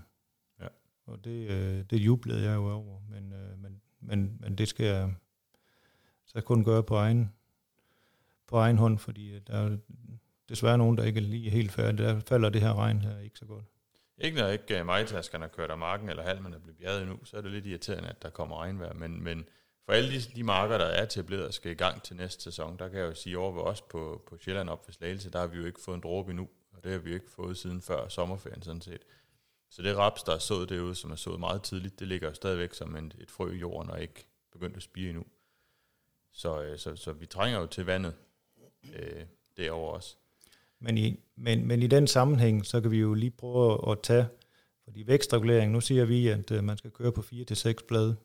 Og 1.07 1.23
det, 1.23 1.49
øh, 1.49 1.83
det 1.89 1.97
jublede 1.97 2.43
jeg 2.43 2.55
jo 2.55 2.71
over, 2.71 2.99
men, 3.09 3.33
øh, 3.33 3.61
men, 3.61 3.81
men, 4.01 4.37
men 4.39 4.55
det 4.55 4.67
skal 4.67 4.85
jeg 4.85 5.13
så 6.25 6.41
kun 6.41 6.63
gøre 6.63 6.83
på 6.83 6.95
egen, 6.95 7.33
på 8.47 8.57
egen 8.57 8.77
hånd, 8.77 8.97
fordi 8.97 9.35
øh, 9.35 9.41
der 9.47 9.53
er 9.53 9.77
desværre 10.49 10.77
nogen, 10.77 10.97
der 10.97 11.03
ikke 11.03 11.19
er 11.19 11.23
lige 11.23 11.49
helt 11.49 11.71
færdige. 11.71 12.07
Der 12.07 12.19
falder 12.19 12.49
det 12.49 12.61
her 12.61 12.73
regn 12.73 13.01
her 13.01 13.19
ikke 13.19 13.39
så 13.39 13.45
godt. 13.45 13.65
Ikke 14.17 14.37
når 14.37 14.47
ikke 14.47 14.79
øh, 14.79 14.85
majtaskerne 14.85 15.45
er 15.45 15.49
kørt 15.49 15.71
af 15.71 15.77
marken, 15.77 16.09
eller 16.09 16.23
halmen 16.23 16.53
er 16.53 16.59
blevet 16.59 16.77
bjerget 16.77 17.01
endnu, 17.01 17.25
så 17.25 17.37
er 17.37 17.41
det 17.41 17.51
lidt 17.51 17.65
irriterende, 17.65 18.09
at 18.09 18.21
der 18.21 18.29
kommer 18.29 18.61
regnvejr. 18.61 18.93
Men, 18.93 19.23
men 19.23 19.45
for 19.85 19.93
alle 19.93 20.11
de, 20.11 20.19
de 20.35 20.43
marker, 20.43 20.77
der 20.77 20.85
er 20.85 21.03
etableret 21.03 21.47
og 21.47 21.53
skal 21.53 21.71
i 21.71 21.75
gang 21.75 22.03
til 22.03 22.15
næste 22.15 22.43
sæson, 22.43 22.79
der 22.79 22.87
kan 22.87 22.99
jeg 22.99 23.05
jo 23.05 23.13
sige 23.13 23.37
over 23.37 23.51
ved 23.51 23.61
os 23.61 23.81
på, 23.81 24.23
på 24.27 24.37
Sjælland 24.37 24.69
op 24.69 24.87
ved 24.87 24.93
Slagelse, 24.93 25.31
der 25.31 25.39
har 25.39 25.47
vi 25.47 25.57
jo 25.57 25.65
ikke 25.65 25.81
fået 25.81 25.95
en 25.95 26.01
dråbe 26.01 26.29
endnu, 26.29 26.49
og 26.71 26.83
det 26.83 26.91
har 26.91 26.99
vi 26.99 27.09
jo 27.09 27.15
ikke 27.15 27.31
fået 27.31 27.57
siden 27.57 27.81
før 27.81 28.07
sommerferien 28.07 28.61
sådan 28.61 28.81
set. 28.81 29.01
Så 29.69 29.81
det 29.81 29.97
raps, 29.97 30.23
der 30.23 30.33
er 30.33 30.39
sået 30.39 30.69
derude, 30.69 30.95
som 30.95 31.11
er 31.11 31.15
sået 31.15 31.39
meget 31.39 31.63
tidligt, 31.63 31.99
det 31.99 32.07
ligger 32.07 32.27
jo 32.27 32.33
stadigvæk 32.33 32.73
som 32.73 32.95
en, 32.95 33.11
et 33.19 33.31
frø 33.31 33.51
i 33.51 33.57
jorden 33.57 33.91
og 33.91 34.01
ikke 34.01 34.27
begyndt 34.51 34.77
at 34.77 34.83
spire 34.83 35.09
endnu. 35.09 35.23
Så, 36.31 36.61
øh, 36.61 36.79
så, 36.79 36.95
så 36.95 37.11
vi 37.11 37.25
trænger 37.25 37.59
jo 37.59 37.65
til 37.65 37.85
vandet 37.85 38.13
øh, 38.93 39.25
derovre 39.57 39.93
også. 39.93 40.15
Men 40.79 40.97
i, 40.97 41.19
men, 41.35 41.67
men 41.67 41.83
i 41.83 41.87
den 41.87 42.07
sammenhæng, 42.07 42.65
så 42.65 42.81
kan 42.81 42.91
vi 42.91 42.97
jo 42.97 43.13
lige 43.13 43.31
prøve 43.31 43.91
at 43.91 43.99
tage, 44.03 44.27
fordi 44.83 45.07
vækstregulering, 45.07 45.71
nu 45.71 45.81
siger 45.81 46.05
vi, 46.05 46.27
at 46.27 46.51
øh, 46.51 46.63
man 46.63 46.77
skal 46.77 46.91
køre 46.91 47.11
på 47.11 47.21
4-6 47.21 47.73
blade, 47.87 48.15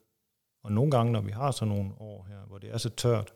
og 0.63 0.71
nogle 0.71 0.91
gange, 0.91 1.11
når 1.11 1.21
vi 1.21 1.31
har 1.31 1.51
sådan 1.51 1.75
nogle 1.75 1.91
år 1.99 2.25
her, 2.29 2.39
hvor 2.47 2.57
det 2.57 2.69
er 2.73 2.77
så 2.77 2.89
tørt, 2.89 3.33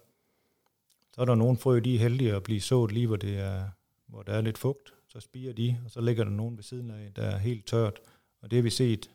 så 1.14 1.22
er 1.22 1.26
der 1.26 1.36
nogle 1.36 1.58
frø, 1.58 1.80
de 1.80 1.95
er 1.95 1.99
heldige 1.99 2.36
at 2.36 2.43
blive 2.43 2.62
sået 2.62 2.91
lige, 2.91 3.08
hvor, 3.08 3.16
det 3.16 3.39
er, 3.39 3.70
hvor 4.08 4.24
der 4.24 4.34
er 4.34 4.41
lidt 4.41 4.58
fugt, 4.58 4.93
så 5.18 5.22
spiger 5.22 5.53
de, 5.53 5.78
og 5.86 5.91
så 5.91 6.01
ligger 6.01 6.24
der 6.24 6.32
nogen 6.32 6.57
ved 6.57 6.63
siden 6.63 6.91
af, 6.91 7.13
der 7.15 7.22
er 7.22 7.38
helt 7.38 7.65
tørt, 7.65 7.99
og 8.41 8.51
det 8.51 8.57
har 8.57 8.63
vi 8.63 8.70
set 8.70 9.11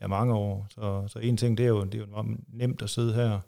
ja, 0.00 0.06
mange 0.06 0.34
år. 0.34 0.66
Så, 0.70 1.04
så 1.08 1.18
en 1.18 1.36
ting, 1.36 1.58
det 1.58 1.64
er 1.64 1.68
jo, 1.68 1.84
det 1.84 1.94
er 1.94 1.98
jo 1.98 2.36
nemt 2.48 2.82
at 2.82 2.90
sidde 2.90 3.14
her 3.14 3.40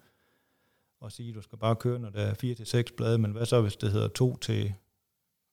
og 1.01 1.13
sige, 1.13 1.29
at 1.29 1.35
du 1.35 1.43
skal 1.43 1.59
bare 1.59 1.77
køre, 1.77 1.99
når 1.99 2.11
der 2.11 2.21
er 2.21 2.85
4-6 2.91 2.95
blade, 2.97 3.19
men 3.19 3.33
hvad 3.33 3.47
så, 3.47 3.61
hvis 3.61 3.77
det 3.77 3.93
hedder 3.93 4.09
2 4.09 4.37
til, 4.37 4.75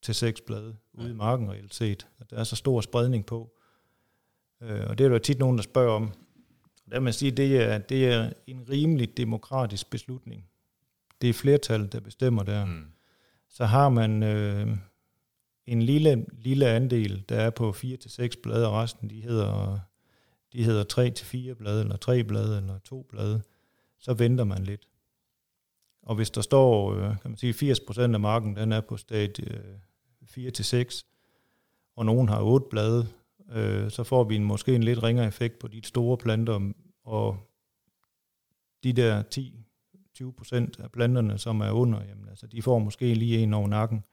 til 0.01 0.15
6 0.15 0.41
blade 0.41 0.75
ude 0.93 1.05
ja. 1.05 1.11
i 1.11 1.15
marken 1.15 1.51
reelt 1.51 1.73
set? 1.73 2.07
At 2.19 2.29
der 2.29 2.37
er 2.37 2.43
så 2.43 2.55
stor 2.55 2.81
spredning 2.81 3.25
på. 3.25 3.57
Øh, 4.61 4.89
og 4.89 4.97
det 4.97 5.05
er 5.05 5.09
der 5.09 5.17
tit 5.17 5.39
nogen, 5.39 5.57
der 5.57 5.63
spørger 5.63 5.91
om. 5.91 6.13
Der 6.91 6.99
man 6.99 7.13
sige, 7.13 7.31
det 7.31 7.61
er, 7.61 7.77
det 7.77 8.07
er 8.07 8.33
en 8.47 8.69
rimelig 8.69 9.17
demokratisk 9.17 9.89
beslutning. 9.89 10.45
Det 11.21 11.29
er 11.29 11.33
flertallet, 11.33 11.93
der 11.93 11.99
bestemmer 11.99 12.43
der. 12.43 12.65
Mm. 12.65 12.85
Så 13.49 13.65
har 13.65 13.89
man 13.89 14.23
øh, 14.23 14.77
en 15.69 15.81
lille, 15.81 16.25
lille 16.31 16.67
andel, 16.67 17.23
der 17.29 17.35
er 17.35 17.49
på 17.49 17.69
4-6 17.71 18.41
blade, 18.43 18.67
og 18.67 18.73
resten 18.73 19.09
de 19.09 19.21
hedder, 19.21 19.79
de 20.53 20.63
hedder 20.63 20.83
3-4 21.51 21.53
blade, 21.53 21.81
eller 21.81 21.97
3 21.97 22.23
blade, 22.23 22.57
eller 22.57 22.79
2 22.79 23.05
blade, 23.09 23.41
så 23.99 24.13
venter 24.13 24.43
man 24.43 24.63
lidt. 24.63 24.87
Og 26.01 26.15
hvis 26.15 26.29
der 26.29 26.41
står, 26.41 26.93
øh, 26.93 27.01
kan 27.01 27.31
man 27.31 27.37
sige, 27.37 27.53
80% 27.53 27.99
af 28.13 28.19
marken, 28.19 28.55
den 28.55 28.71
er 28.71 28.81
på 28.81 28.97
stadie 28.97 29.61
4-6, 30.23 30.75
øh, 30.75 30.85
og 31.95 32.05
nogen 32.05 32.29
har 32.29 32.41
8 32.41 32.65
blade, 32.69 33.07
øh, 33.51 33.91
så 33.91 34.03
får 34.03 34.23
vi 34.23 34.35
en, 34.35 34.43
måske 34.43 34.75
en 34.75 34.83
lidt 34.83 35.03
ringere 35.03 35.27
effekt 35.27 35.59
på 35.59 35.67
de 35.67 35.81
store 35.83 36.17
planter, 36.17 36.71
og 37.03 37.37
de 38.83 38.93
der 38.93 39.23
10-20% 39.35 40.83
af 40.83 40.91
planterne, 40.91 41.37
som 41.37 41.61
er 41.61 41.71
under, 41.71 42.03
jamen, 42.03 42.29
altså, 42.29 42.47
de 42.47 42.61
får 42.61 42.79
måske 42.79 43.13
lige 43.13 43.37
en 43.37 43.53
over 43.53 43.67
nakken. 43.67 44.03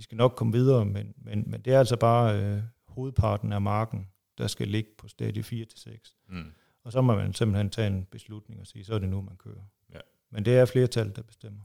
De 0.00 0.04
skal 0.04 0.16
nok 0.16 0.34
komme 0.36 0.52
videre, 0.52 0.84
men, 0.84 1.14
men, 1.16 1.50
men 1.50 1.62
det 1.62 1.72
er 1.72 1.78
altså 1.78 1.96
bare 1.96 2.42
øh, 2.42 2.62
hovedparten 2.88 3.52
af 3.52 3.60
marken, 3.60 4.10
der 4.38 4.46
skal 4.46 4.68
ligge 4.68 4.90
på 4.98 5.08
stadie 5.08 5.42
4-6. 5.42 6.26
Mm. 6.28 6.52
Og 6.82 6.92
så 6.92 7.00
må 7.00 7.14
man 7.14 7.32
simpelthen 7.32 7.70
tage 7.70 7.86
en 7.86 8.04
beslutning 8.04 8.60
og 8.60 8.66
sige, 8.66 8.84
så 8.84 8.94
er 8.94 8.98
det 8.98 9.08
nu, 9.08 9.20
man 9.20 9.36
kører. 9.36 9.62
Ja. 9.92 10.00
Men 10.30 10.44
det 10.44 10.58
er 10.58 10.64
flertallet, 10.64 11.16
der 11.16 11.22
bestemmer. 11.22 11.62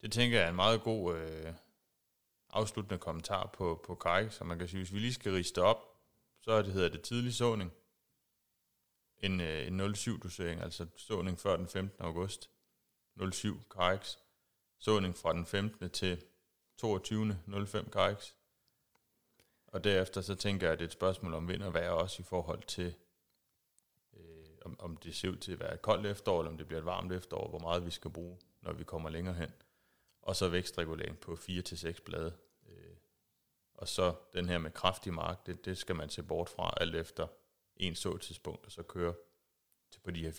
Det 0.00 0.12
tænker 0.12 0.38
jeg 0.38 0.44
er 0.44 0.50
en 0.50 0.56
meget 0.56 0.82
god 0.82 1.16
øh, 1.16 1.52
afsluttende 2.50 2.98
kommentar 2.98 3.50
på, 3.54 3.82
på 3.86 3.94
Kai, 3.94 4.30
så 4.30 4.44
man 4.44 4.58
kan 4.58 4.68
sige, 4.68 4.78
hvis 4.78 4.92
vi 4.92 4.98
lige 4.98 5.14
skal 5.14 5.32
riste 5.32 5.62
op, 5.62 5.78
så 6.40 6.62
det 6.62 6.72
hedder 6.72 6.88
det 6.88 7.02
tidlig 7.02 7.34
såning. 7.34 7.72
En, 9.18 9.40
øh, 9.40 9.66
en 9.66 9.80
07-dosering, 9.80 10.62
altså 10.62 10.86
såning 10.96 11.38
før 11.38 11.56
den 11.56 11.68
15. 11.68 12.04
august. 12.04 12.50
07 13.32 13.62
KX. 13.70 14.25
Såning 14.78 15.16
fra 15.16 15.32
den 15.32 15.46
15. 15.46 15.90
til 15.90 16.24
22. 16.76 17.38
05 17.66 17.90
Og 19.66 19.84
derefter 19.84 20.20
så 20.20 20.34
tænker 20.34 20.66
jeg, 20.66 20.72
at 20.72 20.78
det 20.78 20.84
er 20.84 20.88
et 20.88 20.92
spørgsmål 20.92 21.34
om 21.34 21.48
vind 21.48 21.62
og 21.62 21.74
vejr 21.74 21.90
også 21.90 22.22
i 22.22 22.24
forhold 22.24 22.62
til, 22.62 22.94
øh, 24.12 24.46
om, 24.64 24.80
om 24.80 24.96
det 24.96 25.16
ser 25.16 25.28
ud 25.28 25.36
til 25.36 25.52
at 25.52 25.60
være 25.60 25.74
et 25.74 25.82
koldt 25.82 26.06
efterår, 26.06 26.40
eller 26.40 26.50
om 26.50 26.58
det 26.58 26.66
bliver 26.66 26.80
et 26.80 26.86
varmt 26.86 27.12
efterår, 27.12 27.48
hvor 27.48 27.58
meget 27.58 27.86
vi 27.86 27.90
skal 27.90 28.10
bruge, 28.10 28.38
når 28.62 28.72
vi 28.72 28.84
kommer 28.84 29.10
længere 29.10 29.34
hen. 29.34 29.52
Og 30.22 30.36
så 30.36 30.48
vækstregulering 30.48 31.18
på 31.18 31.32
4-6 31.32 32.02
blade. 32.04 32.32
Øh, 32.68 32.96
og 33.74 33.88
så 33.88 34.14
den 34.32 34.48
her 34.48 34.58
med 34.58 34.70
kraftig 34.70 35.12
mark, 35.14 35.46
det, 35.46 35.64
det 35.64 35.78
skal 35.78 35.96
man 35.96 36.08
se 36.08 36.22
bort 36.22 36.48
fra, 36.48 36.74
alt 36.76 36.94
efter 36.94 37.26
en 37.76 37.94
så 37.94 38.16
tidspunkt, 38.16 38.66
og 38.66 38.72
så 38.72 38.82
køre 38.82 39.14
til 39.90 40.00
på 40.00 40.10
de 40.10 40.22
her 40.22 40.30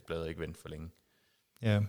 4-6 0.00 0.04
blade, 0.06 0.22
og 0.22 0.28
ikke 0.28 0.40
vente 0.40 0.60
for 0.60 0.68
længe. 0.68 0.90
Ja, 1.62 1.82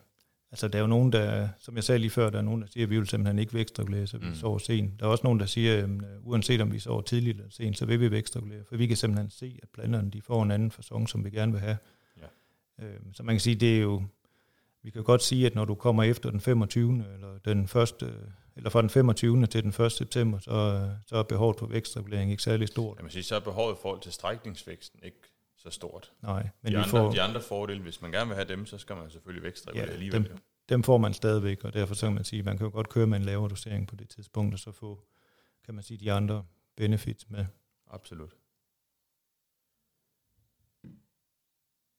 Altså, 0.52 0.68
der 0.68 0.78
er 0.78 0.82
jo 0.82 0.88
nogen, 0.88 1.12
der, 1.12 1.50
som 1.60 1.76
jeg 1.76 1.84
sagde 1.84 2.00
lige 2.00 2.10
før, 2.10 2.30
der 2.30 2.38
er 2.38 2.41
nogen, 2.41 2.62
der 2.62 2.68
siger, 2.68 2.86
at 2.86 2.89
vi 2.89 2.97
vil 2.97 3.08
simpelthen 3.08 3.39
ikke 3.39 3.54
vækstregulere, 3.54 4.08
så 4.08 4.18
vi 4.18 4.28
mm. 4.28 4.36
sover 4.36 4.58
sent. 4.58 5.00
Der 5.00 5.06
er 5.06 5.10
også 5.10 5.24
nogen, 5.24 5.39
der 5.39 5.45
siger, 5.45 5.84
at 5.84 5.89
uanset 6.22 6.62
om 6.62 6.72
vi 6.72 6.80
sover 6.80 7.02
tidligt 7.02 7.38
eller 7.38 7.52
sent, 7.52 7.78
så 7.78 7.86
vil 7.86 8.00
vi 8.00 8.12
vækstregulere, 8.12 8.64
for 8.70 8.78
vi 8.78 8.88
kan 8.88 8.97
simpelthen 8.97 9.30
se, 9.30 9.60
at 9.64 9.70
planterne 9.70 10.12
de 10.12 10.22
får 10.22 10.43
en 10.43 10.52
anden 10.52 10.72
fasong, 10.72 11.10
som 11.10 11.26
vi 11.26 11.30
gerne 11.30 11.52
vil 11.52 11.62
have. 11.62 11.78
Ja. 12.18 12.86
Øhm, 12.86 13.14
så 13.14 13.24
man 13.24 13.36
kan 13.36 13.39
sige, 13.39 13.56
det 13.56 13.78
er 13.78 13.82
jo, 13.82 14.04
vi 14.84 14.89
kan 14.89 15.04
godt 15.04 15.24
sige, 15.24 15.45
at 15.45 15.56
når 15.56 15.66
du 15.66 15.76
kommer 15.76 16.04
efter 16.04 16.32
den 16.32 16.39
25. 16.39 17.06
eller 17.14 17.38
den 17.45 17.68
første, 17.68 18.14
eller 18.56 18.70
fra 18.70 18.82
den 18.82 18.89
25. 18.89 19.45
til 19.45 19.64
den 19.64 19.86
1. 19.86 19.91
september, 19.91 20.39
så, 20.39 20.89
så 21.08 21.16
er 21.16 21.24
behovet 21.24 21.56
for 21.60 21.66
vækstregulering 21.66 22.32
ikke 22.32 22.43
særlig 22.43 22.68
stort. 22.68 22.97
Jamen, 22.97 23.12
så 23.12 23.36
er 23.36 23.39
behovet 23.39 23.76
i 23.76 23.78
forhold 23.82 24.02
til 24.02 24.12
strækningsvæksten 24.12 25.00
ikke 25.04 25.18
så 25.60 25.70
stort. 25.70 26.14
Nej, 26.22 26.49
men 26.62 26.72
de, 26.72 26.78
vi 26.78 26.82
andre, 26.82 26.89
får, 26.89 27.12
de 27.12 27.22
andre 27.22 27.41
fordele, 27.41 27.82
hvis 27.82 28.01
man 28.01 28.12
gerne 28.12 28.28
vil 28.28 28.36
have 28.36 28.47
dem, 28.47 28.66
så 28.66 28.78
skal 28.78 28.95
man 28.95 29.10
selvfølgelig 29.10 29.43
vækstregulere 29.43 29.88
ja, 29.88 29.93
alligevel. 29.93 30.24
Dem, 30.24 30.38
dem 30.70 30.84
får 30.84 30.97
man 30.97 31.14
stadigvæk, 31.14 31.64
og 31.64 31.74
derfor 31.74 31.93
så 31.93 32.05
kan 32.05 32.16
man 32.16 32.24
sige, 32.24 32.39
at 32.39 32.45
man 32.45 32.57
kan 32.57 32.66
jo 32.66 32.72
godt 32.72 32.89
køre 32.89 33.07
med 33.07 33.18
en 33.18 33.26
lavere 33.26 33.49
dosering 33.49 33.88
på 33.88 33.95
det 33.95 34.10
tidspunkt, 34.10 34.53
og 34.53 34.60
så 34.60 34.72
få, 34.72 35.03
kan 35.66 35.74
man 35.74 35.84
sige, 35.84 35.97
de 35.97 36.12
andre 36.12 36.45
benefits 36.76 37.30
med. 37.30 37.45
Absolut. 37.88 38.36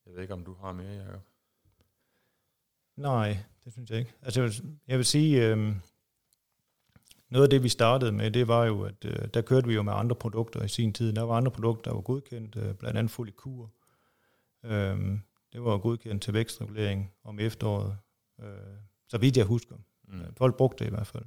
Jeg 0.07 0.15
ved 0.15 0.23
ikke, 0.23 0.35
om 0.35 0.45
du 0.45 0.55
har 0.55 0.73
mere, 0.73 0.93
Jacob? 0.93 1.23
Nej, 2.97 3.37
det 3.65 3.73
synes 3.73 3.91
jeg 3.91 3.99
ikke. 3.99 4.15
Altså, 4.23 4.41
jeg 4.41 4.49
vil, 4.51 4.79
jeg 4.87 4.99
vil 4.99 5.07
sige, 5.07 5.47
øh, 5.47 5.77
noget 7.31 7.45
af 7.45 7.51
det, 7.51 7.63
vi 7.63 7.69
startede 7.69 8.13
med, 8.13 8.31
det 8.31 8.49
var 8.49 8.65
jo, 8.65 8.83
at 8.83 9.05
øh, 9.05 9.29
der 9.35 9.43
kørte 9.43 9.67
vi 9.67 9.75
jo 9.75 9.83
med 9.83 9.93
andre 9.93 10.17
produkter 10.17 10.63
i 10.63 10.69
sin 10.69 10.93
tid. 10.93 11.13
Der 11.13 11.23
var 11.23 11.35
andre 11.35 11.51
produkter, 11.51 11.91
der 11.91 11.95
var 11.95 12.03
godkendt, 12.03 12.57
øh, 12.57 12.75
blandt 12.75 12.99
andet 12.99 13.11
Folikur. 13.11 13.71
Øh, 14.65 14.99
det 15.53 15.65
var 15.65 15.79
godkendt 15.79 16.23
til 16.23 16.35
vækstregulering 16.35 17.13
om 17.25 17.39
efteråret, 17.39 17.97
øh, 18.41 18.47
så 19.09 19.19
vidt 19.19 19.37
jeg 19.37 19.47
husker. 19.47 19.77
Mm. 20.09 20.35
Folk 20.37 20.57
brugte 20.57 20.85
det 20.85 20.91
i 20.91 20.95
hvert 20.95 21.07
fald. 21.07 21.25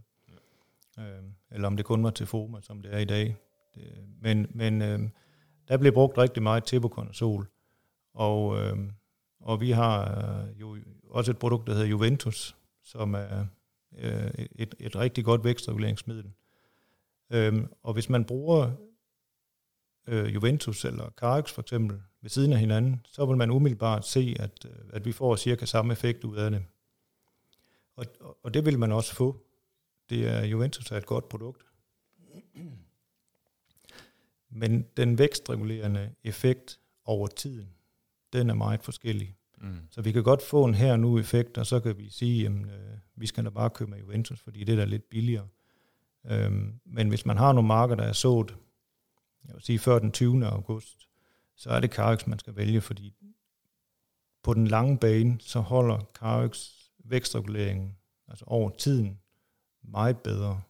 Ja. 0.97 1.04
Øh, 1.04 1.24
eller 1.51 1.68
om 1.68 1.78
det 1.78 1.86
kun 1.86 2.04
var 2.04 2.10
til 2.10 2.26
FOMA, 2.26 2.62
som 2.62 2.82
det 2.82 2.93
er 2.93 2.99
i 2.99 3.06
dag. 3.06 3.36
Det, 3.76 3.84
men 4.22 4.47
men 4.49 4.82
øh, 4.82 4.99
der 5.68 5.78
blev 5.78 5.93
brugt 5.93 6.18
rigtig 6.18 6.43
meget 6.43 6.64
Tebokon 6.64 7.08
og 7.08 7.16
sol. 7.16 7.47
Og, 8.14 8.62
øh, 8.62 8.78
og 9.39 9.62
vi 9.62 9.72
har 9.72 10.01
øh, 10.18 10.60
jo 10.60 10.78
også 11.10 11.32
et 11.32 11.38
produkt, 11.38 11.68
der 11.68 11.74
hedder 11.74 11.88
Juventus, 11.88 12.56
som 12.84 13.14
er 13.14 13.45
øh, 13.97 14.45
et, 14.55 14.75
et 14.79 14.95
rigtig 14.95 15.25
godt 15.25 15.43
vækstreguleringsmiddel. 15.43 16.31
Øhm, 17.29 17.67
og 17.83 17.93
hvis 17.93 18.09
man 18.09 18.25
bruger 18.25 18.71
øh, 20.07 20.33
Juventus 20.33 20.85
eller 20.85 21.09
Carix 21.09 21.51
for 21.51 21.61
eksempel 21.61 22.01
ved 22.21 22.29
siden 22.29 22.53
af 22.53 22.59
hinanden, 22.59 23.05
så 23.05 23.25
vil 23.25 23.37
man 23.37 23.51
umiddelbart 23.51 24.07
se, 24.07 24.35
at, 24.39 24.65
øh, 24.65 24.71
at 24.93 25.05
vi 25.05 25.11
får 25.11 25.35
cirka 25.35 25.65
samme 25.65 25.93
effekt 25.93 26.23
ud 26.23 26.37
af 26.37 26.51
det. 26.51 26.65
Og, 27.95 28.05
og 28.43 28.53
det 28.53 28.65
vil 28.65 28.79
man 28.79 28.91
også 28.91 29.15
få. 29.15 29.45
Det 30.09 30.27
er 30.27 30.45
Juventus 30.45 30.91
er 30.91 30.97
et 30.97 31.05
godt 31.05 31.29
produkt. 31.29 31.65
Men 34.49 34.85
den 34.97 35.17
vækstregulerende 35.17 36.15
effekt 36.23 36.79
over 37.05 37.27
tiden, 37.27 37.69
den 38.33 38.49
er 38.49 38.53
meget 38.53 38.83
forskellig. 38.83 39.35
Mm. 39.64 39.80
Så 39.91 40.01
vi 40.01 40.11
kan 40.11 40.24
godt 40.24 40.41
få 40.41 40.66
en 40.66 40.74
her 40.74 40.97
nu 40.97 41.20
effekt, 41.20 41.57
og 41.57 41.66
så 41.66 41.80
kan 41.80 41.97
vi 41.97 42.09
sige, 42.09 42.45
at 42.45 42.51
øh, 42.51 42.97
vi 43.16 43.28
skal 43.28 43.45
da 43.45 43.49
bare 43.49 43.70
købe 43.70 43.91
med 43.91 43.99
Juventus, 43.99 44.39
fordi 44.39 44.64
det 44.64 44.74
er 44.74 44.78
da 44.78 44.86
lidt 44.86 45.09
billigere. 45.09 45.47
Øhm, 46.32 46.80
men 46.86 47.09
hvis 47.09 47.26
man 47.26 47.38
har 47.38 47.53
nogle 47.53 47.68
marker, 47.68 47.95
der 47.95 48.03
er 48.03 48.14
sået, 48.14 48.55
jeg 49.47 49.55
vil 49.55 49.64
sige 49.64 49.80
før 49.80 49.99
den 49.99 50.11
20. 50.11 50.45
august, 50.45 51.07
så 51.55 51.70
er 51.70 51.80
det 51.80 51.91
Carix, 51.91 52.28
man 52.28 52.39
skal 52.39 52.55
vælge, 52.55 52.82
fordi 52.82 53.14
på 54.43 54.53
den 54.53 54.68
lange 54.68 54.97
bane, 54.97 55.38
så 55.39 55.59
holder 55.59 55.99
Carix 56.14 56.70
vækstreguleringen, 56.99 57.97
altså 58.28 58.45
over 58.47 58.70
tiden, 58.70 59.20
meget 59.84 60.18
bedre. 60.18 60.61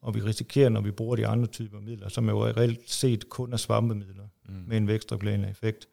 Og 0.00 0.14
vi 0.14 0.20
risikerer, 0.20 0.68
når 0.68 0.80
vi 0.80 0.90
bruger 0.90 1.16
de 1.16 1.26
andre 1.26 1.46
typer 1.46 1.80
midler, 1.80 2.08
som 2.08 2.28
jo 2.28 2.46
reelt 2.46 2.90
set 2.90 3.28
kun 3.28 3.52
er 3.52 3.56
svampemidler, 3.56 4.28
mm. 4.48 4.64
med 4.66 4.76
en 4.76 4.88
vækstregulerende 4.88 5.48
effekt. 5.48 5.88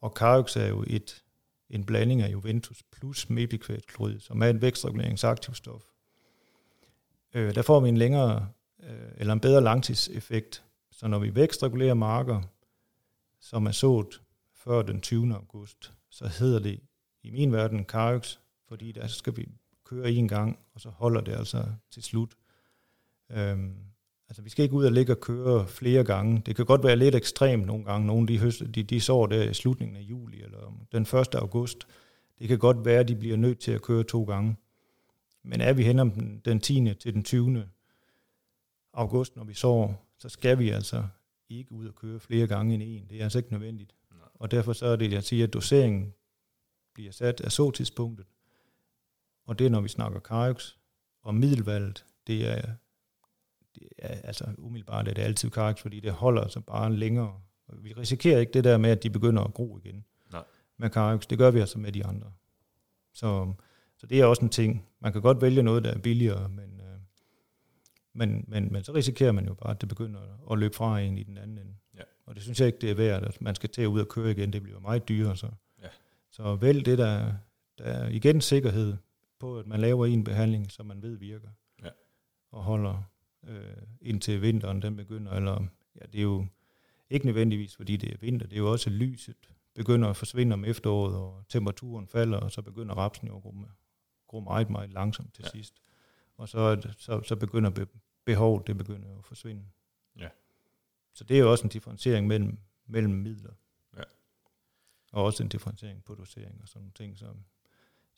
Og 0.00 0.10
Carix 0.16 0.56
er 0.56 0.66
jo 0.66 0.84
et, 0.86 1.24
en 1.70 1.84
blanding 1.84 2.22
af 2.22 2.32
Juventus 2.32 2.82
plus 2.82 3.30
mepikvætklorid, 3.30 4.20
som 4.20 4.42
er 4.42 4.46
en 4.46 4.62
vækstreguleringsaktivstof. 4.62 5.82
Øh, 7.34 7.54
der 7.54 7.62
får 7.62 7.80
vi 7.80 7.88
en 7.88 7.96
længere, 7.96 8.48
øh, 8.82 9.12
eller 9.16 9.32
en 9.32 9.40
bedre 9.40 9.60
langtidseffekt. 9.60 10.64
Så 10.90 11.08
når 11.08 11.18
vi 11.18 11.34
vækstregulerer 11.34 11.94
marker, 11.94 12.42
som 13.40 13.66
er 13.66 13.70
sået 13.70 14.20
før 14.54 14.82
den 14.82 15.00
20. 15.00 15.34
august, 15.34 15.92
så 16.10 16.28
hedder 16.28 16.58
det 16.58 16.80
i 17.22 17.30
min 17.30 17.52
verden 17.52 17.84
Carix, 17.84 18.36
fordi 18.68 18.92
der 18.92 19.06
skal 19.06 19.36
vi 19.36 19.48
køre 19.84 20.10
en 20.10 20.28
gang, 20.28 20.58
og 20.74 20.80
så 20.80 20.88
holder 20.88 21.20
det 21.20 21.32
altså 21.32 21.64
til 21.90 22.02
slut. 22.02 22.34
Øhm, 23.30 23.87
altså 24.28 24.42
vi 24.42 24.50
skal 24.50 24.62
ikke 24.62 24.74
ud 24.74 24.84
og 24.84 24.92
ligge 24.92 25.12
og 25.12 25.20
køre 25.20 25.66
flere 25.66 26.04
gange. 26.04 26.42
Det 26.46 26.56
kan 26.56 26.66
godt 26.66 26.84
være 26.84 26.96
lidt 26.96 27.14
ekstremt 27.14 27.66
nogle 27.66 27.84
gange. 27.84 28.06
Nogle 28.06 28.28
de, 28.28 28.38
høst, 28.38 28.62
de, 28.74 28.82
de 28.82 29.00
sår 29.00 29.26
der 29.26 29.50
i 29.50 29.54
slutningen 29.54 29.96
af 29.96 30.00
juli 30.00 30.42
eller 30.42 30.86
den 30.92 31.02
1. 31.02 31.34
august. 31.34 31.86
Det 32.38 32.48
kan 32.48 32.58
godt 32.58 32.84
være, 32.84 33.00
at 33.00 33.08
de 33.08 33.16
bliver 33.16 33.36
nødt 33.36 33.58
til 33.58 33.72
at 33.72 33.82
køre 33.82 34.04
to 34.04 34.24
gange. 34.24 34.56
Men 35.42 35.60
er 35.60 35.72
vi 35.72 35.82
hen 35.82 35.98
om 35.98 36.10
den, 36.10 36.40
den 36.44 36.60
10. 36.60 36.94
til 36.94 37.14
den 37.14 37.24
20. 37.24 37.68
august, 38.92 39.36
når 39.36 39.44
vi 39.44 39.54
sår, 39.54 40.06
så 40.18 40.28
skal 40.28 40.58
vi 40.58 40.68
altså 40.70 41.04
ikke 41.48 41.72
ud 41.72 41.88
og 41.88 41.94
køre 41.94 42.20
flere 42.20 42.46
gange 42.46 42.74
end 42.74 42.82
en. 42.82 43.06
Det 43.10 43.18
er 43.18 43.24
altså 43.24 43.38
ikke 43.38 43.52
nødvendigt. 43.52 43.94
Nej. 44.10 44.28
Og 44.34 44.50
derfor 44.50 44.72
så 44.72 44.86
er 44.86 44.96
det, 44.96 45.12
jeg 45.12 45.22
siger, 45.22 45.46
at 45.46 45.52
doseringen 45.52 46.14
bliver 46.94 47.12
sat 47.12 47.40
af 47.40 47.52
så 47.52 47.70
tidspunktet. 47.70 48.26
Og 49.46 49.58
det 49.58 49.66
er, 49.66 49.70
når 49.70 49.80
vi 49.80 49.88
snakker 49.88 50.20
Carix. 50.20 50.74
Og 51.22 51.34
middelvalget, 51.34 52.04
det 52.26 52.48
er, 52.48 52.72
det 53.78 53.88
er 53.98 54.20
altså 54.22 54.44
umiddelbart 54.58 55.08
er 55.08 55.14
det 55.14 55.22
altid 55.22 55.50
Carix, 55.50 55.80
fordi 55.80 56.00
det 56.00 56.12
holder 56.12 56.42
altså 56.42 56.60
bare 56.60 56.92
længere. 56.92 57.40
Vi 57.72 57.92
risikerer 57.92 58.40
ikke 58.40 58.52
det 58.52 58.64
der 58.64 58.78
med, 58.78 58.90
at 58.90 59.02
de 59.02 59.10
begynder 59.10 59.42
at 59.42 59.54
gro 59.54 59.78
igen 59.78 60.04
Nej. 60.32 60.44
med 60.76 60.90
Carix. 60.90 61.26
Det 61.26 61.38
gør 61.38 61.50
vi 61.50 61.60
altså 61.60 61.78
med 61.78 61.92
de 61.92 62.04
andre. 62.04 62.32
Så, 63.14 63.52
så 63.96 64.06
det 64.06 64.20
er 64.20 64.24
også 64.24 64.42
en 64.42 64.48
ting. 64.48 64.86
Man 65.00 65.12
kan 65.12 65.22
godt 65.22 65.40
vælge 65.40 65.62
noget, 65.62 65.84
der 65.84 65.90
er 65.90 65.98
billigere, 65.98 66.48
men, 66.48 66.80
øh, 66.80 66.98
men, 68.12 68.44
men, 68.48 68.72
men 68.72 68.84
så 68.84 68.94
risikerer 68.94 69.32
man 69.32 69.46
jo 69.46 69.54
bare, 69.54 69.70
at 69.70 69.80
det 69.80 69.88
begynder 69.88 70.20
at 70.52 70.58
løbe 70.58 70.74
fra 70.74 71.00
en 71.00 71.18
i 71.18 71.22
den 71.22 71.38
anden 71.38 71.58
ende. 71.58 71.74
Ja. 71.96 72.02
Og 72.26 72.34
det 72.34 72.42
synes 72.42 72.60
jeg 72.60 72.66
ikke, 72.66 72.78
det 72.78 72.90
er 72.90 72.94
værd, 72.94 73.24
at 73.24 73.40
man 73.40 73.54
skal 73.54 73.68
til 73.68 73.82
at 73.82 73.86
ud 73.86 74.00
og 74.00 74.08
køre 74.08 74.30
igen. 74.30 74.52
Det 74.52 74.62
bliver 74.62 74.80
meget 74.80 75.08
dyrere. 75.08 75.36
Så, 75.36 75.48
ja. 75.82 75.88
så 76.30 76.54
vælg 76.54 76.86
det, 76.86 76.98
der, 76.98 77.32
der 77.78 77.84
er 77.84 78.08
igen 78.08 78.40
sikkerhed 78.40 78.96
på, 79.38 79.58
at 79.58 79.66
man 79.66 79.80
laver 79.80 80.06
en 80.06 80.24
behandling, 80.24 80.70
som 80.70 80.86
man 80.86 81.02
ved 81.02 81.16
virker. 81.16 81.48
Ja. 81.84 81.88
Og 82.50 82.62
holder 82.62 83.02
øh, 83.48 83.76
indtil 84.00 84.42
vinteren 84.42 84.82
den 84.82 84.96
begynder. 84.96 85.32
Eller, 85.32 85.66
ja, 86.00 86.06
det 86.12 86.18
er 86.18 86.22
jo 86.22 86.46
ikke 87.10 87.26
nødvendigvis, 87.26 87.76
fordi 87.76 87.96
det 87.96 88.12
er 88.12 88.16
vinter. 88.20 88.46
Det 88.46 88.56
er 88.56 88.60
jo 88.60 88.72
også 88.72 88.90
lyset 88.90 89.48
begynder 89.78 90.08
at 90.08 90.16
forsvinde 90.16 90.54
om 90.54 90.64
efteråret, 90.64 91.16
og 91.16 91.44
temperaturen 91.48 92.08
falder, 92.08 92.38
og 92.38 92.50
så 92.50 92.62
begynder 92.62 92.94
rapsen 92.94 93.28
jo 93.28 93.36
at 93.36 93.42
gro, 93.42 93.54
gro 94.28 94.40
meget, 94.40 94.70
meget 94.70 94.92
langsomt 94.92 95.34
til 95.34 95.42
ja. 95.44 95.50
sidst. 95.50 95.82
Og 96.36 96.48
så, 96.48 96.88
så, 96.98 97.22
så 97.22 97.36
begynder 97.36 97.70
be, 97.70 97.86
behovet, 98.24 98.66
det 98.66 98.78
begynder 98.78 99.18
at 99.18 99.24
forsvinde. 99.24 99.64
Ja. 100.18 100.28
Så 101.12 101.24
det 101.24 101.36
er 101.36 101.40
jo 101.40 101.50
også 101.50 101.64
en 101.64 101.70
differentiering 101.70 102.26
mellem, 102.26 102.58
mellem 102.86 103.14
midler. 103.14 103.52
Ja. 103.96 104.02
Og 105.12 105.24
også 105.24 105.42
en 105.42 105.48
differentiering 105.48 106.04
på 106.04 106.14
dosering 106.14 106.62
og 106.62 106.68
sådan 106.68 106.80
nogle 106.80 106.92
ting. 106.92 107.18
Så 107.18 107.26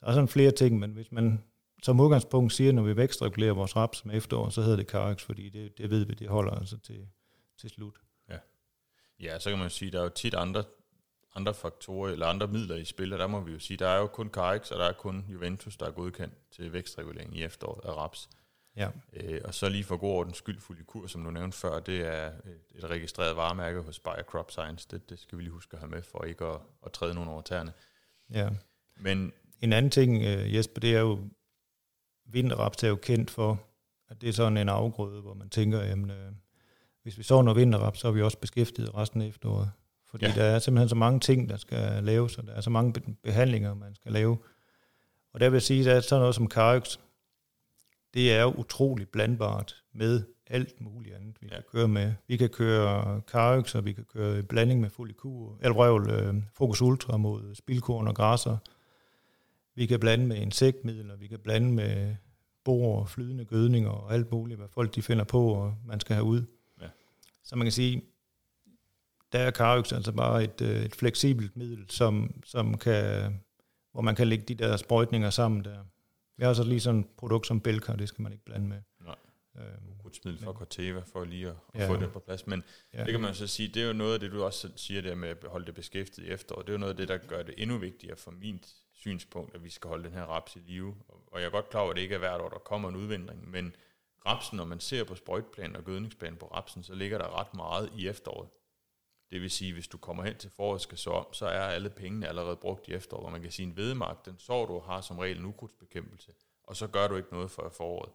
der 0.01 0.07
er 0.07 0.12
sådan 0.12 0.28
flere 0.28 0.51
ting, 0.51 0.78
men 0.78 0.93
hvis 0.93 1.12
man 1.12 1.45
som 1.83 2.01
udgangspunkt 2.01 2.53
siger, 2.53 2.72
når 2.72 2.83
vi 2.83 2.97
vækstregulerer 2.97 3.53
vores 3.53 3.76
raps 3.76 4.05
med 4.05 4.16
efterår, 4.16 4.49
så 4.49 4.62
hedder 4.62 4.76
det 4.76 4.87
Carex, 4.87 5.22
fordi 5.22 5.49
det, 5.49 5.78
det 5.78 5.91
ved 5.91 6.05
vi, 6.05 6.14
det 6.14 6.28
holder 6.28 6.53
altså 6.53 6.78
til, 6.78 7.09
til 7.61 7.70
slut. 7.70 7.95
Ja. 8.28 8.39
ja, 9.20 9.39
så 9.39 9.51
kan 9.51 9.59
man 9.59 9.70
sige, 9.70 9.91
der 9.91 9.99
er 9.99 10.03
jo 10.03 10.09
tit 10.09 10.35
andre, 10.35 10.64
andre 11.35 11.55
faktorer 11.55 12.12
eller 12.12 12.26
andre 12.26 12.47
midler 12.47 12.76
i 12.76 12.85
spil, 12.85 13.12
og 13.12 13.18
der 13.18 13.26
må 13.26 13.41
vi 13.41 13.53
jo 13.53 13.59
sige, 13.59 13.76
der 13.76 13.89
er 13.89 13.99
jo 13.99 14.07
kun 14.07 14.28
Carex, 14.28 14.70
og 14.70 14.78
der 14.78 14.85
er 14.85 14.93
kun 14.93 15.24
Juventus, 15.28 15.76
der 15.76 15.87
er 15.87 15.91
godkendt 15.91 16.35
til 16.51 16.72
vækstregulering 16.72 17.37
i 17.37 17.45
efteråret 17.45 17.85
af 17.85 17.97
raps. 17.97 18.28
Ja. 18.76 18.89
Øh, 19.12 19.41
og 19.45 19.55
så 19.55 19.68
lige 19.68 19.85
for 19.85 19.97
god 19.97 20.11
ordens 20.11 20.37
skyld, 20.37 20.61
Fulikur, 20.61 21.07
som 21.07 21.24
du 21.24 21.31
nævnte 21.31 21.59
før, 21.59 21.81
det 21.81 22.01
er 22.01 22.26
et, 22.26 22.61
et 22.74 22.91
registreret 22.91 23.37
varemærke 23.37 23.81
hos 23.81 23.99
Bayer 23.99 24.22
Crop 24.22 24.51
Science. 24.51 24.89
Det, 24.91 25.11
det 25.11 25.18
skal 25.18 25.39
vi 25.39 25.43
lige 25.43 25.53
huske 25.53 25.74
at 25.74 25.81
have 25.81 25.91
med, 25.91 26.03
for 26.03 26.24
ikke 26.24 26.45
at, 26.45 26.61
at 26.87 26.93
træde 26.93 27.14
nogen 27.14 27.31
over 27.31 27.43
tæerne. 27.43 27.72
Ja. 28.31 28.51
Men 28.97 29.33
en 29.61 29.72
anden 29.72 29.91
ting, 29.91 30.22
øh, 30.22 30.55
Jesper, 30.55 30.81
det 30.81 30.97
er 30.97 31.01
jo, 31.01 31.18
vinterraps 32.33 32.85
er 32.85 32.89
jo 32.89 32.97
kendt 32.97 33.31
for, 33.31 33.61
at 34.09 34.20
det 34.20 34.28
er 34.28 34.33
sådan 34.33 34.57
en 34.57 34.68
afgrøde, 34.68 35.20
hvor 35.20 35.35
man 35.35 35.49
tænker, 35.49 35.85
jamen, 35.85 36.11
øh, 36.11 36.33
hvis 37.03 37.18
vi 37.18 37.22
så 37.22 37.43
noget 37.43 37.57
vinterraps, 37.57 38.01
så 38.01 38.09
er 38.09 38.12
vi 38.12 38.22
også 38.22 38.39
beskæftiget 38.39 38.95
resten 38.95 39.22
af 39.22 39.26
efteråret. 39.26 39.70
Fordi 40.11 40.26
ja. 40.26 40.33
der 40.33 40.45
er 40.45 40.59
simpelthen 40.59 40.89
så 40.89 40.95
mange 40.95 41.20
ting, 41.20 41.49
der 41.49 41.57
skal 41.57 42.05
laves, 42.05 42.39
og 42.39 42.47
der 42.47 42.53
er 42.53 42.61
så 42.61 42.70
mange 42.70 43.14
behandlinger, 43.22 43.74
man 43.74 43.95
skal 43.95 44.12
lave. 44.12 44.39
Og 45.33 45.41
der 45.41 45.49
vil 45.49 45.55
jeg 45.57 45.62
sige, 45.62 45.91
at 45.91 46.05
sådan 46.05 46.20
noget 46.20 46.35
som 46.35 46.49
Carix, 46.51 46.99
det 48.14 48.33
er 48.33 48.43
jo 48.43 48.51
utroligt 48.51 49.12
blandbart 49.12 49.76
med 49.93 50.22
alt 50.47 50.81
muligt 50.81 51.14
andet, 51.14 51.37
vi 51.41 51.47
ja. 51.51 51.55
kan 51.55 51.64
køre 51.72 51.89
med. 51.89 52.12
Vi 52.28 52.37
kan 52.37 52.49
køre 52.49 53.20
Carix, 53.20 53.74
og 53.74 53.85
vi 53.85 53.93
kan 53.93 54.05
køre 54.05 54.43
blanding 54.43 54.81
med 54.81 54.91
Folikur, 54.91 55.59
eller 55.61 55.74
røvl, 55.74 56.11
øh, 56.11 56.35
Focus 56.55 56.83
Ultra 56.83 57.16
mod 57.16 57.55
spildkorn 57.55 58.09
og 58.09 58.14
græsser. 58.14 58.57
Vi 59.81 59.87
kan 59.87 60.01
blande 60.01 60.26
med 60.26 60.37
insektmidler, 60.37 61.16
vi 61.16 61.26
kan 61.26 61.39
blande 61.39 61.72
med 61.72 62.16
bor, 62.64 63.05
flydende 63.05 63.45
gødninger 63.45 63.91
og 63.91 64.14
alt 64.14 64.33
muligt, 64.33 64.59
hvad 64.59 64.68
folk 64.68 64.95
de 64.95 65.03
finder 65.03 65.24
på, 65.24 65.53
og 65.55 65.74
man 65.87 66.01
skal 66.01 66.14
have 66.14 66.24
ud. 66.24 66.43
Ja. 66.81 66.87
Så 67.45 67.57
man 67.57 67.64
kan 67.64 67.72
sige, 67.72 68.03
der 69.33 69.39
er 69.39 69.51
Carix 69.51 69.93
altså 69.93 70.12
bare 70.12 70.45
et, 70.45 70.61
øh, 70.62 70.83
et 70.83 70.95
fleksibelt 70.95 71.57
middel, 71.57 71.85
som, 71.89 72.43
som 72.45 72.78
kan, 72.78 73.41
hvor 73.93 74.01
man 74.01 74.14
kan 74.14 74.28
lægge 74.28 74.45
de 74.45 74.55
der 74.55 74.76
sprøjtninger 74.76 75.31
sammen 75.31 75.64
der. 75.64 75.85
Vi 76.37 76.45
har 76.45 76.53
så 76.53 76.64
lige 76.64 76.81
sådan 76.81 77.01
et 77.01 77.07
produkt 77.16 77.47
som 77.47 77.61
Belka, 77.61 77.93
det 77.93 78.09
skal 78.09 78.22
man 78.22 78.33
ikke 78.33 78.45
blande 78.45 78.68
med. 78.68 78.81
Nej. 79.01 79.16
Øhm, 79.57 79.99
Krudtsmiddel 80.03 80.45
fra 80.45 80.53
Corteva 80.53 81.01
for 81.12 81.24
lige 81.24 81.49
at, 81.49 81.55
at 81.74 81.81
ja, 81.81 81.89
få 81.89 81.97
det 81.97 82.12
på 82.12 82.18
plads. 82.18 82.47
Men 82.47 82.62
ja. 82.95 83.05
det 83.05 83.11
kan 83.12 83.20
man 83.20 83.35
så 83.35 83.47
sige, 83.47 83.68
det 83.68 83.83
er 83.83 83.87
jo 83.87 83.93
noget 83.93 84.14
af 84.14 84.20
det, 84.20 84.33
du 84.33 84.43
også 84.43 84.70
siger 84.76 85.03
der 85.03 85.14
med 85.14 85.28
at 85.28 85.37
holde 85.47 85.66
det 85.66 85.74
beskæftiget 85.74 86.28
i 86.28 86.31
efteråret. 86.31 86.66
Det 86.66 86.72
er 86.72 86.74
jo 86.74 86.81
noget 86.81 86.93
af 86.93 86.97
det, 86.97 87.09
der 87.09 87.18
gør 87.18 87.43
det 87.43 87.55
endnu 87.59 87.78
vigtigere 87.78 88.16
for 88.16 88.31
min 88.31 88.61
synspunkt, 89.01 89.55
at 89.55 89.64
vi 89.64 89.70
skal 89.70 89.88
holde 89.88 90.05
den 90.05 90.12
her 90.12 90.24
raps 90.24 90.57
i 90.57 90.59
live. 90.59 90.96
Og 91.09 91.40
jeg 91.40 91.46
er 91.46 91.51
godt 91.51 91.68
klar 91.68 91.80
over, 91.80 91.90
at 91.90 91.96
det 91.96 92.03
ikke 92.03 92.14
er 92.14 92.18
hvert 92.18 92.40
år, 92.40 92.48
der 92.48 92.59
kommer 92.59 92.88
en 92.88 92.96
udvindring, 92.96 93.51
men 93.51 93.76
rapsen, 94.26 94.57
når 94.57 94.64
man 94.64 94.80
ser 94.80 95.05
på 95.05 95.14
sprøjtplanen 95.14 95.76
og 95.76 95.84
gødningsplanen 95.84 96.38
på 96.38 96.46
rapsen, 96.46 96.82
så 96.82 96.94
ligger 96.94 97.18
der 97.18 97.38
ret 97.40 97.55
meget 97.55 97.92
i 97.96 98.09
efteråret. 98.09 98.48
Det 99.30 99.40
vil 99.40 99.51
sige, 99.51 99.72
hvis 99.72 99.88
du 99.88 99.98
kommer 99.98 100.22
hen 100.22 100.36
til 100.36 100.51
foråret 100.51 100.80
skal 100.80 100.98
så 100.98 101.11
om, 101.11 101.32
så 101.32 101.46
er 101.46 101.61
alle 101.61 101.90
pengene 101.90 102.28
allerede 102.28 102.57
brugt 102.57 102.88
i 102.88 102.92
efteråret, 102.92 103.22
hvor 103.22 103.30
man 103.30 103.42
kan 103.42 103.53
sige, 103.53 103.66
en 103.66 103.76
vedemark, 103.76 104.24
den 104.24 104.38
sår 104.38 104.66
du 104.66 104.78
har 104.78 105.01
som 105.01 105.18
regel 105.18 105.38
en 105.38 105.44
ukrudtsbekæmpelse, 105.44 106.32
og 106.62 106.76
så 106.76 106.86
gør 106.86 107.09
du 107.09 107.16
ikke 107.16 107.32
noget 107.32 107.51
for 107.51 107.68
foråret. 107.68 108.12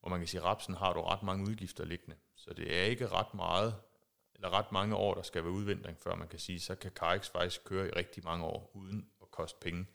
Hvor 0.00 0.08
man 0.08 0.18
kan 0.18 0.28
sige, 0.28 0.40
at 0.40 0.44
rapsen 0.44 0.74
har 0.74 0.92
du 0.92 1.00
ret 1.00 1.22
mange 1.22 1.50
udgifter 1.50 1.84
liggende. 1.84 2.16
Så 2.36 2.52
det 2.54 2.78
er 2.78 2.82
ikke 2.82 3.08
ret 3.08 3.34
meget, 3.34 3.74
eller 4.34 4.50
ret 4.50 4.72
mange 4.72 4.96
år, 4.96 5.14
der 5.14 5.22
skal 5.22 5.44
være 5.44 5.52
udvindring, 5.52 5.98
før 5.98 6.14
man 6.14 6.28
kan 6.28 6.38
sige, 6.38 6.60
så 6.60 6.74
kan 6.74 6.90
Carix 6.90 7.30
faktisk 7.30 7.64
køre 7.64 7.88
i 7.88 7.90
rigtig 7.90 8.24
mange 8.24 8.44
år, 8.44 8.70
uden 8.74 9.09
koste 9.30 9.58
penge 9.60 9.86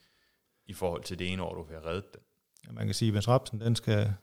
i 0.65 0.73
forhold 0.73 1.03
til 1.03 1.19
det 1.19 1.31
ene 1.31 1.43
år, 1.43 1.55
du 1.55 1.63
vil 1.63 1.75
have 1.75 1.89
reddet 1.89 2.13
den. 2.13 2.21
Ja, 2.67 2.71
man 2.71 2.86
kan 2.86 2.93
sige, 2.93 3.09
at 3.09 3.13
hvis 3.13 3.27
rapsen 3.27 3.61
den 3.61 3.75
skal 3.75 4.13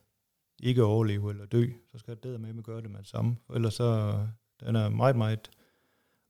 ikke 0.62 0.84
overleve 0.84 1.30
eller 1.30 1.46
dø, 1.46 1.66
så 1.90 1.98
skal 1.98 2.16
det 2.22 2.40
med 2.40 2.58
at 2.58 2.64
gøre 2.64 2.80
det 2.80 2.90
med 2.90 2.98
det 2.98 3.08
samme. 3.08 3.36
For 3.46 3.54
ellers 3.54 3.74
så 3.74 4.18
den 4.60 4.76
er 4.76 4.88
meget, 4.88 5.16
meget 5.16 5.50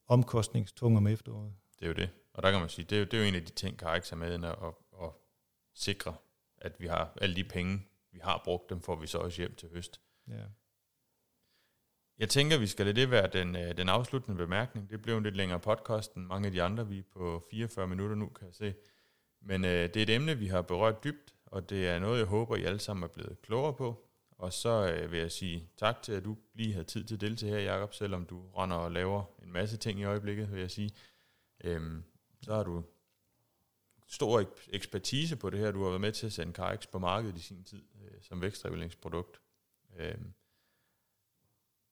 omkostningstung 0.07 0.97
om 0.97 1.07
efteråret. 1.07 1.55
Det 1.79 1.85
er 1.85 1.89
jo 1.89 1.95
det. 1.95 2.11
Og 2.35 2.43
der 2.43 2.51
kan 2.51 2.61
man 2.61 2.69
sige, 2.69 2.85
det 2.85 2.97
er 2.97 3.01
jo, 3.01 3.05
det 3.05 3.15
er 3.15 3.19
jo 3.19 3.29
en 3.29 3.35
af 3.35 3.45
de 3.45 3.53
ting, 3.53 3.79
Carix 3.79 4.13
er 4.13 4.17
med 4.17 4.33
at, 4.33 4.45
at, 4.45 4.75
at 5.03 5.11
sikre, 5.75 6.15
at 6.59 6.73
vi 6.79 6.87
har 6.87 7.13
alle 7.21 7.37
de 7.37 7.45
penge, 7.45 7.87
vi 8.13 8.19
har 8.23 8.43
brugt 8.45 8.71
dem, 8.71 8.81
får 8.81 8.97
vi 8.97 9.07
så 9.07 9.19
også 9.19 9.43
hjem 9.43 9.55
til 9.55 9.69
høst. 9.73 10.01
Ja. 10.29 10.45
Jeg 12.19 12.29
tænker, 12.29 12.59
vi 12.59 12.67
skal 12.67 12.87
lade 12.87 13.01
det 13.01 13.11
være 13.11 13.31
den, 13.33 13.57
øh, 13.57 13.77
den 13.77 13.89
afsluttende 13.89 14.37
bemærkning. 14.37 14.91
Det 14.91 15.03
blev 15.03 15.17
en 15.17 15.23
lidt 15.23 15.37
længere 15.37 15.61
podcast 15.61 16.15
end 16.15 16.27
mange 16.27 16.47
af 16.47 16.53
de 16.53 16.63
andre. 16.63 16.89
Vi 16.89 16.99
er 16.99 17.03
på 17.13 17.47
44 17.51 17.89
minutter 17.89 18.17
nu, 18.17 18.29
kan 18.29 18.47
jeg 18.47 18.55
se. 18.55 18.75
Men 19.41 19.65
øh, 19.65 19.71
det 19.71 19.97
er 19.97 20.03
et 20.03 20.11
emne, 20.11 20.39
vi 20.39 20.47
har 20.47 20.63
berørt 20.63 21.05
dybt, 21.05 21.35
og 21.47 21.71
det 21.71 21.89
er 21.89 21.99
noget, 21.99 22.19
jeg 22.19 22.27
håber, 22.27 22.57
I 22.57 22.65
alle 22.65 22.79
sammen 22.79 23.05
er 23.05 23.09
blevet 23.09 23.43
klogere 23.43 23.75
på. 23.75 24.09
Og 24.39 24.53
så 24.53 24.93
øh, 24.93 25.13
vil 25.13 25.19
jeg 25.19 25.33
sige 25.33 25.69
tak 25.77 26.03
til, 26.03 26.13
at 26.13 26.25
du 26.25 26.37
lige 26.55 26.73
havde 26.73 26.85
tid 26.85 27.05
til 27.05 27.15
at 27.15 27.21
deltage 27.21 27.53
her, 27.53 27.73
Jacob, 27.73 27.95
selvom 27.95 28.27
du 28.27 28.51
render 28.51 28.77
og 28.77 28.93
laver 28.93 29.25
en 29.43 29.53
masse 29.53 29.77
ting 29.77 30.01
i 30.01 30.05
øjeblikket, 30.05 30.53
vil 30.53 30.61
jeg 30.61 30.71
sige. 30.71 30.91
Øhm, 31.65 32.05
så 32.43 32.55
har 32.55 32.63
du 32.63 32.83
stor 34.09 34.45
ekspertise 34.69 35.37
på 35.37 35.51
det 35.51 35.61
her. 35.61 35.71
Du 35.71 35.83
har 35.83 35.89
været 35.89 36.01
med 36.01 36.13
til 36.13 36.27
at 36.27 36.33
sende 36.33 36.53
Carix 36.53 36.87
på 36.87 36.99
markedet 36.99 37.37
i 37.37 37.41
sin 37.41 37.65
tid 37.65 37.83
øh, 38.03 38.23
som 38.23 38.41
vækstreguleringsprodukt. 38.41 39.41
Øhm, 39.97 40.33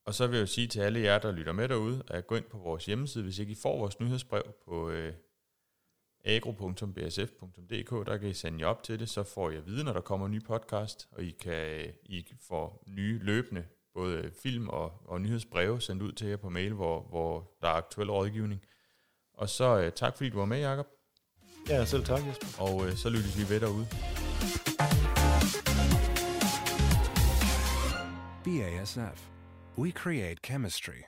og 0.07 0.15
så 0.15 0.27
vil 0.27 0.37
jeg 0.37 0.41
jo 0.41 0.47
sige 0.47 0.67
til 0.67 0.81
alle 0.81 1.01
jer, 1.01 1.19
der 1.19 1.33
lytter 1.33 1.53
med 1.53 1.69
derude, 1.69 2.03
at 2.09 2.27
gå 2.27 2.37
ind 2.37 2.45
på 2.45 2.59
vores 2.59 2.87
hjemmeside, 2.87 3.25
hvis 3.25 3.39
ikke 3.39 3.53
I 3.53 3.57
får 3.63 3.79
vores 3.79 4.01
nyhedsbrev 4.01 4.43
på 4.65 4.91
øh, 4.91 5.15
agro.bsf.dk, 6.25 8.07
der 8.07 8.19
kan 8.19 8.29
I 8.29 8.35
sende 8.35 8.61
jer 8.61 8.67
op 8.67 8.83
til 8.83 8.99
det, 8.99 9.09
så 9.09 9.23
får 9.23 9.51
I 9.51 9.57
at 9.57 9.67
vide, 9.67 9.85
når 9.85 9.93
der 9.93 10.01
kommer 10.01 10.27
en 10.27 10.33
ny 10.33 10.45
podcast, 10.45 11.09
og 11.13 11.23
I 11.23 11.31
kan 11.31 11.93
I 12.05 12.27
får 12.49 12.85
nye 12.87 13.19
løbende, 13.19 13.65
både 13.95 14.31
film 14.43 14.69
og, 14.69 14.93
og 15.05 15.21
nyhedsbreve 15.21 15.81
sendt 15.81 16.03
ud 16.03 16.13
til 16.13 16.29
jer 16.29 16.37
på 16.37 16.49
mail, 16.49 16.73
hvor, 16.73 17.03
hvor 17.03 17.53
der 17.61 17.69
er 17.69 17.73
aktuel 17.73 18.11
rådgivning. 18.11 18.61
Og 19.35 19.49
så 19.49 19.79
øh, 19.79 19.93
tak 19.93 20.17
fordi 20.17 20.31
du 20.31 20.39
var 20.39 20.45
med, 20.45 20.61
Jacob. 20.61 20.87
Ja, 21.69 21.85
selv 21.85 22.05
tak, 22.05 22.27
Jesper. 22.27 22.63
Og 22.63 22.87
øh, 22.87 22.97
så 22.97 23.11
lyttes 23.11 23.39
vi 23.39 23.55
ved 23.55 23.61
derude. 23.61 23.87
BASF. 28.45 29.40
We 29.81 29.93
create 29.93 30.43
chemistry. 30.43 31.07